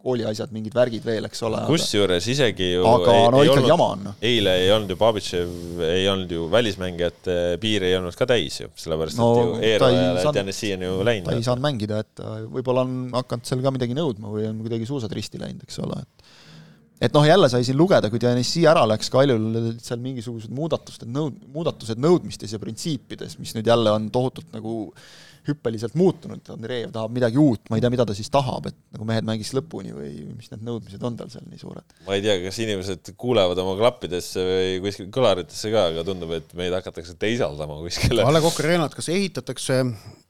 kooliasjad, 0.00 0.52
mingid 0.54 0.74
värgid 0.74 1.04
veel, 1.04 1.26
eks 1.28 1.42
ole. 1.46 1.60
kusjuures 1.68 2.26
isegi 2.32 2.70
ju 2.72 2.84
aga 2.88 3.16
ei, 3.16 3.26
no 3.34 3.42
ikkagi 3.44 3.70
jama 3.70 3.88
on. 3.94 4.04
Noh. 4.08 4.16
eile 4.30 4.54
ei 4.62 4.70
olnud 4.72 4.94
ju 4.94 4.96
Babitšev, 5.00 5.52
ei 5.84 6.06
olnud 6.08 6.32
ju 6.36 6.46
välismängijate 6.52 7.36
piir 7.60 7.84
ei 7.88 7.96
olnud 7.98 8.16
ka 8.16 8.28
täis 8.30 8.60
ju, 8.62 8.70
sellepärast 8.80 9.20
no, 9.20 9.30
et 9.34 9.42
ju 9.42 9.72
Eeroja 9.72 10.06
ja 10.22 10.34
Tennessee 10.36 10.76
on 10.78 10.86
ju 10.86 10.94
läinud. 11.06 11.28
ta 11.28 11.36
ei 11.36 11.46
saanud 11.46 11.66
mängida, 11.66 12.00
et 12.04 12.24
võib-olla 12.54 12.86
on 12.86 12.96
hakanud 13.18 13.50
seal 13.50 13.64
ka 13.64 13.74
midagi 13.76 13.98
nõudma 13.98 14.32
või 14.32 14.48
on 14.48 14.62
kuidagi 14.64 14.88
suusad 14.88 15.12
risti 15.16 15.42
läinud, 15.42 15.66
eks 15.68 15.80
ole, 15.84 16.00
et 16.00 16.29
et 17.00 17.16
noh, 17.16 17.24
jälle 17.24 17.48
sai 17.52 17.64
siin 17.66 17.78
lugeda, 17.80 18.10
kui 18.12 18.20
Tennessee 18.22 18.68
ära 18.68 18.84
läks, 18.88 19.08
Kaljul 19.12 19.72
seal 19.80 20.02
mingisugused 20.04 20.52
muudatused, 20.54 21.08
nõud-, 21.08 21.40
muudatused 21.54 22.00
nõudmistes 22.00 22.52
ja 22.54 22.60
printsiipides, 22.62 23.38
mis 23.40 23.56
nüüd 23.56 23.70
jälle 23.70 23.94
on 23.96 24.10
tohutult 24.12 24.52
nagu 24.56 24.92
hüppeliselt 25.48 25.94
muutunud, 25.96 26.44
Andreev 26.52 26.90
tahab 26.92 27.14
midagi 27.16 27.40
uut, 27.40 27.62
ma 27.70 27.78
ei 27.78 27.82
tea, 27.82 27.90
mida 27.92 28.04
ta 28.06 28.14
siis 28.16 28.28
tahab, 28.32 28.68
et 28.68 28.76
nagu 28.92 29.06
mehed 29.08 29.24
mängiks 29.26 29.54
lõpuni 29.56 29.94
või 29.96 30.12
mis 30.34 30.52
need 30.52 30.66
nõudmised 30.68 31.08
on 31.08 31.16
tal 31.16 31.32
seal 31.32 31.46
nii 31.48 31.62
suured? 31.62 31.96
ma 32.04 32.18
ei 32.18 32.24
tea, 32.26 32.36
kas 32.44 32.60
inimesed 32.60 33.12
kuulevad 33.20 33.64
oma 33.64 33.72
klappidesse 33.80 34.44
või 34.44 34.78
kuskil 34.84 35.08
kõlaritesse 35.16 35.72
ka, 35.72 35.88
aga 35.94 36.04
tundub, 36.06 36.36
et 36.36 36.52
meid 36.58 36.76
hakatakse 36.76 37.16
teisaldama 37.20 37.80
kuskile. 37.80 38.26
A 38.28 38.36
Le 38.36 38.44
Coq 38.44 38.60
Arena'd 38.60 38.96
kas 38.96 39.08
ehitatakse 39.12 39.82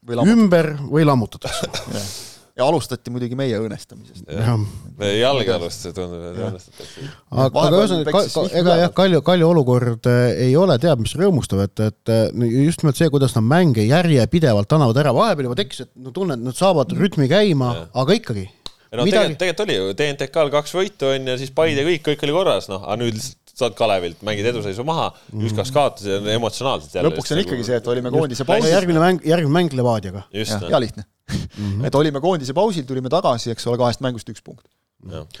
või 0.07 0.31
ümber 0.31 0.77
või 0.87 1.03
lammutatakse 1.07 1.71
ja 2.61 2.67
alustati 2.69 3.13
muidugi 3.13 3.37
meie 3.37 3.57
õõnestamisest. 3.59 4.29
jalg 5.17 5.51
alustas, 5.55 5.95
tundub, 5.97 6.23
et 6.29 6.39
õõnestatakse. 6.45 7.09
aga, 7.31 7.65
aga 7.65 7.81
ühesõnaga, 7.81 8.23
ega 8.61 8.77
jah, 8.83 8.93
Kalju, 9.01 9.23
Kalju 9.25 9.49
olukord 9.49 10.09
eh, 10.11 10.45
ei 10.47 10.55
ole 10.59 10.77
teab 10.81 11.03
mis 11.03 11.15
rõõmustav, 11.17 11.65
et, 11.65 11.83
et 11.89 12.13
eh, 12.13 12.47
just 12.67 12.85
nimelt 12.85 13.01
see, 13.01 13.09
kuidas 13.13 13.35
nad 13.37 13.47
mänge 13.47 13.85
järjepidevalt 13.87 14.77
annavad 14.77 15.01
ära, 15.03 15.13
vahepeal 15.17 15.49
juba 15.49 15.59
tekkis, 15.63 15.85
et 15.87 15.93
no 15.99 16.13
tunne, 16.15 16.37
et 16.37 16.49
nad 16.51 16.57
saavad 16.57 16.93
rütmi 16.97 17.29
käima, 17.31 17.73
aga 17.91 18.17
ikkagi. 18.19 18.47
No 18.91 19.05
Midagi... 19.07 19.37
tegelikult, 19.37 19.39
tegelikult 19.39 19.61
oli 19.63 19.75
ju, 19.77 19.93
TNTK-l 20.01 20.49
kaks 20.51 20.73
võitu 20.75 21.13
on 21.13 21.29
ja 21.31 21.37
siis 21.39 21.53
Paide 21.55 21.85
kõik, 21.87 22.01
kõik 22.09 22.25
oli 22.27 22.33
korras, 22.35 22.67
noh, 22.67 22.83
aga 22.83 22.97
nüüd 22.99 23.21
saad 23.61 23.77
Kalevilt, 23.77 24.21
mängid 24.25 24.47
eduseisu 24.51 24.85
maha 24.87 25.09
mm., 25.11 25.47
üks-kaks 25.47 25.71
kaotas 25.75 26.07
ja 26.07 26.19
emotsionaalselt 26.35 26.95
jälle. 26.97 27.11
lõpuks 27.11 27.33
on 27.35 27.41
ikkagi 27.43 27.65
see, 27.67 27.79
et 27.81 27.89
olime 27.93 28.11
koondise 28.13 28.45
pausil. 28.47 28.71
järgmine 28.73 29.01
mäng, 29.03 29.25
järgmine 29.27 29.55
mäng 29.55 29.75
Levadiaga. 29.77 30.23
ja, 30.33 30.61
ja 30.69 30.79
lihtne 30.81 31.05
mm. 31.05 31.41
-hmm. 31.57 31.87
et 31.87 31.95
olime 31.95 32.21
koondise 32.21 32.53
pausil, 32.57 32.85
tulime 32.87 33.09
tagasi, 33.09 33.51
eks 33.51 33.67
ole, 33.67 33.77
kahest 33.81 34.01
mängust 34.05 34.29
üks 34.29 34.43
punkt. 34.45 34.65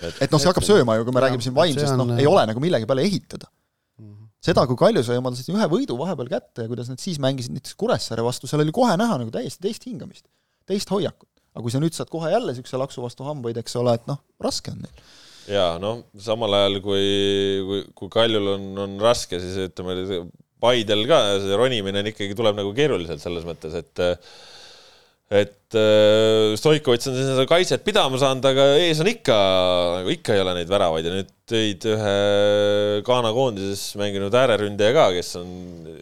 et, 0.01 0.21
et 0.21 0.31
noh, 0.31 0.41
see 0.41 0.49
hakkab 0.49 0.65
sööma 0.65 0.97
ju, 0.97 1.07
kui 1.07 1.15
me 1.15 1.21
ja, 1.21 1.25
räägime 1.27 1.45
siin 1.45 1.55
vaimsest, 1.55 1.97
noh, 1.97 2.13
ei 2.17 2.27
ole 2.29 2.45
nagu 2.49 2.63
millegi 2.63 2.89
peale 2.89 3.05
ehitada 3.07 3.49
mhm. 4.01 4.29
seda, 4.41 4.65
kui 4.69 4.79
Kalju 4.79 5.03
sai 5.05 5.19
omale 5.21 5.37
ühe 5.55 5.71
võidu 5.75 5.97
vahepeal 5.99 6.31
kätte 6.31 6.65
ja 6.65 6.71
kuidas 6.71 6.91
nad 6.91 7.01
siis 7.03 7.19
mängisid 7.21 7.55
näiteks 7.57 7.77
Kuressaare 7.77 8.25
vastu, 8.25 8.49
seal 8.49 8.65
oli 8.65 8.75
kohe 8.75 8.97
näha 8.97 9.19
nagu 9.21 9.33
täiesti 9.33 9.67
teist 9.67 9.85
hingamist, 9.89 10.25
teist 10.69 10.89
hoiakut. 10.93 11.29
aga 11.53 11.65
kui 11.65 11.73
sa 11.73 11.83
nüüd 11.83 11.97
saad 11.97 12.09
kohe 12.09 12.31
jälle 12.31 12.53
niisuguse 12.53 12.79
laksu 12.79 13.03
vastu 13.03 13.27
hambaid, 13.27 13.57
eks 13.61 13.75
ole, 13.75 13.97
et 13.99 14.07
noh, 14.09 14.23
raske 14.39 14.71
on 14.73 14.85
neil. 14.85 15.11
Jaa, 15.49 15.79
noh, 15.81 16.03
samal 16.21 16.53
ajal 16.59 16.79
kui, 16.83 17.07
kui, 17.67 17.81
kui 17.97 18.13
Kaljul 18.13 18.53
on, 18.55 18.69
on 18.85 18.95
raske, 19.01 19.41
siis 19.41 19.57
ütleme, 19.69 20.23
Paidel 20.61 21.07
ka 21.09 21.17
see 21.41 21.57
ronimine 21.57 22.03
on 22.03 22.09
ikkagi, 22.11 22.35
tuleb 22.37 22.59
nagu 22.59 22.69
keeruliselt 22.77 23.23
selles 23.23 23.47
mõttes, 23.47 23.73
et 23.79 24.01
et 25.31 25.77
äh, 25.79 26.53
Stoikovitš 26.59 27.07
on 27.07 27.15
seda 27.15 27.45
kaitset 27.47 27.85
pidama 27.87 28.19
saanud, 28.19 28.43
aga 28.49 28.65
ees 28.83 28.99
on 28.99 29.07
ikka, 29.07 29.37
nagu 30.01 30.11
ikka 30.11 30.35
ei 30.35 30.43
ole 30.43 30.57
neid 30.57 30.71
väravaid 30.71 31.07
ja 31.07 31.13
nüüd 31.15 31.29
tõid 31.47 31.87
ühe 31.87 32.15
Ghana 33.07 33.31
koondises 33.35 33.85
mänginud 33.99 34.35
ääreründaja 34.35 34.95
ka, 34.97 35.05
kes 35.15 35.37
on 35.39 35.53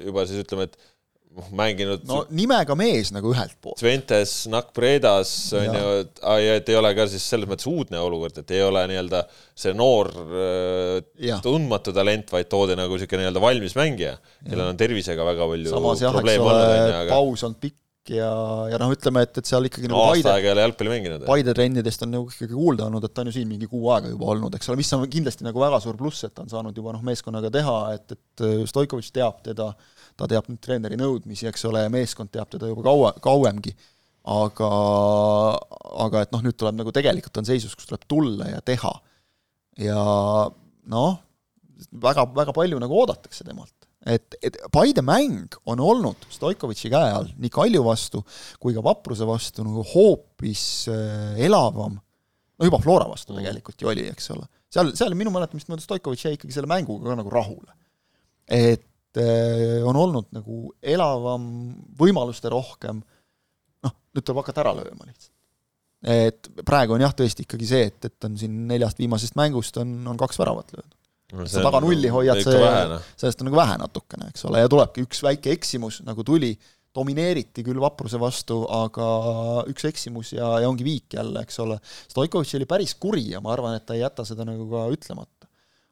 juba 0.07 0.25
siis 0.25 0.41
ütleme, 0.41 0.65
et 0.65 0.88
noh, 1.37 1.49
mänginud 1.55 2.05
no 2.09 2.21
nimega 2.35 2.75
mees 2.79 3.11
nagu 3.15 3.33
ühelt 3.33 3.55
poolt. 3.61 3.81
Sventes, 3.81 4.33
Nakpredas 4.51 5.33
on 5.57 5.67
ja. 5.67 5.73
ju, 5.81 5.91
et, 6.03 6.23
et 6.55 6.71
ei 6.73 6.79
ole 6.79 6.93
ka 6.97 7.05
siis 7.11 7.25
selles 7.33 7.49
mõttes 7.49 7.69
uudne 7.69 8.01
olukord, 8.01 8.41
et 8.41 8.55
ei 8.55 8.63
ole 8.65 8.85
nii-öelda 8.91 9.23
see 9.59 9.75
noor 9.77 10.11
äh, 10.15 11.35
tundmatu 11.45 11.93
talent, 11.95 12.31
vaid 12.33 12.49
toodi 12.51 12.77
nagu 12.79 12.97
niisugune 12.97 13.25
nii-öelda 13.25 13.43
valmis 13.43 13.77
mängija, 13.79 14.15
kellel 14.45 14.71
on 14.71 14.79
tervisega 14.79 15.27
väga 15.33 15.51
palju 15.53 15.75
samas 15.75 16.03
jah, 16.05 16.17
eks 16.23 16.41
ole, 16.47 17.05
paus 17.11 17.45
on 17.47 17.59
pikk 17.59 17.77
ja, 18.15 18.29
ja 18.71 18.79
noh, 18.81 18.91
ütleme, 18.93 19.23
et, 19.27 19.37
et 19.41 19.49
seal 19.49 19.67
ikkagi 19.69 19.89
no 19.89 19.95
nagu 19.95 20.07
aasta 20.07 20.31
Paide, 20.31 20.33
aega 20.33 20.49
ei 20.49 20.53
ole 20.55 20.65
jalgpalli 20.65 20.93
mänginud. 20.93 21.25
Paide 21.29 21.55
trennidest 21.57 22.05
on 22.05 22.13
nagu 22.15 22.31
ikkagi 22.31 22.55
kuulda 22.55 22.87
olnud, 22.87 23.05
et 23.05 23.13
ta 23.13 23.23
on 23.23 23.29
ju 23.29 23.35
siin 23.37 23.49
mingi 23.51 23.69
kuu 23.69 23.91
aega 23.93 24.11
juba 24.11 24.31
olnud, 24.33 24.55
eks 24.57 24.71
ole, 24.71 24.79
mis 24.81 24.91
on 24.97 25.05
kindlasti 25.11 25.45
nagu 25.45 25.61
väga 25.61 25.81
suur 25.83 25.99
pluss, 25.99 26.25
et 26.25 26.33
ta 26.33 26.45
on 26.45 26.51
saanud 26.51 26.77
juba 26.81 26.95
noh, 26.95 27.03
meeskonnaga 27.05 27.51
teha, 27.53 27.77
et, 27.97 28.17
et 28.17 28.45
Stoikovitš 28.71 29.11
teab 29.15 29.43
teda, 29.45 29.71
ta 30.19 30.27
teab 30.29 30.49
nüüd 30.51 30.59
treeneri 30.63 30.99
nõudmisi, 30.99 31.47
eks 31.49 31.65
ole, 31.69 31.85
ja 31.85 31.93
meeskond 31.93 32.31
teab 32.33 32.51
teda 32.51 32.69
juba 32.71 32.85
kaua, 32.89 33.13
kauemgi. 33.23 33.75
aga, 34.29 34.69
aga 36.05 36.21
et 36.25 36.33
noh, 36.35 36.43
nüüd 36.45 36.57
tuleb 36.59 36.75
nagu 36.77 36.91
tegelikult 36.93 37.39
on 37.39 37.47
seisus, 37.47 37.73
kus 37.75 37.87
tuleb 37.89 38.03
tulla 38.11 38.49
ja 38.51 38.59
teha. 38.61 38.91
ja 39.79 39.99
noh, 40.91 41.19
väga, 41.91 42.27
väga 42.35 42.55
palju 42.55 42.81
nagu 42.83 42.99
oodatakse 42.99 43.47
temalt 43.47 43.79
et, 44.07 44.35
et 44.43 44.59
Paide 44.71 45.03
mäng 45.05 45.55
on 45.69 45.81
olnud 45.83 46.27
Stoikovitši 46.31 46.91
käe 46.91 47.15
all 47.15 47.31
nii 47.39 47.51
Kalju 47.53 47.81
vastu 47.85 48.21
kui 48.61 48.75
ka 48.75 48.83
Vapruse 48.85 49.27
vastu 49.27 49.65
nagu 49.67 49.83
hoopis 49.93 50.63
äh, 50.91 51.39
elavam, 51.47 51.97
no 51.99 52.69
juba 52.69 52.81
Flora 52.83 53.09
vastu 53.09 53.33
Mm. 53.33 53.41
tegelikult 53.41 53.81
ju 53.81 53.91
oli, 53.91 54.07
eks 54.09 54.31
ole. 54.35 54.47
seal, 54.71 54.93
seal 54.95 55.15
minu 55.15 55.33
mäletamist 55.35 55.69
mööda 55.69 55.83
Stoikovitš 55.83 56.25
jäi 56.25 56.37
ikkagi 56.37 56.55
selle 56.55 56.71
mänguga 56.71 57.11
ka 57.11 57.19
nagu 57.19 57.33
rahule. 57.33 57.75
et 58.47 58.85
on 59.17 59.97
olnud 59.97 60.29
nagu 60.35 60.73
elavam, 60.81 61.49
võimaluste 61.97 62.51
rohkem, 62.53 63.01
noh, 63.85 63.95
nüüd 64.13 64.25
tuleb 64.25 64.43
hakata 64.43 64.61
ära 64.65 64.75
lööma 64.77 65.07
lihtsalt. 65.07 65.33
et 66.05 66.51
praegu 66.65 66.93
on 66.95 67.01
jah, 67.01 67.15
tõesti 67.17 67.47
ikkagi 67.47 67.67
see, 67.67 67.89
et, 67.89 68.05
et 68.05 68.29
on 68.29 68.37
siin 68.39 68.61
neljast 68.69 69.01
viimasest 69.01 69.35
mängust 69.39 69.81
on, 69.81 69.97
on 70.07 70.19
kaks 70.19 70.39
väravat 70.39 70.71
löödud 70.77 70.95
sa 71.49 71.61
taga 71.61 71.81
nulli 71.83 72.09
hoiad, 72.09 72.41
see, 72.41 72.59
noh. 72.89 73.05
sellest 73.19 73.43
on 73.43 73.49
nagu 73.49 73.59
vähe 73.59 73.77
natukene, 73.81 74.29
eks 74.31 74.45
ole, 74.49 74.63
ja 74.63 74.69
tulebki 74.71 75.05
üks 75.05 75.21
väike 75.25 75.53
eksimus, 75.53 76.01
nagu 76.07 76.25
tuli, 76.25 76.55
domineeriti 76.95 77.63
küll 77.65 77.79
vapruse 77.81 78.17
vastu, 78.21 78.63
aga 78.73 79.09
üks 79.69 79.85
eksimus 79.91 80.33
ja, 80.33 80.55
ja 80.63 80.69
ongi 80.71 80.85
viik 80.87 81.13
jälle, 81.19 81.43
eks 81.45 81.59
ole. 81.61 81.77
Stoikovitš 82.09 82.55
oli 82.57 82.67
päris 82.69 82.95
kuri 82.97 83.27
ja 83.35 83.43
ma 83.45 83.53
arvan, 83.53 83.77
et 83.77 83.85
ta 83.85 83.97
ei 83.97 84.01
jäta 84.01 84.25
seda 84.27 84.47
nagu 84.47 84.65
ka 84.71 84.87
ütlemata. 84.93 85.38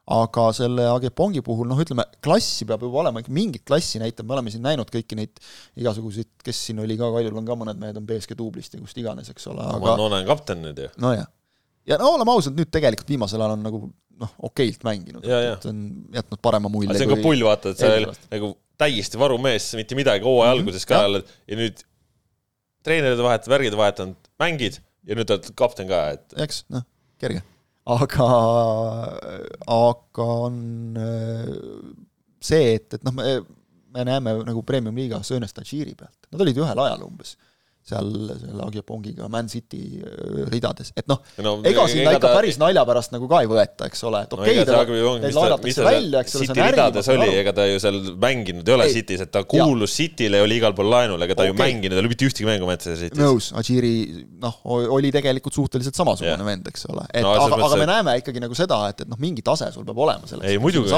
Aga 0.08 0.44
selle 0.56 0.86
Agepongi 0.88 1.42
puhul, 1.44 1.68
noh, 1.68 1.78
ütleme, 1.82 2.04
klassi 2.24 2.64
peab 2.68 2.82
juba 2.86 3.02
olema, 3.02 3.20
mingit 3.34 3.64
klassi 3.68 4.00
näitab, 4.00 4.24
me 4.28 4.36
oleme 4.38 4.52
siin 4.54 4.62
näinud 4.64 4.88
kõiki 4.92 5.18
neid 5.18 5.40
igasuguseid, 5.76 6.30
kes 6.44 6.60
siin 6.68 6.80
oli 6.80 6.96
ka, 7.00 7.10
Kaljul 7.12 7.36
on 7.40 7.48
ka 7.48 7.56
mõned 7.60 7.80
mehed, 7.82 7.98
on 8.00 8.06
BSG 8.08 8.36
duublist 8.38 8.72
ja 8.76 8.80
kust 8.80 8.96
iganes, 9.00 9.28
eks 9.34 9.50
ole, 9.52 9.64
aga 9.64 9.82
Manone 9.92 10.22
on 10.22 10.28
kapten 10.30 10.62
nüüd 10.64 10.80
ju. 10.80 10.88
nojah. 11.04 11.26
ja 11.88 11.98
no 12.00 12.14
oleme 12.16 12.32
ausad, 12.32 12.56
nüüd 12.56 12.70
tegelikult 12.72 13.10
viimasel 13.12 13.42
ajal 13.44 13.56
on 13.58 13.66
nagu 13.68 13.82
noh, 14.18 14.32
okeilt 14.48 14.82
mänginud, 14.88 15.26
et 15.28 15.68
on 15.70 15.84
jätnud 16.16 16.40
parema 16.42 16.72
mulje 16.72 16.96
see 16.96 17.06
on 17.06 17.12
ka 17.14 17.20
pull, 17.22 17.44
vaata, 17.46 17.74
et 17.74 17.82
sa 17.82 17.92
eelmisel 17.92 18.14
aastal. 18.16 18.32
nagu 18.38 18.50
täiesti 18.78 19.20
varumees, 19.20 19.68
mitte 19.78 19.98
midagi 19.98 20.24
hooaja 20.24 20.54
Mhm, 20.54 20.60
alguses 20.62 20.88
ka 20.88 21.02
jah. 21.02 21.10
oled 21.10 21.30
ja 21.50 21.58
nüüd 21.60 21.84
treenerid 22.86 23.20
vahetavad, 23.20 23.52
värgid 23.58 23.76
vahetanud, 23.78 24.28
mängid 24.40 24.80
ja 25.08 25.16
nüüd 25.18 25.30
oled 25.34 25.48
kapten 25.58 25.88
ka, 25.90 26.00
et 26.16 26.36
eks 26.46 26.64
noh, 26.72 26.84
kerge. 27.20 27.42
aga, 27.88 28.28
aga 29.74 30.28
on 30.48 30.58
äh, 31.00 31.52
see, 32.40 32.74
et, 32.76 32.98
et 32.98 33.06
noh, 33.06 33.14
me, 33.16 33.38
me 33.94 34.06
näeme 34.08 34.34
nagu 34.46 34.62
premium-liigas 34.66 35.32
Õõnes 35.34 35.56
Tadžiri 35.56 35.96
pealt, 35.98 36.28
nad 36.32 36.44
olid 36.44 36.60
ühel 36.60 36.84
ajal 36.84 37.06
umbes 37.06 37.36
seal 37.88 38.10
selle 38.38 38.66
Agiopongiga 38.66 39.28
Man 39.32 39.48
City 39.50 40.00
äh, 40.00 40.44
ridades, 40.52 40.92
et 40.96 41.08
noh 41.10 41.22
no, 41.44 41.54
ega 41.68 41.86
sinna 41.90 42.14
ikka 42.16 42.32
päris 42.36 42.58
nalja 42.60 42.84
pärast 42.88 43.14
nagu 43.14 43.28
ka 43.30 43.42
ei 43.44 43.50
võeta, 43.50 43.88
eks 43.88 44.04
ole, 44.08 44.22
et 44.26 44.34
no 44.34 44.42
okei 44.42 44.62
okay,, 44.62 44.66
see 44.68 44.98
ta, 44.98 45.18
mis 45.24 45.38
laenatakse 45.38 45.78
ta 45.80 45.86
välja, 45.88 46.22
eks 46.24 46.36
ole, 46.38 46.48
see 46.48 46.54
on 46.54 46.62
äri, 46.64 46.76
ridades 46.76 47.10
oli, 47.14 47.28
ega 47.42 47.54
ta 47.56 47.66
ju 47.68 47.82
seal 47.82 48.00
mänginud 48.26 48.68
ei 48.68 48.76
ole 48.76 48.88
Ei. 48.88 48.96
City's, 48.98 49.24
et 49.26 49.32
ta 49.34 49.44
kuulus 49.48 49.96
City'le 49.98 50.42
ja 50.42 50.46
oli 50.46 50.58
igal 50.60 50.76
pool 50.78 50.90
laenul, 50.92 51.22
ega 51.26 51.38
ta 51.38 51.48
ju 51.48 51.54
Okei. 51.54 51.62
mänginud 51.64 51.96
ei 51.96 52.02
ole 52.04 52.12
mitte 52.12 52.28
ühtegi 52.28 52.48
mängu 52.48 52.68
Manchester 52.68 52.98
City's. 53.02 53.20
nõus, 53.20 53.50
Adžiri 53.58 53.94
noh, 54.42 54.60
oli 54.98 55.12
tegelikult 55.14 55.56
suhteliselt 55.56 55.98
samasugune 55.98 56.36
Jah. 56.36 56.46
vend, 56.50 56.68
eks 56.72 56.88
ole, 56.92 57.06
et 57.12 57.24
No 57.24 57.34
no, 57.34 57.46
aga, 57.48 57.60
aga 57.68 57.76
me 57.76 57.86
et- 57.86 57.92
näeme 57.92 58.16
ikkagi 58.22 58.42
nagu 58.44 58.58
seda, 58.58 58.82
et, 58.92 59.04
et 59.04 59.10
noh, 59.10 59.18
mingi 59.20 59.44
tase 59.46 59.70
sul 59.74 59.86
peab 59.88 60.04
olema 60.06 60.28
selleks. 60.28 60.50
ei 60.50 60.60
muidugi, 60.62 60.92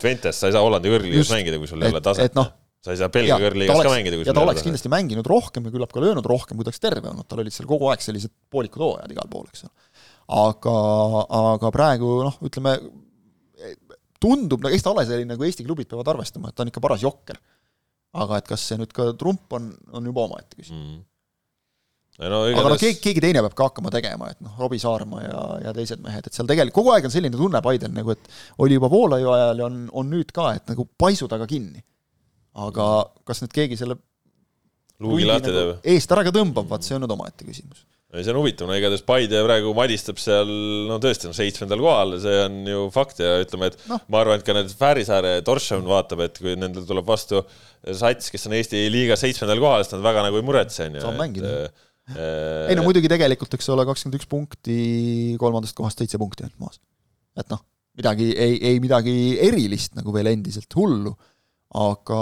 Twentes, 0.00 0.38
sa 0.38 0.50
ei 0.50 0.56
saa 0.56 0.64
Hollandi 0.64 0.92
kõrgliigas 0.92 1.32
mängida, 1.34 1.60
kui 1.60 1.70
sul 1.70 1.82
ei 1.82 1.94
ole 1.94 2.02
taset 2.04 2.30
et 2.30 2.38
noh, 2.38 2.48
sa 2.86 2.94
ei 2.94 3.00
saa 3.00 3.10
Belgia 3.12 3.38
kõrgliigas 3.42 3.82
ka 3.82 3.92
mängida, 3.92 4.18
kui 4.20 4.28
ja 4.28 4.34
ta 4.36 4.44
oleks 4.44 4.60
taset. 4.60 4.68
kindlasti 4.68 4.92
mänginud 4.92 5.26
rohkem 5.26 5.66
ja 5.66 5.74
küllap 5.74 5.94
ka 5.94 6.02
löönud 6.04 6.28
rohkem, 6.30 6.58
kui 6.58 6.66
ta 6.66 6.70
oleks 6.70 6.82
terve 6.82 7.10
olnud, 7.10 7.26
tal 7.26 7.42
olid 7.42 7.54
seal 7.54 7.66
kogu 7.70 7.90
aeg 7.90 8.04
sellised 8.04 8.30
poolikud 8.52 8.84
hooajad 8.84 9.16
igal 9.16 9.26
pool, 9.32 9.48
eks 9.50 9.66
ole. 9.66 9.74
aga, 10.44 10.76
aga 11.56 11.72
praegu 11.74 12.12
noh, 12.28 12.38
ütleme 12.46 12.76
tundub, 14.22 14.62
no 14.62 14.72
eks 14.72 14.86
ta 14.86 14.94
ole 14.94 15.04
selline, 15.08 15.32
nagu 15.34 15.46
Eesti 15.46 15.66
klubid 15.66 15.90
peavad 15.90 16.14
arvestama, 16.14 16.50
et 16.50 16.56
ta 16.56 16.64
on 16.64 16.72
ikka 16.72 16.82
paras 16.84 17.04
jokker. 17.04 17.40
aga 18.16 18.38
et 18.40 18.46
kas 18.48 18.62
see 18.64 18.78
nüüd 18.80 18.94
ka 18.96 19.10
trump 19.20 19.52
on, 19.58 19.68
on 19.92 20.06
juba 20.08 20.22
omaette 20.24 20.56
küsimus. 20.56 20.94
Mm. 20.94 21.02
no 22.22 22.38
aga 22.46 22.70
no 22.72 22.78
keegi, 22.80 22.96
keegi 23.04 23.20
teine 23.20 23.42
peab 23.44 23.56
ka 23.58 23.66
hakkama 23.68 23.92
tegema, 23.92 24.30
et 24.32 24.40
noh, 24.44 24.54
Robbie 24.62 24.80
Saarma 24.80 25.20
ja, 25.20 25.42
ja 25.66 25.74
teised 25.76 26.00
mehed, 26.04 26.24
et 26.24 26.38
seal 26.38 26.48
tegelikult 26.48 26.78
kogu 26.78 26.94
aeg 26.94 27.08
on 27.08 27.12
selline 27.12 27.36
tunne 27.36 27.60
Paidel 27.64 27.92
nagu, 27.92 28.14
et 28.14 28.30
oli 28.64 28.78
juba 28.78 28.88
Voolaiu 28.92 29.34
ajal 29.34 29.60
ja 29.60 29.68
on, 29.68 29.82
on 29.92 30.08
nüüd 30.14 30.32
ka, 30.32 30.54
et 30.56 30.72
nagu 30.72 30.88
paisu 30.96 31.28
taga 31.28 31.48
kinni. 31.50 31.84
Aga 32.56 32.86
kas 33.28 33.42
nüüd 33.44 33.52
keegi 33.54 33.78
selle 33.80 33.98
luugi 35.02 35.28
lahti 35.28 35.52
nagu 35.52 35.76
teeb. 35.76 35.92
eest 35.92 36.14
ära 36.14 36.24
ka 36.26 36.32
tõmbab, 36.34 36.68
vaat 36.70 36.86
see 36.86 36.96
on 36.96 37.04
nüüd 37.04 37.14
omaette 37.14 37.46
küsimus. 37.46 37.84
ei, 38.14 38.24
see 38.24 38.32
on 38.32 38.40
huvitav, 38.40 38.68
no 38.70 38.76
igatahes 38.78 39.04
Paide 39.06 39.42
praegu 39.44 39.72
madistab 39.76 40.20
seal 40.22 40.50
no 40.88 40.96
tõesti, 41.02 41.28
no 41.28 41.36
seitsmendal 41.36 41.82
kohal, 41.84 42.16
see 42.22 42.36
on 42.46 42.60
ju 42.70 42.84
fakt 42.94 43.20
ja 43.20 43.34
ütleme, 43.42 43.68
et 43.72 43.88
no. 43.90 43.98
Ma 44.12 44.22
arvan, 44.22 44.40
et 44.40 44.46
ka 44.46 44.56
need 44.56 44.72
Fäärisaare 44.78 45.34
ja 45.36 45.44
Torshavn 45.46 45.88
vaatab, 45.90 46.24
et 46.24 46.40
kui 46.40 46.56
nendel 46.56 46.86
tuleb 46.88 47.08
vastu 47.08 47.42
sats, 47.84 48.32
kes 48.32 48.48
on 48.48 48.56
Eesti 48.56 48.86
liiga 48.92 49.18
seitsmendal 49.20 49.60
kohal, 49.62 49.84
siis 49.84 49.98
nad 49.98 50.06
väga 50.06 50.24
nagu 50.28 50.40
ei 50.40 50.46
muretse, 50.46 50.88
on 50.88 50.96
ju. 50.96 51.04
Saab 51.04 51.20
mängida. 51.20 51.52
Äh, 52.06 52.70
ei 52.70 52.78
no 52.78 52.86
muidugi 52.86 53.10
tegelikult, 53.10 53.56
eks 53.58 53.68
ole, 53.74 53.84
kakskümmend 53.88 54.20
üks 54.20 54.28
punkti 54.30 54.80
kolmandast 55.42 55.74
kohast 55.76 55.98
seitse 55.98 56.20
punkti 56.22 56.46
ainult 56.46 56.60
maas. 56.62 56.80
et 57.36 57.50
noh, 57.52 57.60
midagi 57.98 58.30
ei, 58.32 58.54
ei 58.70 58.78
midagi 58.80 59.36
erilist 59.44 59.96
nagu 59.98 60.14
veel 60.14 60.30
endiselt 60.30 60.72
hullu, 60.78 61.12
aga 61.76 62.20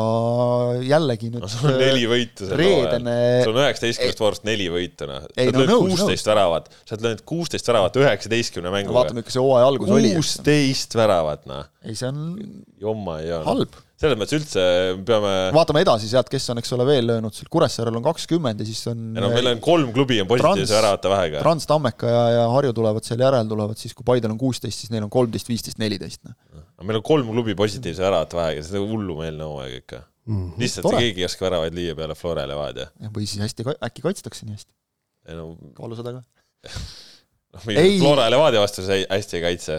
jällegi 0.82 1.28
nüüd 1.30 1.44
no 1.44 1.48
sul 1.50 1.70
on 1.70 1.78
neli 1.78 2.08
võitu 2.10 2.48
sel 2.48 2.58
reedene 2.58 3.14
sul 3.44 3.54
on 3.54 3.62
üheksateistkümnest 3.62 4.22
voorust 4.24 4.46
neli 4.48 4.66
võitu, 4.72 5.06
noh. 5.06 5.22
sa 5.28 5.44
oled 5.44 5.54
no 5.54 5.62
löönud 5.62 5.94
kuusteist 5.94 6.30
väravat, 6.30 6.68
sa 6.82 6.96
oled 6.96 7.06
löönud 7.06 7.24
kuusteist 7.30 7.70
väravat 7.70 7.98
üheksateistkümne 8.02 8.72
mänguga. 8.74 8.98
vaatame, 8.98 9.22
ikka 9.22 9.34
see 9.36 9.44
hooaja 9.44 9.70
algus 9.70 9.94
oli, 9.94 10.12
kuusteist 10.16 10.98
väravat, 10.98 11.46
noh. 11.50 11.68
ei, 11.86 11.94
see 11.98 12.10
on 12.10 12.24
jomma 12.82 13.20
ei 13.22 13.30
ole. 13.36 13.46
halb. 13.46 13.78
selles 14.04 14.18
mõttes 14.18 14.38
üldse 14.40 14.66
peame, 15.06 15.32
vaatame 15.54 15.84
edasi 15.86 16.10
sealt, 16.10 16.32
kes 16.32 16.50
on, 16.50 16.60
eks 16.64 16.74
ole, 16.74 16.88
veel 16.90 17.08
löönud, 17.12 17.38
seal 17.38 17.52
Kuressaarel 17.54 18.02
on 18.02 18.06
kakskümmend 18.10 18.64
ja 18.64 18.68
siis 18.68 18.82
on 18.90 19.06
no 19.14 19.30
meil 19.32 19.52
on 19.54 19.62
kolm 19.64 19.94
klubi 19.94 20.18
on 20.24 20.30
positiivse 20.34 20.80
väravate 20.80 21.14
vahega. 21.14 21.46
Trans, 21.46 21.70
Tammeka 21.70 22.10
ja, 22.10 22.26
ja 22.40 22.44
Harju 22.56 22.74
tulevad 22.74 23.06
seal 23.06 23.22
järel, 23.22 23.46
tulevad 23.54 23.78
siis, 23.78 23.94
kui 23.94 24.06
Paidel 24.06 24.34
on 24.34 24.40
kuusteist, 24.40 24.82
siis 24.82 24.90
neil 24.90 25.06
on 25.06 25.14
kolmteist, 25.14 25.46
viisteist, 25.52 25.78
neliteist, 25.78 26.24
noh. 26.26 26.63
Aga 26.74 26.88
meil 26.88 27.00
on 27.00 27.06
kolm 27.06 27.30
klubi 27.30 27.54
positiivse 27.58 28.02
väravate 28.04 28.38
vahega, 28.38 28.66
see 28.66 28.82
on 28.82 28.90
hullumeelne 28.90 29.48
hooaeg 29.48 29.80
ikka 29.82 30.02
mm.. 30.26 30.54
lihtsalt 30.60 30.88
Tore. 30.88 31.02
keegi 31.02 31.24
ei 31.24 31.28
oska 31.28 31.46
väravaid 31.48 31.76
lüüa 31.76 31.96
peale 31.98 32.16
Flora 32.18 32.46
Levadia. 32.50 32.88
või 33.14 33.28
siis 33.30 33.42
hästi, 33.44 33.66
äkki 33.76 34.04
kaitstakse 34.04 34.48
nii 34.48 34.56
hästi, 34.58 34.72
ei 35.28 35.38
no, 35.38 35.52
kaalu 35.76 35.98
seda 36.00 36.16
ka. 36.16 36.24
noh, 37.54 37.68
Ei. 37.68 37.76
meil 37.76 38.00
Flora 38.02 38.26
Levadia 38.32 38.64
vastu 38.64 38.86
see 38.86 39.04
hästi 39.04 39.40
ei 39.40 39.46
kaitse. 39.48 39.78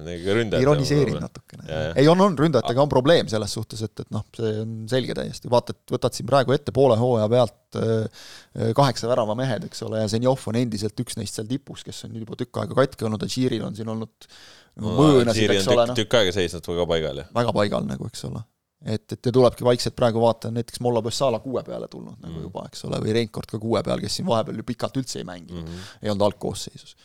ründajad. 0.00 0.62
ironiseerin 0.62 1.18
natukene 1.20 1.78
ei, 1.98 2.06
on, 2.08 2.20
on, 2.22 2.36
ründajatega 2.38 2.82
on 2.82 2.90
probleem 2.90 3.28
selles 3.28 3.52
suhtes, 3.54 3.82
et, 3.84 4.04
et 4.04 4.12
noh, 4.14 4.22
see 4.36 4.52
on 4.62 4.76
selge 4.90 5.16
täiesti, 5.18 5.50
vaata, 5.52 5.74
et 5.74 5.94
võtad 5.94 6.16
siin 6.16 6.28
praegu 6.30 6.54
ette 6.54 6.72
poole 6.74 6.96
hooaja 6.98 7.26
pealt 7.30 7.78
äh, 7.78 8.30
kaheksa 8.76 9.10
värava 9.10 9.34
mehed, 9.38 9.66
eks 9.66 9.82
ole, 9.86 10.00
ja 10.02 10.08
Zenjov 10.10 10.46
on 10.50 10.60
endiselt 10.62 11.02
üks 11.02 11.18
neist 11.18 11.36
seal 11.36 11.50
tipus, 11.50 11.82
kes 11.86 12.06
on 12.06 12.16
juba 12.22 12.38
tükk 12.38 12.62
aega 12.62 12.78
katki 12.78 13.08
olnud, 13.10 13.26
Adžiril 13.26 13.66
on 13.66 13.76
siin 13.76 13.90
olnud 13.92 14.30
nagu 14.76 14.94
mõõnasid, 15.02 15.50
eks 15.56 15.68
ole, 15.68 15.86
noh, 15.90 15.94
tükk 15.98 16.14
aega 16.20 16.32
seisnud 16.32 16.66
väga 16.72 16.86
paigal 16.86 17.16
ja. 17.22 17.26
väga 17.34 17.52
paigal 17.52 17.84
nagu, 17.88 18.06
eks 18.06 18.24
ole. 18.30 18.42
et, 18.84 19.12
et 19.12 19.26
ja 19.26 19.32
tulebki 19.32 19.64
vaikselt 19.64 19.96
praegu 19.96 20.20
vaata, 20.22 20.50
näiteks 20.50 20.80
Mollo 20.80 21.02
Bessala 21.02 21.38
kuue 21.44 21.62
peale 21.66 21.88
tulnud 21.88 22.16
nagu 22.22 22.34
Mhm. 22.34 22.42
juba, 22.48 22.62
eks 22.70 22.84
ole, 22.88 23.00
või 23.04 23.12
Reinkord 23.18 23.50
ka 23.50 23.58
kuue 23.58 23.82
peal, 23.82 24.00
kes 24.00 24.16
siin 24.20 24.26
vahepeal 24.26 24.56
ju 24.56 24.62
pikalt 24.64 24.96
üldse 24.96 25.18
ei 25.20 25.24
mänginud 25.28 25.64
Mhm. 25.66 25.80
ei 26.02 26.10
olnud 26.10 26.26
algkoosseisus. 26.30 26.96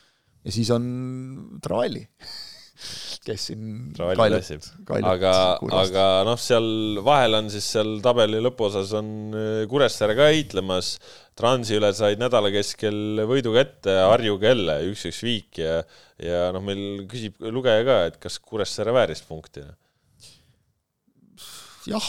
ja 0.45 0.51
siis 0.51 0.69
on 0.71 1.59
Travalli, 1.61 2.07
kes 3.25 3.45
siin 3.49 3.93
tassib. 3.95 4.65
aga, 4.99 5.33
aga 5.79 6.05
noh, 6.27 6.39
seal 6.39 6.99
vahel 7.05 7.39
on 7.39 7.51
siis 7.53 7.67
seal 7.75 7.95
tabeli 8.03 8.41
lõpuosas 8.43 8.91
on 8.99 9.11
äh, 9.35 9.61
Kuressaare 9.71 10.17
ka 10.17 10.27
heitlemas. 10.31 10.95
Transi 11.35 11.75
üle 11.75 11.89
said 11.95 12.21
nädala 12.21 12.47
keskel 12.53 13.23
võidu 13.27 13.51
kätte, 13.55 13.91
Harjuga 14.07 14.53
jälle 14.53 14.77
üks-üks 14.91 15.23
viik 15.25 15.59
ja, 15.59 15.81
ja 16.23 16.45
noh, 16.55 16.63
meil 16.63 17.03
küsib 17.11 17.41
lugeja 17.51 17.83
ka, 17.87 17.97
et 18.11 18.19
kas 18.23 18.39
Kuressaare 18.39 18.95
vääris 18.95 19.23
punkti. 19.27 19.65
jah, 21.91 22.07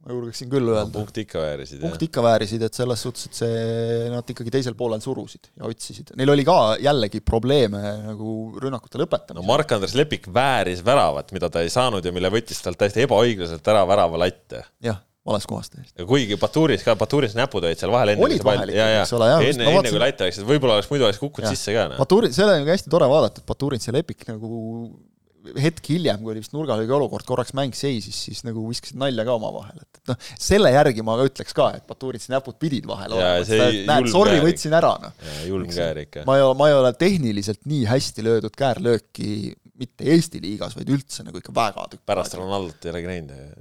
ma 0.00 0.14
julgeksin 0.14 0.48
küll 0.52 0.70
öelda. 0.72 0.88
punkti 0.94 1.24
ikka 1.26 1.42
väärisid, 1.42 1.82
jah 1.82 1.92
punkt. 1.92 2.04
ikka 2.06 2.24
väärisid, 2.24 2.62
et 2.64 2.78
selles 2.78 3.02
suhtes, 3.04 3.26
et 3.28 3.40
see, 3.42 3.58
nad 4.12 4.32
ikkagi 4.32 4.54
teisel 4.54 4.76
poolel 4.78 5.02
surusid 5.04 5.50
ja 5.52 5.68
otsisid. 5.68 6.14
Neil 6.20 6.32
oli 6.32 6.46
ka 6.48 6.56
jällegi 6.80 7.20
probleeme 7.24 7.82
nagu 8.06 8.36
rünnakute 8.62 8.96
no 8.96 9.04
lõpetamisel. 9.04 9.48
Mark-Andres 9.50 9.96
Lepik 9.98 10.30
vääris 10.32 10.80
väravat, 10.86 11.34
mida 11.36 11.52
ta 11.52 11.64
ei 11.64 11.72
saanud 11.72 12.04
ja 12.04 12.14
mille 12.16 12.32
võttis 12.32 12.62
talt 12.64 12.80
täiesti 12.80 13.04
ebaõiglaselt 13.04 13.72
ära 13.74 13.84
väravalatt. 13.88 14.56
jah, 14.86 15.02
vales 15.26 15.44
kohas 15.50 15.68
täiesti. 15.74 16.08
kuigi 16.08 16.40
Baturis 16.40 16.86
ka, 16.86 16.96
Baturis 16.96 17.36
näpud 17.36 17.68
olid 17.68 17.80
seal 17.80 17.92
vahel 17.92 18.14
enne. 18.14 18.24
Olid 18.24 18.44
vahel 18.46 18.72
ikkagi, 18.72 18.96
eks 19.02 19.14
ole, 19.18 19.30
jah, 19.34 19.46
enne, 19.52 19.68
enne 19.74 19.92
kui 19.92 20.00
laite 20.00 20.30
läksid, 20.30 20.48
võib-olla 20.48 20.80
oleks 20.80 20.88
muidu 20.92 21.08
oleks 21.10 21.20
kukkunud 21.20 21.52
sisse 21.52 21.76
ka. 21.76 21.90
Baturi, 22.00 22.32
selle 22.32 22.56
on 22.56 22.64
ka 22.64 22.78
hästi 22.78 22.92
tore 22.96 23.08
vaadata, 23.10 23.44
et 23.44 23.52
Baturin 23.52 23.84
see 23.84 23.92
lepik 23.94 24.24
nagu 24.32 24.48
hetk 25.58 25.90
hiljem, 25.92 26.20
kui 26.22 26.34
oli 26.34 26.42
vist 26.42 26.54
nurgalöögi 26.54 26.94
olukord, 26.96 27.26
korraks 27.28 27.54
mäng 27.58 27.74
seisis, 27.76 28.18
siis 28.28 28.42
nagu 28.46 28.62
viskasid 28.68 28.98
nalja 29.00 29.24
ka 29.26 29.36
omavahel, 29.38 29.80
et, 29.82 30.00
et 30.00 30.12
noh, 30.12 30.28
selle 30.40 30.72
järgi 30.74 31.04
ma 31.06 31.16
ka 31.18 31.26
ütleks 31.30 31.56
ka, 31.56 31.70
et 31.78 31.86
Baturitsi 31.88 32.32
näpud 32.34 32.58
pidid 32.60 32.88
vahel 32.90 33.16
olema, 33.16 33.46
see 33.48 33.62
et 33.64 33.88
näed, 33.88 34.10
sorry, 34.12 34.36
võtsin 34.44 34.76
ära, 34.76 34.92
noh. 35.02 35.24
julm 35.48 35.70
käär 35.72 36.04
ikka. 36.04 36.26
ma 36.28 36.38
ei 36.38 36.46
ole, 36.46 36.58
ma 36.60 36.70
ei 36.70 36.76
ole 36.78 36.92
tehniliselt 37.00 37.64
nii 37.70 37.82
hästi 37.90 38.26
löödud 38.26 38.56
käärlööki 38.58 39.32
mitte 39.80 40.06
Eesti 40.12 40.40
liigas, 40.42 40.76
vaid 40.76 40.92
üldse 40.92 41.24
nagu 41.26 41.40
ikka 41.40 41.54
väga 41.56 41.88
tükk 41.94 42.06
pärast 42.08 42.36
Ronaldot 42.38 42.84
ei 42.84 42.92
ole 42.92 43.02
ka 43.04 43.12
näinud. 43.14 43.60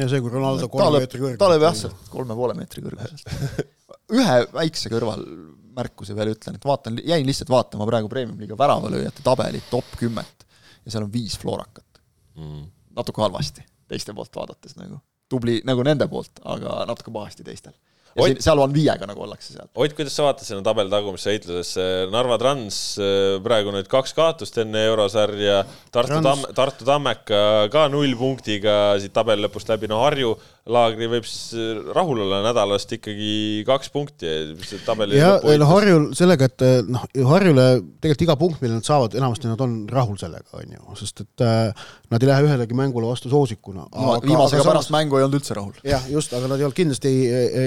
ja 0.00 0.08
see, 0.08 0.22
kui 0.24 0.32
Ronaldo 0.32 0.66
ta 0.66 0.72
kolme 0.72 1.02
meetri, 1.02 1.22
kõrgel. 1.22 1.38
ta 1.40 1.50
lööb 1.52 1.66
jah, 1.66 1.78
sealt 1.84 2.10
kolme 2.12 2.36
poole 2.38 2.56
meetri 2.58 2.84
kõrguselt. 2.84 3.66
ühe 4.20 4.36
väikse 4.54 4.92
kõrvalmärkuse 4.92 6.16
veel 6.16 6.32
ütlen, 6.34 6.56
et 6.56 6.66
vaatan, 6.66 7.00
jäin 7.12 7.26
lihtsalt 7.28 7.52
vaatama 7.52 7.88
praegu 7.88 8.10
Premium-liiga 8.12 8.58
väravalööjate 8.58 9.24
tabelit 9.26 9.68
top 9.72 9.98
kümmet 10.00 10.46
ja 10.90 10.96
seal 10.96 11.06
on 11.06 11.12
viis 11.14 11.38
Florakat. 11.38 12.02
Mm. 12.40 12.66
natuke 12.96 13.22
halvasti 13.22 13.62
teiste 13.90 14.14
poolt 14.14 14.34
vaadates 14.36 14.76
nagu. 14.78 15.00
tubli 15.30 15.60
nagu 15.66 15.82
nende 15.86 16.06
poolt, 16.10 16.42
aga 16.46 16.82
natuke 16.90 17.12
pahasti 17.14 17.44
teistel. 17.46 17.74
ja 18.10 18.22
Oi- 18.24 18.30
siin, 18.32 18.40
seal 18.42 18.58
on 18.62 18.72
viiega 18.74 19.06
nagu 19.06 19.22
ollakse 19.22 19.52
seal. 19.54 19.68
Ott, 19.74 19.92
kuidas 19.98 20.14
sa 20.18 20.24
vaatad 20.26 20.46
sinna 20.46 20.62
tabeli 20.66 20.90
tagumisse 20.90 21.30
heitlusesse, 21.30 21.84
Narva 22.10 22.38
Trans 22.42 22.78
äh, 22.98 23.36
praegu 23.44 23.70
nüüd 23.74 23.86
kaks 23.90 24.14
kaotust 24.16 24.58
enne 24.62 24.82
eurosarja, 24.88 25.60
Tartu 25.94 26.16
Trans- 26.16 26.26
Tamm, 26.26 26.48
Tartu 26.58 26.88
Tammeka 26.88 27.42
ka 27.70 27.84
null 27.92 28.16
punktiga 28.18 28.96
siit 29.02 29.14
tabeli 29.14 29.46
lõpust 29.46 29.70
läbi, 29.70 29.90
no 29.90 30.00
Harju 30.02 30.32
laagri 30.70 31.08
võib 31.10 31.26
siis 31.28 31.54
äh, 31.58 31.80
rahul 31.94 32.22
olla 32.24 32.40
nädalast 32.44 32.92
ikkagi 32.96 33.62
kaks 33.68 33.90
punkti, 33.94 34.30
see 34.66 34.80
tabeli 34.86 35.18
ja 35.18 35.34
lõpu 35.36 35.56
no 35.60 35.68
Harjul 35.70 36.06
sellega, 36.16 36.48
et 36.50 36.64
noh, 36.88 37.04
Harjule 37.30 37.66
tegelikult 38.00 38.24
iga 38.26 38.36
punkt, 38.40 38.60
mille 38.62 38.78
nad 38.78 38.86
saavad, 38.86 39.16
enamasti 39.18 39.50
nad 39.50 39.64
on 39.64 39.76
rahul 39.90 40.18
sellega, 40.20 40.48
on 40.60 40.76
ju, 40.76 40.96
sest 41.02 41.24
et 41.24 41.44
äh, 41.46 41.86
nad 42.12 42.24
ei 42.24 42.30
lähe 42.30 42.46
ühelegi 42.48 42.78
mängule 42.78 43.10
vastu 43.10 43.32
soosikuna. 43.32 43.86
viimasega 44.24 44.66
pärast 44.66 44.94
mängu 44.94 45.18
ei 45.18 45.26
olnud 45.26 45.40
üldse 45.40 45.56
rahul. 45.58 45.76
jah, 45.86 46.06
just, 46.12 46.34
aga 46.36 46.50
nad 46.50 46.60
ei 46.60 46.68
olnud 46.68 46.78
kindlasti 46.78 47.14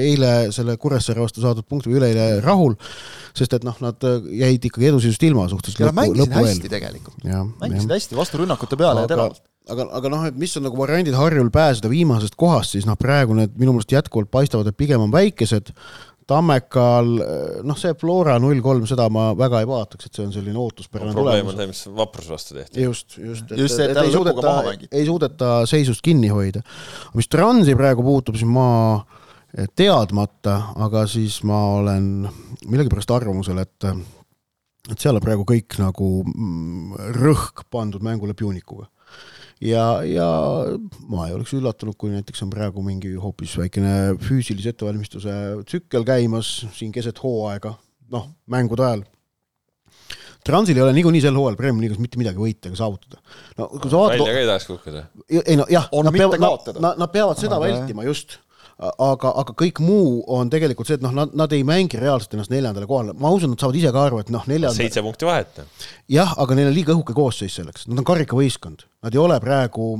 eile 0.10 0.34
selle 0.56 0.78
Kuressaare 0.82 1.24
vastu 1.24 1.44
saadud 1.44 1.68
punkti 1.68 1.92
või 1.92 2.02
üleeile 2.02 2.28
rahul, 2.44 2.78
sest 3.38 3.58
et 3.60 3.66
noh, 3.68 3.78
nad 3.84 4.10
jäid 4.44 4.70
ikkagi 4.70 4.92
eduseisust 4.92 5.30
ilma 5.30 5.48
suhteliselt 5.52 5.90
nad 5.90 6.00
mängisid 6.04 6.38
hästi 6.40 6.72
tegelikult. 6.72 7.24
mängisid 7.62 7.98
hästi 7.98 8.20
vastu 8.20 8.44
rünnakute 8.44 8.80
peale 8.80 9.06
ja 9.06 9.12
teravalt. 9.12 9.44
aga, 9.72 9.86
aga 10.00 10.12
noh, 10.12 10.24
et 10.30 10.40
mis 10.40 10.56
on 10.60 10.66
nagu 10.68 10.80
variandid 10.80 11.16
Harjul 11.18 11.52
pääseda 11.54 11.92
viimasest 11.92 12.38
kohast, 12.40 12.76
siis 12.76 12.88
noh, 12.90 12.98
praegu 13.00 13.38
need 13.38 13.54
minu 13.60 13.76
meelest 13.76 13.94
jätkuvalt 13.96 14.32
paistavad, 14.34 14.70
et 14.70 14.80
pigem 14.80 15.04
on 15.04 15.14
väikesed. 15.14 15.74
Tammekal, 16.28 17.10
noh, 17.68 17.76
see 17.80 17.92
Flora 18.00 18.38
null 18.40 18.62
kolm, 18.64 18.86
seda 18.88 19.10
ma 19.12 19.34
väga 19.36 19.60
ei 19.60 19.68
vaataks, 19.68 20.08
et 20.08 20.16
see 20.16 20.24
on 20.24 20.32
selline 20.32 20.56
ootuspärane 20.62 21.12
probleem 21.12 21.50
on 21.50 21.52
tulemus. 21.52 21.82
see, 21.84 21.90
mis 21.90 21.98
Vaprus 21.98 22.30
vastu 22.32 22.56
tehti. 22.56 22.86
just, 22.86 23.18
just. 23.18 23.52
Just 23.52 23.76
see, 23.76 23.90
et 23.90 24.00
jälle 24.00 24.14
lõpuga 24.16 24.46
maha 24.48 24.70
mängiti. 24.70 24.88
ei 24.96 25.04
suudeta 25.10 25.50
seisust 25.68 26.04
kinni 26.06 26.32
hoida. 26.32 26.64
mis 27.20 27.28
Transi 27.28 27.76
praegu 27.76 28.08
puutub, 28.08 28.40
siis 28.40 28.48
ma 28.48 28.70
teadmata, 29.76 30.56
aga 30.82 31.04
siis 31.12 31.42
ma 31.46 31.60
olen 31.76 32.08
millegipärast 32.66 33.12
arvamusel, 33.14 33.60
et 33.62 33.92
et 34.92 35.00
seal 35.00 35.16
on 35.16 35.24
praegu 35.24 35.46
kõik 35.48 35.78
nagu 35.80 36.08
mm, 36.28 37.12
rõhk 37.20 37.64
pandud 37.72 38.04
mängule 38.04 38.36
Punikuga. 38.36 38.90
ja, 39.64 39.86
ja 40.08 40.28
ma 41.10 41.28
ei 41.28 41.36
oleks 41.38 41.54
üllatunud, 41.58 41.96
kui 42.00 42.12
näiteks 42.14 42.44
on 42.46 42.52
praegu 42.54 42.84
mingi 42.86 43.14
hoopis 43.20 43.56
väikene 43.62 44.14
füüsilise 44.22 44.74
ettevalmistuse 44.74 45.34
tsükkel 45.70 46.06
käimas 46.08 46.54
siin 46.76 46.94
keset 46.96 47.22
hooaega, 47.24 47.76
noh, 48.14 48.30
mängude 48.52 48.86
ajal. 48.88 49.04
Transil 50.44 50.76
ei 50.76 50.84
ole 50.84 50.92
niikuinii 50.98 51.22
sel 51.24 51.38
hooajal 51.40 51.56
Premiumi 51.56 51.86
liigas 51.86 52.02
mitte 52.04 52.20
midagi 52.20 52.42
võita 52.42 52.68
ega 52.68 52.76
saavutada. 52.76 53.22
no 53.58 53.70
kui 53.78 53.88
sa 53.88 54.02
vaatad 54.02 54.20
välja 54.20 54.34
ka 54.34 54.42
ei 54.42 54.50
tahaks 54.50 54.66
kukkuda. 54.68 55.04
ei 55.40 55.56
no 55.56 55.68
jah, 55.72 55.88
nad 56.04 56.18
peavad, 56.18 56.44
nad, 56.44 56.98
nad 57.00 57.14
peavad 57.14 57.40
seda 57.40 57.56
Aga- 57.56 57.70
vältima 57.70 58.04
just, 58.04 58.42
aga, 58.82 59.32
aga 59.44 59.56
kõik 59.58 59.80
muu 59.84 60.24
on 60.34 60.50
tegelikult 60.52 60.90
see, 60.90 60.98
et 60.98 61.04
noh, 61.06 61.14
nad, 61.16 61.34
nad 61.38 61.52
ei 61.56 61.66
mängi 61.68 62.00
reaalselt 62.02 62.34
ennast 62.38 62.54
neljandale 62.54 62.88
kohale, 62.90 63.16
ma 63.20 63.32
usun, 63.34 63.54
nad 63.54 63.62
saavad 63.62 63.78
ise 63.80 63.92
ka 63.94 64.06
aru, 64.08 64.22
et 64.24 64.32
noh, 64.34 64.46
neljanda, 64.50 64.76
seitse 64.78 65.04
punkti 65.06 65.28
vahet. 65.30 65.62
jah, 66.12 66.34
aga 66.42 66.58
neil 66.58 66.72
on 66.72 66.78
liiga 66.78 66.96
õhuke 66.96 67.16
koosseis 67.18 67.60
selleks, 67.60 67.88
nad 67.90 68.02
on 68.02 68.08
karikavõistkond, 68.08 68.88
nad 69.06 69.16
ei 69.16 69.22
ole 69.22 69.38
praegu 69.44 69.92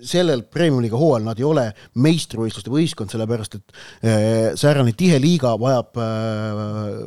sellel 0.00 0.46
premium-liiga 0.48 1.00
hooajal, 1.00 1.26
nad 1.28 1.42
ei 1.42 1.48
ole 1.48 1.66
meistrivõistluste 2.00 2.72
võistkond, 2.72 3.12
sellepärast 3.12 3.58
et 3.60 3.76
äh, 3.76 4.24
säärane 4.58 4.96
tihe 4.96 5.20
liiga 5.20 5.52
vajab 5.60 6.00
äh, 6.00 7.04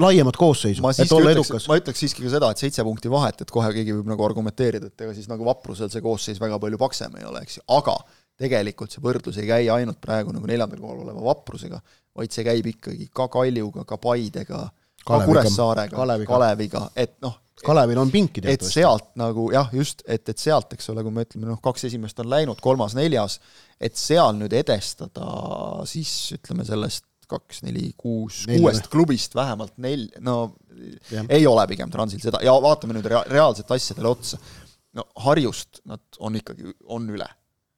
laiemat 0.00 0.36
koosseisu, 0.38 0.82
ma 0.82 0.90
et 0.90 1.12
olla 1.14 1.30
ütleks 1.30 1.52
edukas,. 1.52 1.68
ma 1.70 1.78
ütleks 1.78 2.02
siiski 2.02 2.24
ka 2.24 2.32
seda, 2.32 2.50
et 2.50 2.62
seitse 2.62 2.82
punkti 2.86 3.12
vahet, 3.12 3.44
et 3.44 3.54
kohe 3.54 3.70
keegi 3.76 3.94
võib 3.94 4.10
nagu 4.10 4.26
argumenteerida, 4.26 4.90
et 4.90 5.06
ega 5.06 5.14
siis 5.14 5.30
nagu 5.30 5.46
vaprusel 5.46 5.92
see 5.92 6.02
koosseis 6.02 6.42
väga 6.42 6.58
palju 6.62 6.80
paksem 6.80 7.14
ei 7.20 7.28
ole, 7.28 7.44
eks 7.46 7.60
ju, 7.60 7.66
aga 7.78 7.94
tegelikult 8.40 8.94
see 8.94 9.02
võrdlus 9.04 9.38
ei 9.42 9.46
käi 9.48 9.68
ainult 9.72 10.00
praegu 10.02 10.34
nagu 10.34 10.48
neljandal 10.50 10.80
kohal 10.82 11.04
oleva 11.04 11.22
vaprusega, 11.28 11.80
vaid 12.16 12.34
see 12.34 12.46
käib 12.46 12.66
ikkagi 12.74 13.08
ka 13.14 13.28
Kaljuga, 13.32 13.86
ka 13.88 13.98
Paidega, 14.02 14.66
ka. 15.04 15.20
Kuressaarega, 15.26 15.96
Kaleviga. 15.96 16.32
Kaleviga, 16.32 16.84
et 16.96 17.18
noh, 17.24 17.38
Kalevil 17.64 17.98
on 18.02 18.10
pinki 18.10 18.42
et 18.42 18.48
teatavasti. 18.48 18.80
sealt 18.80 19.10
nagu 19.20 19.46
jah, 19.54 19.68
just, 19.72 20.02
et, 20.10 20.26
et 20.28 20.40
sealt, 20.42 20.72
eks 20.74 20.90
ole, 20.90 21.04
kui 21.06 21.14
me 21.14 21.22
ütleme 21.22 21.46
noh, 21.46 21.60
kaks 21.62 21.86
esimest 21.88 22.18
on 22.24 22.28
läinud, 22.32 22.58
kolmas, 22.62 22.96
neljas, 22.98 23.38
et 23.78 23.94
seal 23.98 24.34
nüüd 24.40 24.54
edestada 24.58 25.28
siis 25.88 26.10
ütleme 26.34 26.66
sellest 26.66 27.06
kaks, 27.30 27.62
neli, 27.64 27.86
kuus, 27.96 28.42
kuuest 28.50 28.90
klubist 28.92 29.36
vähemalt 29.38 29.78
nel-, 29.80 30.10
no 30.20 30.56
Jah. 31.08 31.24
ei 31.32 31.46
ole 31.46 31.64
pigem 31.70 31.92
Transil 31.92 32.20
seda 32.20 32.42
ja 32.44 32.52
vaatame 32.60 32.96
nüüd 32.98 33.06
rea-, 33.08 33.24
reaalselt 33.30 33.70
asjadele 33.72 34.10
otsa. 34.10 34.40
no 34.98 35.06
Harjust 35.24 35.80
nad 35.88 36.02
on 36.18 36.36
ikkagi, 36.42 36.74
on 36.90 37.06
üle 37.14 37.30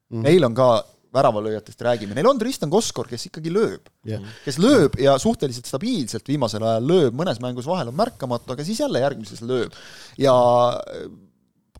mm.. 0.09 0.23
Neil 0.25 0.47
on 0.47 0.55
ka 0.57 0.69
väravalööjatest 1.17 1.81
räägime, 1.81 2.15
neil 2.17 2.27
on 2.29 2.39
Tristan 2.39 2.69
Koskor, 2.69 3.07
kes 3.09 3.29
ikkagi 3.29 3.51
lööb 3.53 3.87
Jah. 4.05 4.23
kes 4.43 4.59
lööb 4.61 4.97
ja 5.01 5.15
suhteliselt 5.21 5.69
stabiilselt 5.69 6.27
viimasel 6.27 6.65
ajal 6.67 6.89
lööb, 6.91 7.17
mõnes 7.17 7.39
mängus 7.43 7.67
vahel 7.69 7.91
on 7.91 7.97
märkamatu, 7.97 8.53
aga 8.53 8.65
siis 8.67 8.81
jälle 8.83 9.01
järgmises 9.01 9.41
lööb. 9.41 9.75
ja 10.19 10.35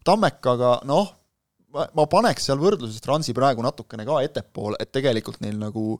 Tammekaga 0.07 0.77
noh, 0.87 1.11
ma 1.75 2.05
paneks 2.09 2.47
seal 2.47 2.59
võrdluses 2.61 3.01
Transi 3.03 3.33
praegu 3.35 3.63
natukene 3.65 4.05
ka 4.07 4.21
ettepoole, 4.23 4.77
et 4.81 4.91
tegelikult 4.95 5.41
neil 5.43 5.57
nagu 5.59 5.97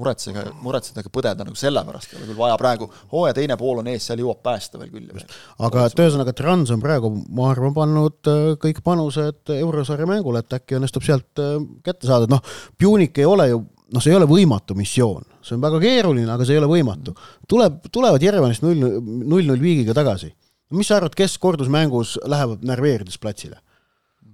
muretsege, 0.00 0.46
muretseda 0.64 1.02
ega 1.02 1.12
põdeda 1.12 1.46
nagu 1.46 1.58
sellepärast 1.58 2.14
ei 2.14 2.20
ole 2.20 2.30
küll 2.30 2.40
vaja 2.40 2.56
praegu, 2.60 2.88
hooaja 3.12 3.36
teine 3.36 3.58
pool 3.60 3.82
on 3.82 3.90
ees, 3.92 4.06
seal 4.08 4.22
jõuab 4.22 4.40
päästa 4.46 4.80
veel 4.80 4.92
küll 4.94 5.10
ja 5.10 5.18
veel. 5.18 5.36
aga 5.68 5.84
et 5.90 6.02
ühesõnaga 6.04 6.34
Trans 6.36 6.72
on 6.74 6.82
praegu, 6.82 7.12
ma 7.36 7.50
arvan, 7.52 7.76
pannud 7.76 8.32
äh, 8.32 8.40
kõik 8.64 8.80
panused 8.86 9.54
eurosarja 9.58 10.08
mängule, 10.08 10.40
et 10.40 10.58
äkki 10.60 10.80
õnnestub 10.80 11.04
sealt 11.06 11.44
äh, 11.44 11.56
kätte 11.86 12.08
saada, 12.08 12.30
noh, 12.30 12.42
Punic 12.80 13.20
ei 13.20 13.28
ole 13.28 13.50
ju 13.52 13.62
noh, 13.90 14.02
see 14.02 14.14
ei 14.14 14.18
ole 14.18 14.28
võimatu 14.30 14.76
missioon, 14.78 15.24
see 15.44 15.56
on 15.56 15.64
väga 15.64 15.80
keeruline, 15.82 16.28
aga 16.32 16.46
see 16.46 16.56
ei 16.56 16.62
ole 16.62 16.70
võimatu. 16.70 17.14
tuleb, 17.50 17.82
tulevad 17.92 18.22
Jerevanist 18.22 18.64
null, 18.64 19.00
null 19.04 19.50
null 19.50 19.60
viigiga 19.60 19.96
tagasi. 19.96 20.32
mis 20.70 20.86
sa 20.86 21.00
arvad, 21.00 21.14
kes 21.18 21.36
kordusmängus 21.42 22.16
lähevad 22.24 22.64
närveerides 22.64 23.18
platsile? 23.18 23.60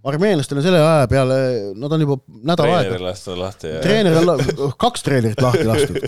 Armeenlastel 0.06 0.60
on 0.60 0.66
selle 0.66 0.80
aja 0.82 1.06
peale, 1.10 1.36
nad 1.78 1.94
on 1.96 2.04
juba 2.04 2.18
nädal 2.50 2.72
aega, 2.76 2.98
lastud 3.02 3.38
lahti 3.40 3.72
ja 3.74 3.80
treener 3.84 4.18
on, 4.22 4.44
kaks 4.80 5.06
treenerit 5.06 5.42
lahti 5.42 5.64
lastud. 5.68 5.98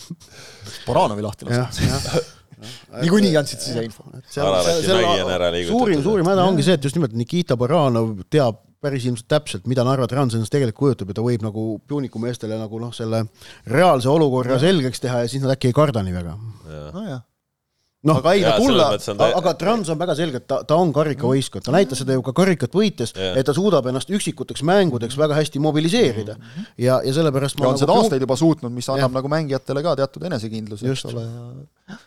Baranovi 0.88 1.24
lahti 1.24 1.48
lastud., 1.48 2.32
niikuinii 3.04 3.34
andsid 3.36 3.60
siseinfo. 3.60 4.06
Suurim, 4.32 6.02
suurim 6.04 6.30
häda 6.30 6.46
ongi 6.48 6.64
see, 6.66 6.78
et 6.78 6.86
just 6.86 6.96
nimelt 6.98 7.16
Nikita 7.18 7.58
Baranov 7.60 8.16
teab 8.32 8.62
päris 8.84 9.06
ilmselt 9.08 9.28
täpselt, 9.30 9.68
mida 9.70 9.84
Narva 9.86 10.06
Trans 10.10 10.34
endast 10.36 10.52
tegelikult 10.52 10.80
kujutab 10.80 11.12
ja 11.12 11.16
ta 11.16 11.24
võib 11.24 11.44
nagu 11.44 11.66
Puniku 11.88 12.20
meestele 12.20 12.58
nagu 12.60 12.80
noh, 12.82 12.92
selle 12.96 13.24
reaalse 13.70 14.10
olukorra 14.12 14.58
selgeks 14.60 15.00
teha 15.04 15.22
ja 15.24 15.30
siis 15.30 15.44
nad 15.44 15.54
äkki 15.54 15.70
ei 15.70 15.76
karda 15.76 16.02
nii 16.04 16.16
väga. 16.16 16.34
nojah, 16.92 17.22
noh, 18.08 18.20
aga 18.20 18.34
ei 18.36 18.44
ta 18.44 18.54
tulla 18.60 18.88
on 18.94 19.20
ta- 19.20 19.30
aga 19.40 19.54
Trans 19.60 19.92
on 19.92 20.00
väga 20.00 20.16
selgelt, 20.18 20.46
ta, 20.50 20.60
ta 20.68 20.78
on 20.80 20.92
karikavõistkond, 20.94 21.64
ta 21.66 21.74
näitas 21.74 22.02
seda 22.02 22.16
ju 22.16 22.24
ka 22.26 22.34
karikat 22.36 22.74
võites 22.76 23.14
et 23.16 23.44
ta 23.46 23.56
suudab 23.56 23.88
ennast 23.90 24.12
üksikuteks 24.14 24.64
mängudeks 24.66 25.18
väga 25.20 25.38
hästi 25.40 25.62
mobiliseerida 25.64 26.38
ja, 26.78 27.00
ja 27.04 27.14
sellepärast 27.16 27.60
ja 27.60 27.70
on 27.70 27.80
seda 27.80 27.92
nagu, 27.92 28.04
aastaid 28.04 28.24
juba 28.24 28.38
suutnud, 28.40 28.74
mis 28.74 28.88
annab 28.92 29.10
Jah. 29.10 29.18
nagu 29.20 29.30
mängijatele 29.32 29.84
ka 29.84 29.96
teatud 30.02 30.26
enesekindluse, 30.30 30.88
eks 30.88 31.06
Just. 31.06 31.14
ole, 31.14 31.28
ja 31.88 32.02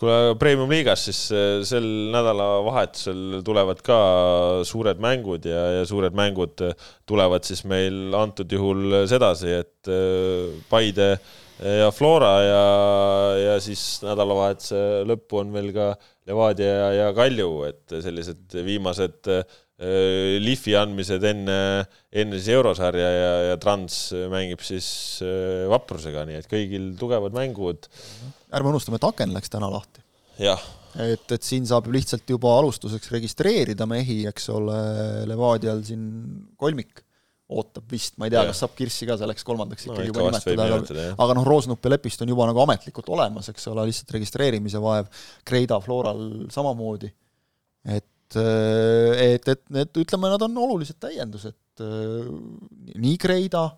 kuule, 0.00 0.34
Premium-liigas 0.40 1.04
siis 1.08 1.20
äh, 1.34 1.60
sel 1.66 1.86
nädalavahetusel 2.12 3.42
tulevad 3.46 3.82
ka 3.86 3.98
suured 4.68 5.00
mängud 5.02 5.46
ja, 5.48 5.62
ja 5.78 5.84
suured 5.88 6.16
mängud 6.18 6.64
äh, 6.66 6.74
tulevad 7.08 7.46
siis 7.46 7.64
meil 7.68 8.14
antud 8.18 8.52
juhul 8.52 9.02
sedasi, 9.10 9.54
et 9.62 9.92
äh, 9.92 10.50
Paide 10.70 11.14
ja 11.62 11.90
Flora 11.94 12.32
ja, 12.42 12.62
ja 13.38 13.58
siis 13.62 13.82
nädalavahetuse 14.02 15.02
lõppu 15.08 15.42
on 15.42 15.52
veel 15.54 15.70
ka 15.74 15.92
Levadia 16.28 16.70
ja, 16.70 16.88
ja 16.98 17.10
Kalju, 17.16 17.50
et 17.68 17.94
sellised 18.04 18.56
viimased 18.66 19.30
äh, 19.30 19.42
lihvi 20.42 20.76
andmised 20.78 21.24
enne, 21.26 21.56
enne 22.10 22.38
siis 22.38 22.52
eurosarja 22.54 23.08
ja, 23.14 23.32
ja 23.50 23.56
Trans 23.62 24.04
mängib 24.32 24.62
siis 24.66 24.86
äh, 25.24 25.64
Vaprusega, 25.70 26.26
nii 26.28 26.38
et 26.42 26.50
kõigil 26.50 26.92
tugevad 27.00 27.34
mängud. 27.36 27.90
ärme 28.54 28.74
unustame, 28.74 29.00
et 29.00 29.08
aken 29.10 29.34
läks 29.34 29.52
täna 29.52 29.70
lahti. 29.72 30.04
jah. 30.42 30.62
et, 31.02 31.26
et 31.34 31.46
siin 31.46 31.66
saab 31.68 31.90
lihtsalt 31.94 32.28
juba 32.30 32.56
alustuseks 32.58 33.10
registreerida 33.14 33.86
mehi, 33.90 34.22
eks 34.30 34.50
ole, 34.54 34.82
Levadial 35.30 35.82
siin 35.86 36.04
kolmik 36.58 37.04
ootab 37.60 37.90
vist, 37.92 38.16
ma 38.20 38.28
ei 38.28 38.34
tea, 38.34 38.44
kas 38.48 38.62
saab 38.64 38.76
Kirssi 38.78 39.08
ka 39.08 39.16
selleks 39.20 39.44
kolmandaks 39.46 39.88
ikkagi 39.88 40.08
no, 40.08 40.12
juba 40.12 40.28
nimetada, 40.28 40.68
aga, 40.68 41.08
aga 41.26 41.36
noh, 41.38 41.46
Roosnup 41.48 41.84
ja 41.84 41.92
Lepist 41.94 42.24
on 42.24 42.32
juba 42.32 42.46
nagu 42.48 42.62
ametlikult 42.64 43.10
olemas, 43.14 43.50
eks 43.52 43.68
ole, 43.72 43.86
lihtsalt 43.90 44.14
registreerimise 44.16 44.82
vaev, 44.82 45.10
Kreida, 45.48 45.78
Floral 45.84 46.24
samamoodi. 46.52 47.12
et, 47.92 48.38
et, 48.38 49.52
et 49.54 49.64
need, 49.76 49.94
ütleme, 50.04 50.32
nad 50.32 50.48
on 50.48 50.58
olulised 50.66 51.00
täiendused, 51.02 51.58
nii 51.82 53.16
Kreida 53.20 53.68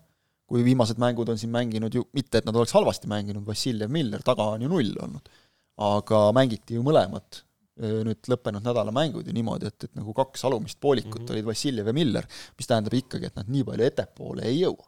kui 0.51 0.65
viimased 0.67 1.01
mängud 1.01 1.31
on 1.33 1.41
siin 1.41 1.53
mänginud 1.55 1.95
ju, 1.97 2.05
mitte 2.17 2.41
et 2.41 2.47
nad 2.47 2.57
oleks 2.57 2.75
halvasti 2.77 3.09
mänginud, 3.11 3.47
Vassiljev, 3.47 3.91
Miller, 3.93 4.23
taga 4.25 4.53
on 4.55 4.65
ju 4.65 4.71
null 4.71 4.93
olnud. 5.07 5.33
aga 5.75 6.19
mängiti 6.31 6.77
ju 6.77 6.85
mõlemad 6.87 7.41
nüüd 7.81 8.29
lõppenud 8.31 8.63
nädala 8.63 8.93
mängud 8.95 9.27
ju 9.27 9.35
niimoodi, 9.35 9.71
et, 9.71 9.89
et 9.89 9.97
nagu 9.99 10.15
kaks 10.15 10.45
alumist 10.47 10.79
poolikut 10.81 11.21
mm 11.21 11.27
-hmm. 11.27 11.33
olid 11.35 11.49
Vassiljev 11.49 11.91
ja 11.91 11.95
Miller, 11.97 12.27
mis 12.59 12.71
tähendab 12.71 12.95
ikkagi, 12.95 13.27
et 13.27 13.37
nad 13.41 13.49
nii 13.51 13.65
palju 13.67 13.87
ettepoole 13.89 14.45
ei 14.47 14.61
jõua 14.61 14.87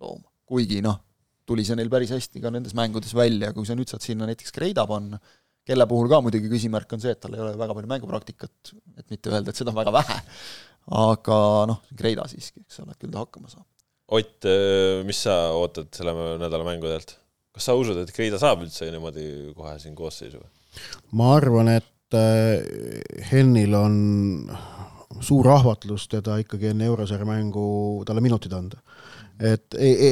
looma. 0.00 0.30
kuigi 0.46 0.80
noh, 0.84 0.96
tuli 1.46 1.64
see 1.66 1.76
neil 1.78 1.90
päris 1.90 2.12
hästi 2.14 2.40
ka 2.40 2.52
nendes 2.54 2.74
mängudes 2.78 3.14
välja, 3.14 3.52
kui 3.52 3.66
sa 3.66 3.74
nüüd 3.74 3.90
saad 3.90 4.04
sinna 4.04 4.28
näiteks 4.28 4.54
Kreida 4.54 4.86
panna, 4.86 5.18
kelle 5.66 5.86
puhul 5.90 6.08
ka 6.08 6.20
muidugi 6.24 6.50
küsimärk 6.50 6.92
on 6.94 7.02
see, 7.02 7.14
et 7.16 7.20
tal 7.20 7.34
ei 7.34 7.42
ole 7.42 7.56
väga 7.58 7.74
palju 7.74 7.90
mängupraktikat, 7.90 8.72
et 8.96 9.10
mitte 9.10 9.32
öelda, 9.32 9.50
et 9.50 9.60
seda 9.60 9.74
on 9.74 9.78
väga 9.80 9.94
vähe, 9.98 10.18
aga 11.02 11.38
noh, 11.72 11.82
Kreida 11.98 12.26
siiski, 12.30 12.62
eks 12.66 12.84
ole, 12.84 12.94
küll 13.00 13.12
ta 13.14 13.24
hakkama 13.24 13.50
saab. 13.50 13.66
Ott, 14.16 14.46
mis 15.06 15.20
sa 15.26 15.34
ootad 15.58 15.90
selle 15.96 16.14
nädala 16.38 16.66
mängudelt? 16.66 17.18
kas 17.56 17.70
sa 17.70 17.72
usud, 17.72 17.96
et 17.96 18.10
Kreida 18.12 18.36
saab 18.36 18.60
üldse 18.66 18.90
niimoodi 18.92 19.54
kohe 19.56 19.78
siin 19.80 19.94
koosseisu? 19.96 20.42
ma 21.16 21.30
arvan, 21.38 21.70
et 21.72 21.95
Äh, 22.14 22.62
Hennil 23.32 23.74
on 23.74 23.96
suur 25.20 25.48
ahvatlus 25.50 26.06
teda 26.08 26.36
ikkagi 26.38 26.70
enne 26.70 26.86
eurosarja 26.86 27.26
mängu 27.26 28.04
talle 28.06 28.22
minutid 28.22 28.52
anda. 28.54 28.78
et 29.40 29.74
e, 29.74 29.88
e, 29.90 30.10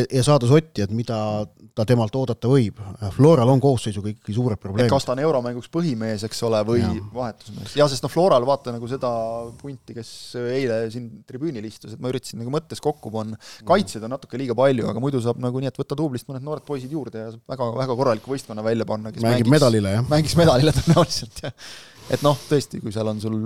e, 0.00 0.06
ja 0.16 0.22
saada 0.26 0.48
sotti, 0.50 0.82
et 0.82 0.90
mida 0.90 1.46
ta 1.74 1.84
temalt 1.88 2.14
oodata 2.14 2.48
võib. 2.50 2.78
Floral 3.16 3.50
on 3.50 3.60
koosseisuga 3.62 4.12
ikkagi 4.12 4.34
suured 4.36 4.60
probleemid. 4.62 4.90
kas 4.92 5.06
ta 5.06 5.14
on 5.16 5.22
euromänguks 5.24 5.70
põhimees, 5.74 6.22
eks 6.28 6.42
ole, 6.46 6.60
või 6.68 6.82
ja. 6.84 6.90
vahetusmees. 7.14 7.74
jah, 7.80 7.88
sest 7.90 8.04
noh, 8.06 8.12
Floral 8.12 8.46
vaata 8.46 8.74
nagu 8.76 8.88
seda 8.90 9.10
punti, 9.58 9.96
kes 9.96 10.10
eile 10.38 10.78
siin 10.94 11.08
tribüünil 11.26 11.66
istus, 11.66 11.96
et 11.96 12.02
ma 12.02 12.12
üritasin 12.12 12.38
nagu 12.42 12.52
mõttes 12.54 12.82
kokku 12.84 13.10
panna. 13.14 13.38
kaitsjaid 13.66 14.06
on 14.06 14.14
natuke 14.14 14.38
liiga 14.38 14.56
palju, 14.58 14.86
aga 14.92 15.02
muidu 15.02 15.22
saab 15.24 15.42
nagu 15.42 15.62
nii, 15.62 15.72
et 15.72 15.80
võtta 15.82 15.98
duublist 15.98 16.30
mõned 16.30 16.46
noored 16.46 16.66
poisid 16.68 16.94
juurde 16.94 17.26
ja 17.26 17.32
saab 17.34 17.56
väga, 17.56 17.70
väga 17.80 17.98
korraliku 18.02 18.34
võistkonna 18.36 18.66
välja 18.66 18.86
panna. 18.86 19.10
mängib 19.10 19.26
mängiks, 19.26 19.54
medalile, 19.56 19.96
jah? 19.98 20.06
mängiks 20.14 20.38
medalile 20.38 20.76
tõenäoliselt, 20.78 21.42
jah. 21.42 21.74
et 22.14 22.22
noh, 22.22 22.38
tõesti, 22.50 22.78
kui 22.84 22.94
seal 22.94 23.10
on 23.10 23.24
sul 23.24 23.40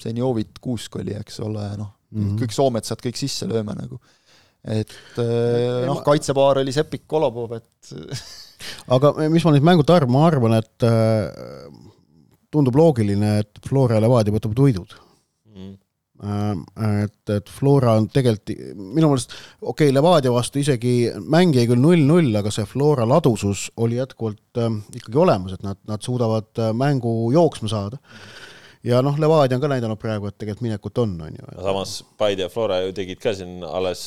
Senjovit, 0.00 0.56
Kuusk 0.64 0.96
oli, 1.02 1.18
eks 1.20 1.42
ole, 1.44 1.68
noh 1.76 1.92
mm 2.14 2.24
-hmm., 2.24 2.40
kõik 2.40 2.54
Soometsad 2.54 3.02
kõik 3.04 3.18
sisse 3.18 3.48
lööme 3.50 3.76
nagu 3.76 4.00
et 4.64 5.20
äh, 5.20 5.84
noh, 5.88 6.00
kaitsepaar 6.04 6.62
oli 6.62 6.72
Sepik, 6.74 7.04
Kolobov, 7.10 7.56
et 7.58 7.94
aga 8.96 9.12
mis 9.32 9.44
ma 9.44 9.54
nüüd 9.54 9.66
mängult 9.66 9.90
arvan, 9.92 10.14
ma 10.14 10.26
arvan, 10.28 10.58
et 10.60 10.86
äh, 10.88 11.66
tundub 12.54 12.78
loogiline, 12.78 13.38
et 13.44 13.66
Flora 13.66 14.00
Levadia 14.02 14.34
võtab 14.34 14.54
võidud 14.58 14.94
mm.. 15.52 15.72
Et, 17.04 17.30
et 17.34 17.50
Flora 17.52 17.96
on 17.98 18.06
tegelikult 18.08 18.54
minu 18.78 19.10
meelest, 19.10 19.34
okei 19.60 19.90
okay,, 19.90 19.92
Levadia 19.92 20.32
vastu 20.32 20.62
isegi 20.62 21.10
mäng 21.20 21.52
jäi 21.58 21.66
küll 21.68 21.82
null-null, 21.82 22.30
aga 22.40 22.52
see 22.54 22.64
Flora 22.70 23.04
ladusus 23.10 23.66
oli 23.84 23.98
jätkuvalt 23.98 24.62
äh, 24.62 24.72
ikkagi 24.96 25.20
olemas, 25.20 25.58
et 25.58 25.66
nad, 25.66 25.82
nad 25.90 26.06
suudavad 26.06 26.48
äh, 26.62 26.72
mängu 26.72 27.12
jooksma 27.34 27.72
saada. 27.74 28.00
mm 28.00 28.52
ja 28.84 29.00
noh, 29.04 29.16
Levadia 29.20 29.56
on 29.56 29.62
ka 29.62 29.70
näidanud 29.72 30.00
praegu, 30.00 30.28
et 30.28 30.36
tegelikult 30.40 30.66
minekut 30.66 31.00
on, 31.02 31.14
on 31.26 31.38
ju. 31.38 31.48
samas 31.56 31.96
Paide 32.20 32.46
ja 32.46 32.52
Flora 32.52 32.80
ju 32.84 32.92
tegid 32.96 33.20
ka 33.22 33.34
siin 33.36 33.64
alles 33.64 34.04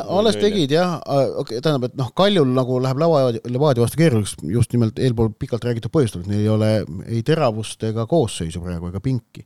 alles 0.00 0.38
tegid 0.40 0.72
jah, 0.72 0.96
tähendab, 1.50 1.90
et 1.90 1.98
noh, 2.00 2.10
Kaljul 2.16 2.50
nagu 2.56 2.80
läheb 2.82 3.02
Levadia, 3.02 3.44
Levadia 3.52 3.84
vastu 3.84 4.00
keeruliseks 4.00 4.48
just 4.54 4.72
nimelt 4.76 4.98
eelpool 4.98 5.32
pikalt 5.38 5.66
räägitud 5.68 5.92
põhjustel, 5.94 6.24
et 6.24 6.32
neil 6.32 6.44
ei 6.44 6.52
ole 6.52 6.72
ei 7.04 7.22
teravust 7.26 7.84
ega 7.90 8.08
koosseisu 8.10 8.64
praegu 8.64 8.92
ega 8.92 9.02
pinki 9.04 9.44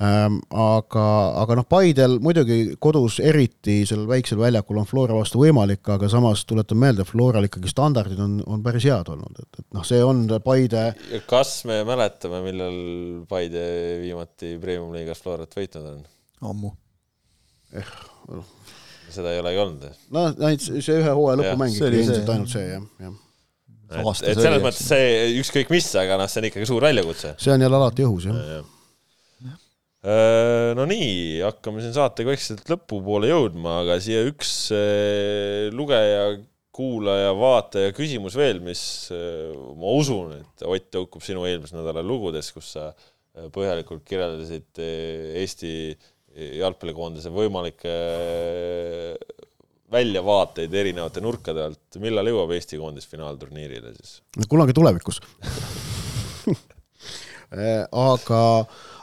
aga, 0.00 1.04
aga 1.42 1.56
noh, 1.58 1.66
Paidel 1.70 2.16
muidugi 2.22 2.74
kodus 2.82 3.20
eriti 3.22 3.84
sellel 3.86 4.08
väiksel 4.10 4.40
väljakul 4.40 4.80
on 4.82 4.88
Flora 4.90 5.14
vastu 5.14 5.44
võimalik, 5.44 5.84
aga 5.94 6.08
samas 6.10 6.42
tuletan 6.50 6.80
meelde, 6.82 7.06
Floral 7.06 7.46
ikkagi 7.46 7.70
standardid 7.70 8.18
on, 8.18 8.40
on 8.50 8.62
päris 8.64 8.88
head 8.88 9.12
olnud, 9.14 9.38
et, 9.38 9.60
et 9.62 9.68
noh, 9.76 9.86
see 9.86 10.02
on 10.04 10.26
Paide. 10.44 10.88
kas 11.30 11.60
me 11.70 11.82
mäletame, 11.86 12.42
millal 12.46 12.80
Paide 13.30 13.64
viimati 14.02 14.56
Premium-liigas 14.62 15.22
Florat 15.22 15.54
võitnud 15.54 15.90
on? 15.92 16.02
ammu 16.44 16.74
eh,. 17.72 17.94
noh 18.32 18.50
seda 19.14 19.30
ei 19.30 19.38
olegi 19.38 19.60
olnud. 19.62 19.84
no 20.10 20.26
näiteks 20.32 20.72
see 20.82 20.98
ühe 20.98 21.12
hooaja 21.14 21.38
lõpumäng 21.38 21.76
ikka 21.76 21.90
ilmselt 21.92 22.34
ainult 22.34 22.50
see 22.50 22.64
jah, 22.66 22.86
jah. 23.04 23.16
et, 23.94 24.30
et 24.32 24.40
selles 24.40 24.62
mõttes 24.64 24.86
see 24.90 25.10
ükskõik 25.38 25.70
mis, 25.70 25.90
aga 26.00 26.18
noh, 26.18 26.30
see 26.30 26.42
on 26.42 26.48
ikkagi 26.50 26.66
suur 26.66 26.86
väljakutse. 26.88 27.34
see 27.38 27.54
on 27.54 27.62
jälle 27.62 27.78
alati 27.78 28.06
õhus 28.08 28.26
jah 28.26 28.40
ja, 28.40 28.56
ja 28.58 28.73
no 30.04 30.84
nii, 30.88 31.40
hakkame 31.44 31.80
siin 31.80 31.94
saatega 31.96 32.32
vaikselt 32.32 32.66
lõpupoole 32.68 33.30
jõudma, 33.30 33.78
aga 33.84 33.96
siia 34.04 34.24
üks 34.28 34.50
äh, 34.76 35.70
lugeja, 35.72 36.34
kuulaja, 36.74 37.30
vaataja 37.38 37.94
küsimus 37.96 38.36
veel, 38.36 38.60
mis 38.64 38.82
äh, 39.14 39.54
ma 39.80 39.94
usun, 39.96 40.34
et 40.40 40.66
Ott 40.68 40.90
tõukub 40.92 41.24
sinu 41.24 41.46
eelmise 41.48 41.76
nädala 41.76 42.04
lugudes, 42.04 42.52
kus 42.54 42.74
sa 42.76 42.90
põhjalikult 43.54 44.04
kirjeldasid 44.06 44.78
Eesti 45.40 45.70
jalgpallikoondise 46.34 47.32
võimalikke 47.34 47.94
väljavaateid 49.94 50.74
erinevate 50.74 51.22
nurkade 51.22 51.62
alt. 51.64 51.98
millal 52.02 52.26
jõuab 52.30 52.52
Eesti 52.56 52.78
koondis 52.80 53.06
finaalturniirile 53.10 53.90
siis? 53.96 54.16
kunagi 54.50 54.72
tulevikus 54.76 55.20
aga 58.04 58.42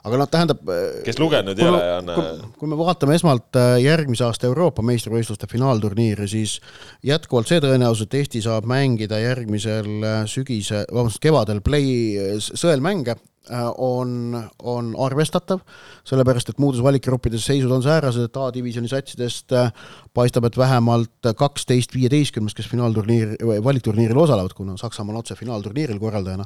aga 0.04 0.20
noh, 0.22 0.30
tähendab. 0.32 0.62
kes 1.06 1.20
lugenud 1.22 1.60
ei 1.60 1.68
ole, 1.68 1.82
on. 1.99 2.54
kui 2.60 2.70
me 2.70 2.78
vaatame 2.80 3.16
esmalt 3.18 3.60
äh, 3.60 3.76
järgmise 3.84 4.26
aasta 4.28 4.49
Euroopa 4.49 4.86
meistrivõistluste 4.86 5.49
finaalturniiri, 5.52 6.28
siis 6.30 6.60
jätkuvalt 7.06 7.52
see 7.52 7.62
tõenäosus, 7.64 8.08
et 8.08 8.20
Eesti 8.22 8.43
saab 8.45 8.70
mängida 8.70 9.22
järgmisel 9.22 9.91
äh, 9.99 10.22
sügise, 10.30 10.86
vabandust, 10.89 11.22
kevadel 11.24 11.62
play 11.66 12.39
sõelmänge 12.41 13.18
Äh, 13.18 13.31
on, 13.50 14.38
on 14.64 14.92
arvestatav, 15.02 15.64
sellepärast 16.06 16.52
et 16.52 16.60
muudes 16.62 16.82
valikgruppides 16.84 17.46
seisud 17.50 17.72
on 17.74 17.82
säärased, 17.84 18.28
et 18.30 18.38
A-divisjoni 18.38 18.89
satsidest 18.92 19.56
äh, 19.58 19.72
paistab, 20.14 20.46
et 20.46 20.58
vähemalt 20.58 21.32
kaksteist 21.38 21.96
viieteistkümnest, 21.96 22.58
kes 22.58 22.70
finaalturniir, 22.70 23.34
valikturniiril 23.66 24.22
osalevad, 24.24 24.54
kuna 24.58 24.78
Saksamaa 24.78 25.16
on 25.16 25.24
otse 25.24 25.36
finaalturniiril 25.39 26.00
korraldajana, 26.00 26.46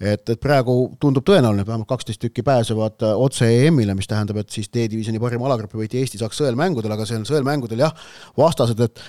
et, 0.00 0.28
et 0.28 0.40
praegu 0.40 0.76
tundub 1.00 1.24
tõenäoline, 1.26 1.64
et 1.64 1.70
vähemalt 1.70 1.88
kaksteist 1.88 2.20
tükki 2.26 2.44
pääsevad 2.46 3.08
äh, 3.08 3.16
otse 3.26 3.48
EM-ile, 3.48 3.96
mis 3.96 4.10
tähendab, 4.10 4.42
et 4.44 4.52
siis 4.52 4.68
D-divisjoni 4.68 5.22
parim 5.22 5.48
alagrupi 5.48 5.80
võiti 5.80 6.02
Eesti 6.02 6.20
saaks 6.20 6.44
sõelmängudel, 6.44 6.92
aga 6.92 7.08
seal 7.08 7.24
sõelmängudel 7.28 7.86
jah, 7.86 7.96
vastased, 8.36 8.84
et 8.84 9.00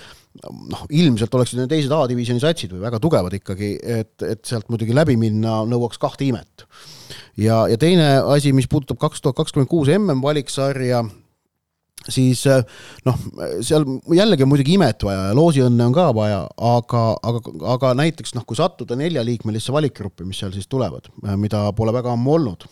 noh, 0.44 0.84
ilmselt 0.92 1.34
oleksid 1.34 1.60
need 1.60 1.70
teised 1.72 1.92
A-divisjoni 1.94 2.42
satsid 2.42 2.72
või 2.74 2.84
väga 2.84 3.00
tugevad 3.02 3.36
ikkagi, 3.38 3.74
et, 3.82 4.14
et 4.24 4.42
sealt 4.46 4.68
muidugi 4.72 4.96
läbi 4.96 5.16
minna 5.20 5.60
nõuaks 5.68 6.00
kahte 6.02 6.26
imet. 6.26 6.66
Ja, 7.40 7.64
ja 7.70 7.76
teine 7.80 8.16
asi, 8.32 8.52
mis 8.56 8.68
puudutab 8.70 9.00
kaks 9.00 9.22
tuhat 9.22 9.38
kakskümmend 9.38 9.70
kuus 9.70 9.90
MM 9.92 10.22
valiksarja, 10.24 11.02
siis 12.06 12.44
noh, 13.06 13.20
seal 13.66 13.86
jällegi 14.14 14.46
on 14.46 14.50
muidugi 14.52 14.76
imet 14.76 15.04
vaja 15.06 15.28
ja 15.30 15.36
loosiõnne 15.36 15.88
on 15.88 15.94
ka 15.96 16.08
vaja, 16.16 16.40
aga, 16.70 17.04
aga, 17.26 17.54
aga 17.76 17.92
näiteks 18.02 18.36
noh, 18.36 18.46
kui 18.48 18.58
sattuda 18.58 18.98
neljaliikmelisse 18.98 19.74
valikgruppi, 19.74 20.26
mis 20.28 20.42
seal 20.42 20.54
siis 20.54 20.68
tulevad, 20.70 21.10
mida 21.40 21.66
pole 21.76 21.94
väga 21.96 22.14
ammu 22.14 22.36
olnud, 22.38 22.68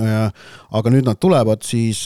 eh, 0.00 0.50
aga 0.80 0.92
nüüd 0.94 1.08
nad 1.08 1.20
tulevad, 1.20 1.64
siis 1.66 2.04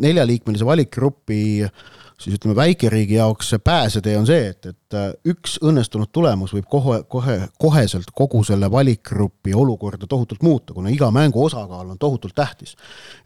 neljaliikmelise 0.00 0.66
valikgrupi 0.68 1.44
äh, 1.68 1.84
siis 2.24 2.38
ütleme, 2.38 2.56
väikeriigi 2.56 3.18
jaoks 3.18 3.52
see 3.52 3.60
pääsetee 3.64 4.16
on 4.18 4.26
see, 4.28 4.48
et, 4.54 4.70
et 4.72 4.96
äh, 4.96 5.10
üks 5.34 5.58
õnnestunud 5.62 6.10
tulemus 6.12 6.54
võib 6.56 6.66
kohe, 6.70 7.02
kohe, 7.10 7.36
koheselt 7.60 8.10
kogu 8.16 8.40
selle 8.46 8.70
valikgrupi 8.72 9.54
olukorda 9.54 10.08
tohutult 10.10 10.42
muuta, 10.42 10.74
kuna 10.76 10.92
iga 10.92 11.10
mängu 11.14 11.44
osakaal 11.44 11.92
on 11.94 12.00
tohutult 12.00 12.34
tähtis. 12.34 12.74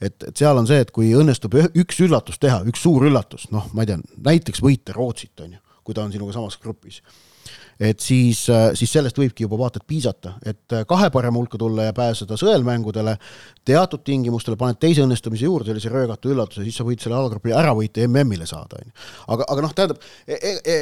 et, 0.01 0.17
et 0.23 0.37
seal 0.37 0.59
on 0.59 0.67
see, 0.67 0.83
et 0.83 0.91
kui 0.95 1.13
õnnestub 1.17 1.55
üks 1.69 2.03
üllatus 2.05 2.43
teha, 2.43 2.61
üks 2.69 2.83
suur 2.83 3.07
üllatus, 3.09 3.49
noh, 3.55 3.71
ma 3.73 3.87
ei 3.87 3.93
tea, 3.93 4.03
näiteks 4.31 4.63
võita 4.65 4.97
Rootsit, 4.97 5.35
on 5.47 5.57
ju 5.57 5.65
kui 5.89 5.97
ta 5.97 6.05
on 6.05 6.13
sinuga 6.13 6.35
samas 6.37 6.59
grupis 6.61 7.01
et 7.81 8.01
siis, 8.03 8.41
siis 8.75 8.91
sellest 8.93 9.19
võibki 9.19 9.45
juba 9.47 9.59
vaata 9.61 9.79
et 9.79 9.87
piisata, 9.87 10.33
et 10.47 10.75
kahe 10.91 11.11
parema 11.15 11.39
hulka 11.39 11.59
tulla 11.61 11.89
ja 11.89 11.95
pääseda 11.95 12.37
sõelmängudele, 12.39 13.15
teatud 13.69 14.03
tingimustele 14.05 14.59
paned 14.59 14.81
teise 14.83 15.05
õnnestumise 15.05 15.47
juurde, 15.47 15.71
sellise 15.71 15.93
röögatu 15.93 16.33
üllatuse, 16.33 16.65
siis 16.67 16.79
sa 16.79 16.87
võid 16.87 17.03
selle 17.03 17.19
alagrupi 17.19 17.55
ära 17.55 17.75
võita 17.79 18.03
ja 18.03 18.11
MM-ile 18.11 18.49
saada, 18.51 18.81
on 18.81 18.89
ju. 18.89 18.95
aga, 19.35 19.47
aga 19.55 19.65
noh, 19.65 19.75
tähendab 19.79 20.03
e, 20.27 20.39
e, 20.39 20.55
e, 20.59 20.79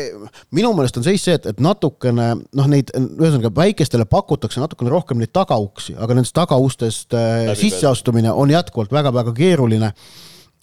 minu 0.56 0.72
meelest 0.76 1.00
on 1.00 1.06
seis 1.06 1.26
see, 1.26 1.36
et, 1.36 1.50
et 1.52 1.60
natukene 1.64 2.30
noh, 2.36 2.70
neid, 2.72 2.92
ühesõnaga 2.96 3.52
väikestele 3.56 4.08
pakutakse 4.08 4.62
natukene 4.62 4.92
rohkem 4.92 5.20
neid 5.20 5.34
tagauksi, 5.36 5.98
aga 6.00 6.16
nendest 6.16 6.36
tagaustest 6.36 7.16
sisseastumine 7.60 8.32
on 8.32 8.54
jätkuvalt 8.54 8.94
väga-väga 8.94 9.36
keeruline 9.36 9.92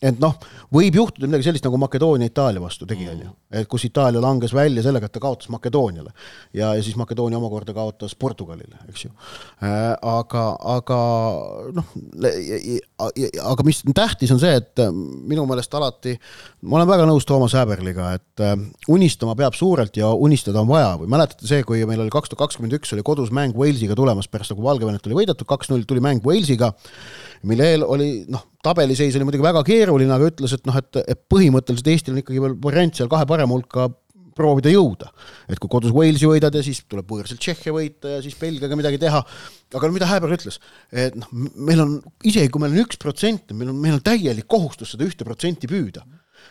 et 0.03 0.19
noh, 0.19 0.35
võib 0.73 0.97
juhtuda 0.97 1.27
midagi 1.29 1.47
sellist, 1.47 1.65
nagu 1.67 1.77
Makedoonia 1.79 2.31
Itaalia 2.31 2.61
vastu 2.63 2.87
tegi, 2.89 3.05
on 3.11 3.21
ju. 3.23 3.31
et 3.59 3.67
kus 3.71 3.85
Itaalia 3.87 4.21
langes 4.23 4.53
välja 4.55 4.83
sellega, 4.85 5.07
et 5.07 5.15
ta 5.15 5.21
kaotas 5.23 5.49
Makedooniale. 5.53 6.11
ja, 6.53 6.73
ja 6.75 6.83
siis 6.83 6.97
Makedoonia 6.99 7.39
omakorda 7.39 7.75
kaotas 7.75 8.15
Portugalile, 8.15 8.79
eks 8.89 9.05
ju 9.05 9.11
äh,. 9.63 9.93
aga, 10.01 10.45
aga 10.75 10.99
noh, 11.79 11.93
aga 13.53 13.67
mis 13.67 13.83
tähtis, 13.95 14.33
on 14.35 14.41
see, 14.43 14.53
et 14.59 14.83
minu 14.93 15.45
meelest 15.49 15.73
alati, 15.79 16.17
ma 16.67 16.79
olen 16.81 16.91
väga 16.91 17.07
nõus 17.09 17.27
Toomas 17.29 17.55
Häberliga, 17.57 18.13
et 18.17 18.43
äh, 18.43 18.55
unistama 18.91 19.37
peab 19.39 19.55
suurelt 19.57 19.97
ja 19.97 20.11
unistada 20.13 20.63
on 20.63 20.71
vaja 20.71 20.95
või 21.01 21.11
mäletate 21.15 21.47
see, 21.47 21.63
kui 21.67 21.83
meil 21.89 22.03
oli 22.03 22.13
kaks 22.13 22.33
tuhat 22.33 22.47
kakskümmend 22.47 22.75
üks 22.79 22.91
oli 22.95 23.05
kodus 23.05 23.31
mäng 23.35 23.55
Walesiga 23.57 23.95
tulemas, 23.97 24.27
pärast 24.31 24.53
nagu 24.53 24.65
Valgevenet 24.65 25.07
oli 25.07 25.23
võidetud, 25.23 25.47
kaks-null 25.47 25.87
tuli 25.87 26.03
mäng 26.03 26.25
Walesiga 26.27 26.73
mille 27.49 27.67
eel 27.73 27.83
oli 27.85 28.09
noh, 28.31 28.45
tabeliseis 28.63 29.17
oli 29.17 29.27
muidugi 29.27 29.45
väga 29.45 29.63
keeruline, 29.67 30.13
aga 30.15 30.29
ütles, 30.31 30.55
et 30.55 30.63
noh, 30.69 30.77
et, 30.79 31.01
et 31.03 31.19
põhimõtteliselt 31.31 31.91
Eestil 31.91 32.15
on 32.15 32.23
ikkagi 32.23 32.41
veel 32.43 32.55
variant 32.63 32.95
seal 32.95 33.11
kahe 33.11 33.27
parema 33.29 33.55
hulka 33.55 33.89
proovida 34.33 34.71
jõuda. 34.73 35.11
et 35.47 35.59
kui 35.61 35.69
kodus 35.69 35.93
Walesi 35.93 36.25
võidad 36.25 36.55
ja 36.55 36.63
siis 36.65 36.81
tuleb 36.89 37.09
võõrsil 37.09 37.37
Tšehhia 37.37 37.73
võita 37.75 38.15
ja 38.15 38.21
siis 38.23 38.37
Belgiaga 38.39 38.77
midagi 38.79 38.97
teha, 39.01 39.21
aga 39.77 39.91
mida 39.93 40.09
Häber 40.09 40.33
ütles, 40.33 40.57
et 40.89 41.15
noh, 41.19 41.29
meil 41.31 41.83
on, 41.83 41.99
isegi 42.25 42.49
kui 42.49 42.63
meil 42.63 42.73
on 42.73 42.85
üks 42.85 42.97
protsent, 43.01 43.53
meil 43.53 43.69
on, 43.69 43.77
meil 43.77 43.99
on 43.99 44.03
täielik 44.03 44.49
kohustus 44.49 44.95
seda 44.95 45.05
ühte 45.05 45.27
protsenti 45.27 45.69
püüda 45.69 46.05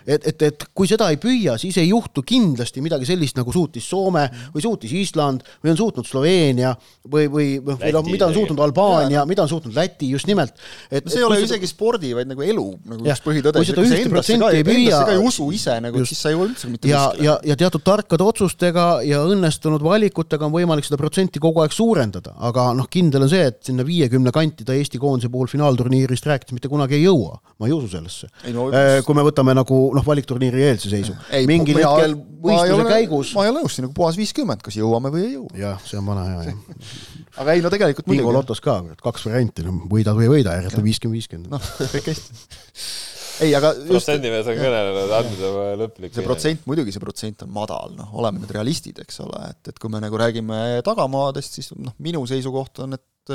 et, 0.07 0.27
et, 0.27 0.43
et 0.49 0.65
kui 0.75 0.89
seda 0.91 1.09
ei 1.13 1.19
püüa, 1.21 1.57
siis 1.61 1.77
ei 1.81 1.91
juhtu 1.91 2.25
kindlasti 2.27 2.83
midagi 2.85 3.09
sellist, 3.09 3.37
nagu 3.39 3.53
suutis 3.55 3.87
Soome 3.89 4.25
või 4.55 4.65
suutis 4.65 4.93
Island 4.97 5.45
või 5.63 5.73
on 5.75 5.79
suutnud 5.81 6.09
Sloveenia 6.09 6.75
või, 7.09 7.29
või 7.33 7.49
või 7.63 7.93
noh, 7.95 8.07
mida 8.07 8.29
on 8.29 8.37
suutnud 8.37 8.63
Albaania, 8.65 9.25
mida 9.29 9.45
on 9.45 9.51
suutnud 9.51 9.75
Läti, 9.77 10.11
just 10.11 10.29
nimelt. 10.31 10.55
et 10.91 11.05
no 11.05 11.13
see 11.13 11.23
ei 11.23 11.27
ole 11.27 11.41
isegi 11.45 11.69
spordi, 11.71 12.13
vaid 12.17 12.31
nagu 12.31 12.45
elu 12.45 12.67
nagu 12.93 13.07
üks 13.07 13.25
põhitõde. 13.25 13.61
kui 13.61 13.69
seda 13.69 13.87
ühte 13.87 14.13
protsenti 14.13 14.51
ei 14.61 14.67
püüa. 14.67 15.03
ka 15.07 15.17
ei 15.17 15.23
usu 15.23 15.49
ise 15.55 15.79
nagu, 15.85 16.05
siis 16.09 16.23
sa 16.23 16.33
ei 16.33 16.37
jõua 16.37 16.49
üldse 16.51 16.71
mitte 16.73 16.91
ja, 16.91 17.05
ja, 17.23 17.37
ja 17.47 17.59
teatud 17.59 17.85
tarkade 17.87 18.27
otsustega 18.27 18.87
ja 19.07 19.23
õnnestunud 19.29 19.83
valikutega 19.85 20.49
on 20.49 20.55
võimalik 20.55 20.87
seda 20.89 21.01
protsenti 21.01 21.43
kogu 21.43 21.63
aeg 21.65 21.75
suurendada, 21.75 22.35
aga 22.51 22.71
noh, 22.79 22.89
kindel 22.93 23.27
on 23.27 23.33
see, 23.33 23.47
et 23.53 23.61
sinna 23.67 23.87
viiekümne 23.87 24.35
kanti 24.35 24.67
ta 24.67 24.77
Eesti 24.77 25.01
koondise 25.03 25.31
puhul 25.33 25.51
finaalturniirist 25.51 26.27
rääkides 26.29 26.57
mitte 26.57 26.71
kunagi 26.73 26.99
ei 26.99 27.07
jõua. 27.07 27.39
ma 27.63 27.69
ei 27.69 27.75
usu 27.77 27.87
sellesse. 27.93 28.27
Äh, 28.49 29.03
kui 29.07 29.15
me 29.15 29.23
võtame 29.23 29.55
nagu 29.55 29.82
noh, 29.97 30.05
valikturniiri 30.07 30.67
eelse 30.71 30.91
seisu. 30.93 31.17
mingil 31.49 31.79
mina, 31.81 31.93
hetkel 31.97 32.17
võistluse 32.43 32.89
käigus. 32.89 33.33
ma 33.37 33.47
ei 33.47 33.53
ole 33.53 33.63
nõus, 33.63 33.77
siin 33.77 33.87
nagu 33.87 33.97
puhas 33.97 34.19
viiskümmend, 34.21 34.65
kas 34.65 34.79
jõuame 34.79 35.13
või 35.15 35.25
ei 35.27 35.33
jõua. 35.37 35.55
jah, 35.63 35.87
see 35.87 36.01
on 36.01 36.11
vana 36.11 36.27
hea 36.29 36.51
jah. 36.51 36.91
aga 37.45 37.57
ei 37.57 37.65
no 37.65 37.73
tegelikult 37.73 38.09
muidugi. 38.09 38.25
Bingo 38.25 38.37
lotos 38.39 38.63
ka, 38.65 38.81
kaks 39.03 39.29
varianti, 39.29 39.65
no 39.67 39.79
võidad 39.91 40.19
või 40.19 40.29
ei 40.29 40.35
võida, 40.37 40.59
järelikult 40.61 40.89
viiskümmend, 40.91 41.21
viiskümmend. 41.21 41.57
noh, 41.57 41.73
kõik 41.95 42.13
hästi 42.13 43.11
ei, 43.43 43.55
aga 43.57 43.73
just 43.75 43.89
protsendimees 43.91 44.49
on 44.51 44.59
kõnelenud, 44.59 45.15
andnud 45.17 45.43
oma 45.49 45.65
lõplik 45.81 46.15
see 46.15 46.27
protsent, 46.27 46.67
muidugi 46.69 46.95
see 46.95 47.03
protsent 47.03 47.45
on 47.47 47.51
madal, 47.55 47.95
noh, 47.97 48.13
oleme 48.21 48.43
nüüd 48.43 48.53
realistid, 48.55 49.01
eks 49.03 49.23
ole, 49.25 49.41
et, 49.55 49.73
et 49.73 49.81
kui 49.81 49.93
me 49.93 50.03
nagu 50.03 50.21
räägime 50.21 50.83
tagamaadest, 50.87 51.59
siis 51.59 51.73
noh, 51.79 51.97
minu 52.05 52.23
seisukoht 52.29 52.83
on, 52.85 52.99
et 52.99 53.35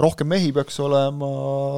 rohkem 0.00 0.30
mehi 0.30 0.52
peaks 0.56 0.78
olema 0.82 1.30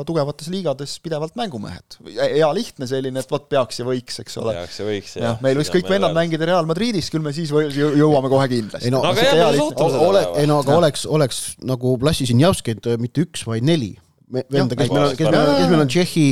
tugevates 0.09 0.51
liigades 0.53 0.99
pidevalt 1.03 1.37
mängumehed. 1.39 1.99
hea 2.07 2.51
lihtne 2.55 2.89
selline, 2.91 3.23
et 3.23 3.33
vot 3.33 3.49
peaks 3.51 3.83
ja 3.83 3.87
võiks, 3.89 4.21
eks 4.23 4.39
ole. 4.43 4.55
peaks 4.59 4.81
ja 4.81 4.87
võiks, 4.89 5.17
jah. 5.19 5.43
meil 5.45 5.59
võiks 5.61 5.73
kõik 5.75 5.91
vennad 5.91 6.17
mängida 6.17 6.49
Real 6.49 6.69
Madridis, 6.69 7.11
küll 7.13 7.25
me 7.25 7.35
siis 7.37 7.53
jõuame 7.53 8.31
kohe 8.33 8.49
kindlasti. 8.53 8.89
ei 8.89 8.95
no, 8.95 9.03
no, 9.03 9.13
aga, 9.13 9.91
ole, 10.07 10.25
ei, 10.41 10.49
no, 10.51 10.63
aga 10.65 10.79
oleks, 10.79 11.05
oleks 11.07 11.43
nagu 11.63 11.99
Lassi 12.03 12.27
Sinjavskit 12.31 12.89
mitte 13.03 13.27
üks, 13.27 13.47
vaid 13.49 13.67
neli 13.67 13.95
venda, 14.33 14.77
kes 14.77 14.89
meil 14.89 15.05
on, 15.05 15.17
kes 15.17 15.29
meil 15.29 15.41
on, 15.41 15.57
kes 15.59 15.71
meil 15.71 15.83
on 15.83 15.91
Tšehhi 15.93 16.27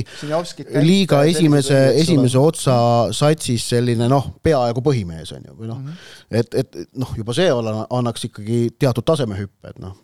liiga 0.84 1.20
esimese, 1.28 1.78
esimese 2.00 2.40
otsa 2.40 2.76
satsis 3.16 3.66
selline 3.74 4.08
noh, 4.10 4.30
peaaegu 4.44 4.82
põhimees 4.84 5.34
on 5.36 5.44
ju, 5.44 5.56
või 5.58 5.68
noh 5.68 5.80
mm 5.80 5.90
-hmm., 5.90 6.40
et, 6.40 6.56
et 6.62 6.96
noh, 6.96 7.12
juba 7.18 7.36
see 7.36 7.50
olla, 7.52 7.84
annaks 7.90 8.28
ikkagi 8.30 8.62
teatud 8.78 9.06
tasemehüppe, 9.12 9.74
et 9.74 9.82
noh, 9.82 9.98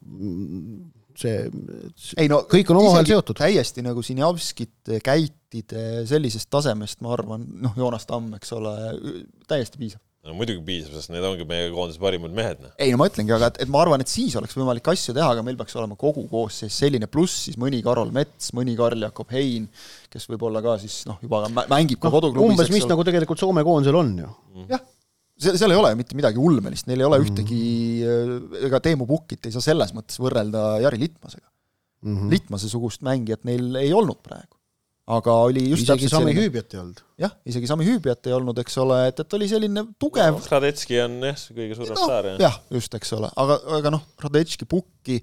see, 1.21 2.14
ei 2.21 2.31
no 2.33 2.43
kõik 2.51 2.73
on 2.73 2.81
omavahel 2.83 3.09
seotud. 3.09 3.39
täiesti 3.39 3.85
nagu 3.85 4.03
Sinjavskit 4.05 4.97
käitida 5.05 6.03
sellisest 6.09 6.51
tasemest, 6.53 7.01
ma 7.05 7.14
arvan, 7.17 7.47
noh, 7.62 7.77
Joonas 7.79 8.09
Tamm, 8.09 8.35
eks 8.39 8.53
ole, 8.57 8.75
täiesti 9.51 9.81
piisab. 9.81 10.03
no 10.27 10.35
muidugi 10.35 10.64
piisab, 10.67 10.97
sest 10.97 11.12
need 11.14 11.25
ongi 11.27 11.47
meie 11.49 11.69
koondise 11.75 12.03
parimad 12.03 12.35
mehed, 12.37 12.64
noh. 12.64 12.75
ei 12.83 12.95
no 12.95 12.99
ma 13.01 13.07
ütlengi, 13.11 13.35
aga 13.37 13.53
et, 13.53 13.61
et 13.64 13.71
ma 13.73 13.85
arvan, 13.85 14.03
et 14.03 14.11
siis 14.11 14.35
oleks 14.39 14.59
võimalik 14.59 14.91
asju 14.93 15.14
teha, 15.17 15.29
aga 15.37 15.45
meil 15.47 15.59
peaks 15.61 15.79
olema 15.79 15.99
kogu 16.01 16.27
koosseis 16.31 16.81
selline, 16.83 17.09
pluss 17.11 17.47
siis 17.47 17.61
mõni 17.61 17.83
Karol 17.87 18.11
Mets, 18.14 18.51
mõni 18.57 18.75
Karl-Jakob 18.79 19.31
Hein, 19.37 19.71
kes 20.12 20.29
võib-olla 20.33 20.64
ka 20.64 20.77
siis 20.83 21.05
noh, 21.09 21.23
juba 21.23 21.47
mängib 21.71 22.03
ka 22.03 22.11
no, 22.11 22.19
koduklubis. 22.19 22.57
umbes, 22.57 22.75
mis 22.75 22.91
nagu 22.91 23.07
tegelikult 23.07 23.43
Soome 23.43 23.64
koondisel 23.67 24.03
on 24.03 24.14
ju. 24.25 24.35
jah 24.73 24.85
seal, 25.37 25.59
seal 25.61 25.74
ei 25.74 25.78
ole 25.80 25.93
mitte 25.99 26.16
midagi 26.18 26.41
ulmelist, 26.41 26.89
neil 26.91 27.03
ei 27.03 27.09
ole 27.09 27.20
ühtegi 27.24 27.61
mm, 28.03 28.26
-hmm. 28.26 28.66
ega 28.68 28.80
Teemu 28.84 29.07
Pukkit 29.09 29.47
ei 29.47 29.55
saa 29.55 29.64
selles 29.64 29.93
mõttes 29.97 30.20
võrrelda 30.22 30.66
Jari 30.84 31.01
Litmasega 31.05 31.47
mm. 31.47 32.12
-hmm. 32.12 32.34
Litmase-sugust 32.34 33.05
mängijat 33.07 33.45
neil 33.49 33.74
ei 33.82 33.93
olnud 33.93 34.22
praegu. 34.22 34.55
aga 35.07 35.32
oli 35.47 35.68
just 35.70 35.84
isegi 35.84 36.09
Sami 36.09 36.32
selline... 36.32 36.41
Hüübiat 36.41 36.74
ei 36.74 36.80
olnud. 36.80 37.03
jah, 37.22 37.34
isegi 37.47 37.68
Sami 37.70 37.87
Hüübiat 37.87 38.26
ei 38.26 38.32
olnud, 38.34 38.59
eks 38.59 38.78
ole, 38.82 39.01
et, 39.09 39.20
et 39.22 39.39
oli 39.39 39.49
selline 39.49 39.84
tugev 40.03 40.39
no, 40.39 40.45
Radetski 40.51 41.01
on 41.05 41.20
jah, 41.28 41.37
see 41.39 41.55
kõige 41.59 41.78
suurem 41.78 41.95
no, 41.95 42.07
staar, 42.09 42.30
jah. 42.32 42.41
jah, 42.49 42.61
just, 42.78 42.97
eks 42.99 43.12
ole, 43.18 43.30
aga, 43.45 43.61
aga 43.78 43.93
noh, 43.95 44.07
Radetski, 44.24 44.66
Pukki, 44.66 45.20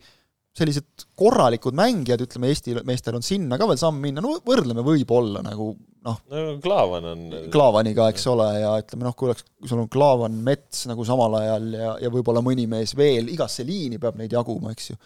sellised 0.54 1.08
korralikud 1.18 1.74
mängijad, 1.78 2.22
ütleme 2.28 2.52
Eesti 2.52 2.76
meestel 2.86 3.18
on 3.18 3.26
sinna 3.26 3.58
ka 3.58 3.66
veel 3.70 3.80
samm 3.82 3.98
minna, 4.04 4.22
no 4.22 4.36
võrdleme 4.46 4.86
võib-olla 4.86 5.42
nagu 5.46 5.72
noh 6.06 6.20
no 6.30 6.44
Klaavan 6.62 7.08
on 7.10 7.22
Klaavaniga, 7.54 8.08
eks 8.14 8.28
ole, 8.30 8.48
ja 8.62 8.74
ütleme 8.84 9.08
noh, 9.08 9.16
kui 9.18 9.32
oleks, 9.32 9.48
kui 9.58 9.72
sul 9.72 9.82
on 9.82 9.90
Klaavan, 9.92 10.36
Mets 10.46 10.86
nagu 10.90 11.06
samal 11.08 11.40
ajal 11.40 11.70
ja, 11.74 11.94
ja 12.06 12.12
võib-olla 12.14 12.44
mõni 12.46 12.68
mees 12.70 12.94
veel, 12.98 13.32
igasse 13.34 13.66
liini 13.66 14.02
peab 14.02 14.20
neid 14.20 14.36
jaguma, 14.36 14.76
eks 14.76 14.92
ju. 14.92 15.00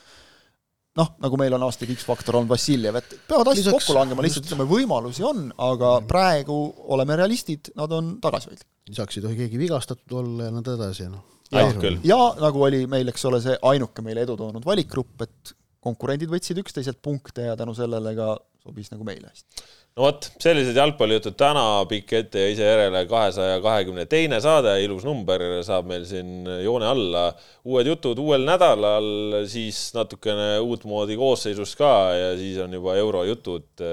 noh, 0.99 1.13
nagu 1.23 1.39
meil 1.39 1.55
on 1.55 1.63
aastaid 1.69 1.95
X-faktor 1.95 2.41
olnud 2.41 2.51
Vassiljev, 2.51 2.99
et 2.99 3.15
peavad 3.29 3.53
asjad 3.53 3.71
kokku 3.77 3.95
langema, 3.95 4.25
lihtsalt 4.25 4.49
ütleme, 4.49 4.67
võimalusi 4.67 5.23
on, 5.27 5.47
aga 5.55 5.93
mm. 6.01 6.11
praegu 6.11 6.59
oleme 6.97 7.21
realistid, 7.21 7.71
nad 7.79 7.95
on 7.95 8.17
tagasihoidlikud. 8.23 8.71
lisaks 8.91 9.19
ei 9.19 9.27
tohi 9.29 9.41
keegi 9.45 9.63
vigastatud 9.63 10.19
olla 10.25 10.49
ja 10.49 10.57
nõnda 10.57 10.75
edasi, 10.75 11.07
noh 11.13 11.36
ja 11.51 12.19
nagu 12.41 12.67
oli 12.67 12.83
meil, 12.89 13.13
eks 13.13 13.25
ole, 13.29 13.41
see 13.43 13.55
ainuke 13.71 14.03
meile 14.05 14.25
edu 14.27 14.37
toonud 14.39 14.65
valikgrupp, 14.67 15.25
et 15.27 15.55
konkurendid 15.87 16.31
võtsid 16.31 16.59
üksteiselt 16.63 17.01
punkte 17.03 17.47
ja 17.47 17.57
tänu 17.59 17.75
sellele 17.77 18.15
ka 18.17 18.35
sobis 18.67 18.91
nagu 18.91 19.05
meile 19.07 19.29
hästi. 19.29 19.63
no 19.95 20.05
vot, 20.05 20.27
sellised 20.43 20.77
jalgpallijutud 20.77 21.37
täna, 21.39 21.63
pikk 21.89 22.13
ette 22.19 22.43
ja 22.43 22.51
ise 22.51 22.67
järele 22.67 23.03
kahesaja 23.09 23.61
kahekümne 23.63 24.05
teine 24.09 24.41
saade, 24.43 24.75
ilus 24.83 25.05
number 25.07 25.43
saab 25.65 25.87
meil 25.89 26.05
siin 26.09 26.49
joone 26.65 26.89
alla. 26.89 27.27
uued 27.67 27.91
jutud 27.93 28.19
uuel 28.23 28.43
nädalal, 28.47 29.43
siis 29.49 29.87
natukene 29.95 30.57
uutmoodi 30.63 31.17
koosseisus 31.19 31.75
ka 31.79 31.93
ja 32.17 32.33
siis 32.39 32.59
on 32.63 32.75
juba 32.79 32.97
eurojutud 32.99 33.87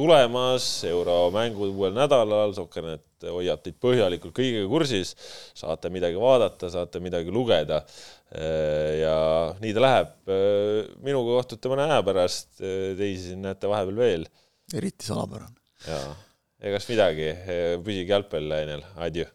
tulemas, 0.00 0.66
euromängud 0.88 1.74
uuel 1.74 1.94
nädalal, 1.96 2.54
Sokkernet 2.56 3.28
hoiab 3.28 3.62
teid 3.64 3.76
põhjalikult 3.82 4.34
kõigega 4.36 4.68
kursis, 4.70 5.12
saate 5.58 5.90
midagi 5.92 6.20
vaadata, 6.20 6.70
saate 6.72 7.02
midagi 7.04 7.32
lugeda. 7.34 7.82
ja 9.00 9.16
nii 9.60 9.74
ta 9.76 9.84
läheb. 9.84 10.14
minuga 11.02 11.40
kohtute 11.40 11.72
mõne 11.72 11.88
aja 11.88 12.02
pärast, 12.06 12.52
teisi 12.60 13.30
siin 13.30 13.42
näete 13.44 13.68
vahepeal 13.68 13.96
veel. 13.96 14.28
eriti 14.74 15.06
salapärane. 15.06 15.58
jaa, 15.86 16.14
egas 16.70 16.88
midagi, 16.88 17.34
püsige 17.84 18.16
jalgpallilainel, 18.16 18.86
adjõ 18.96 19.28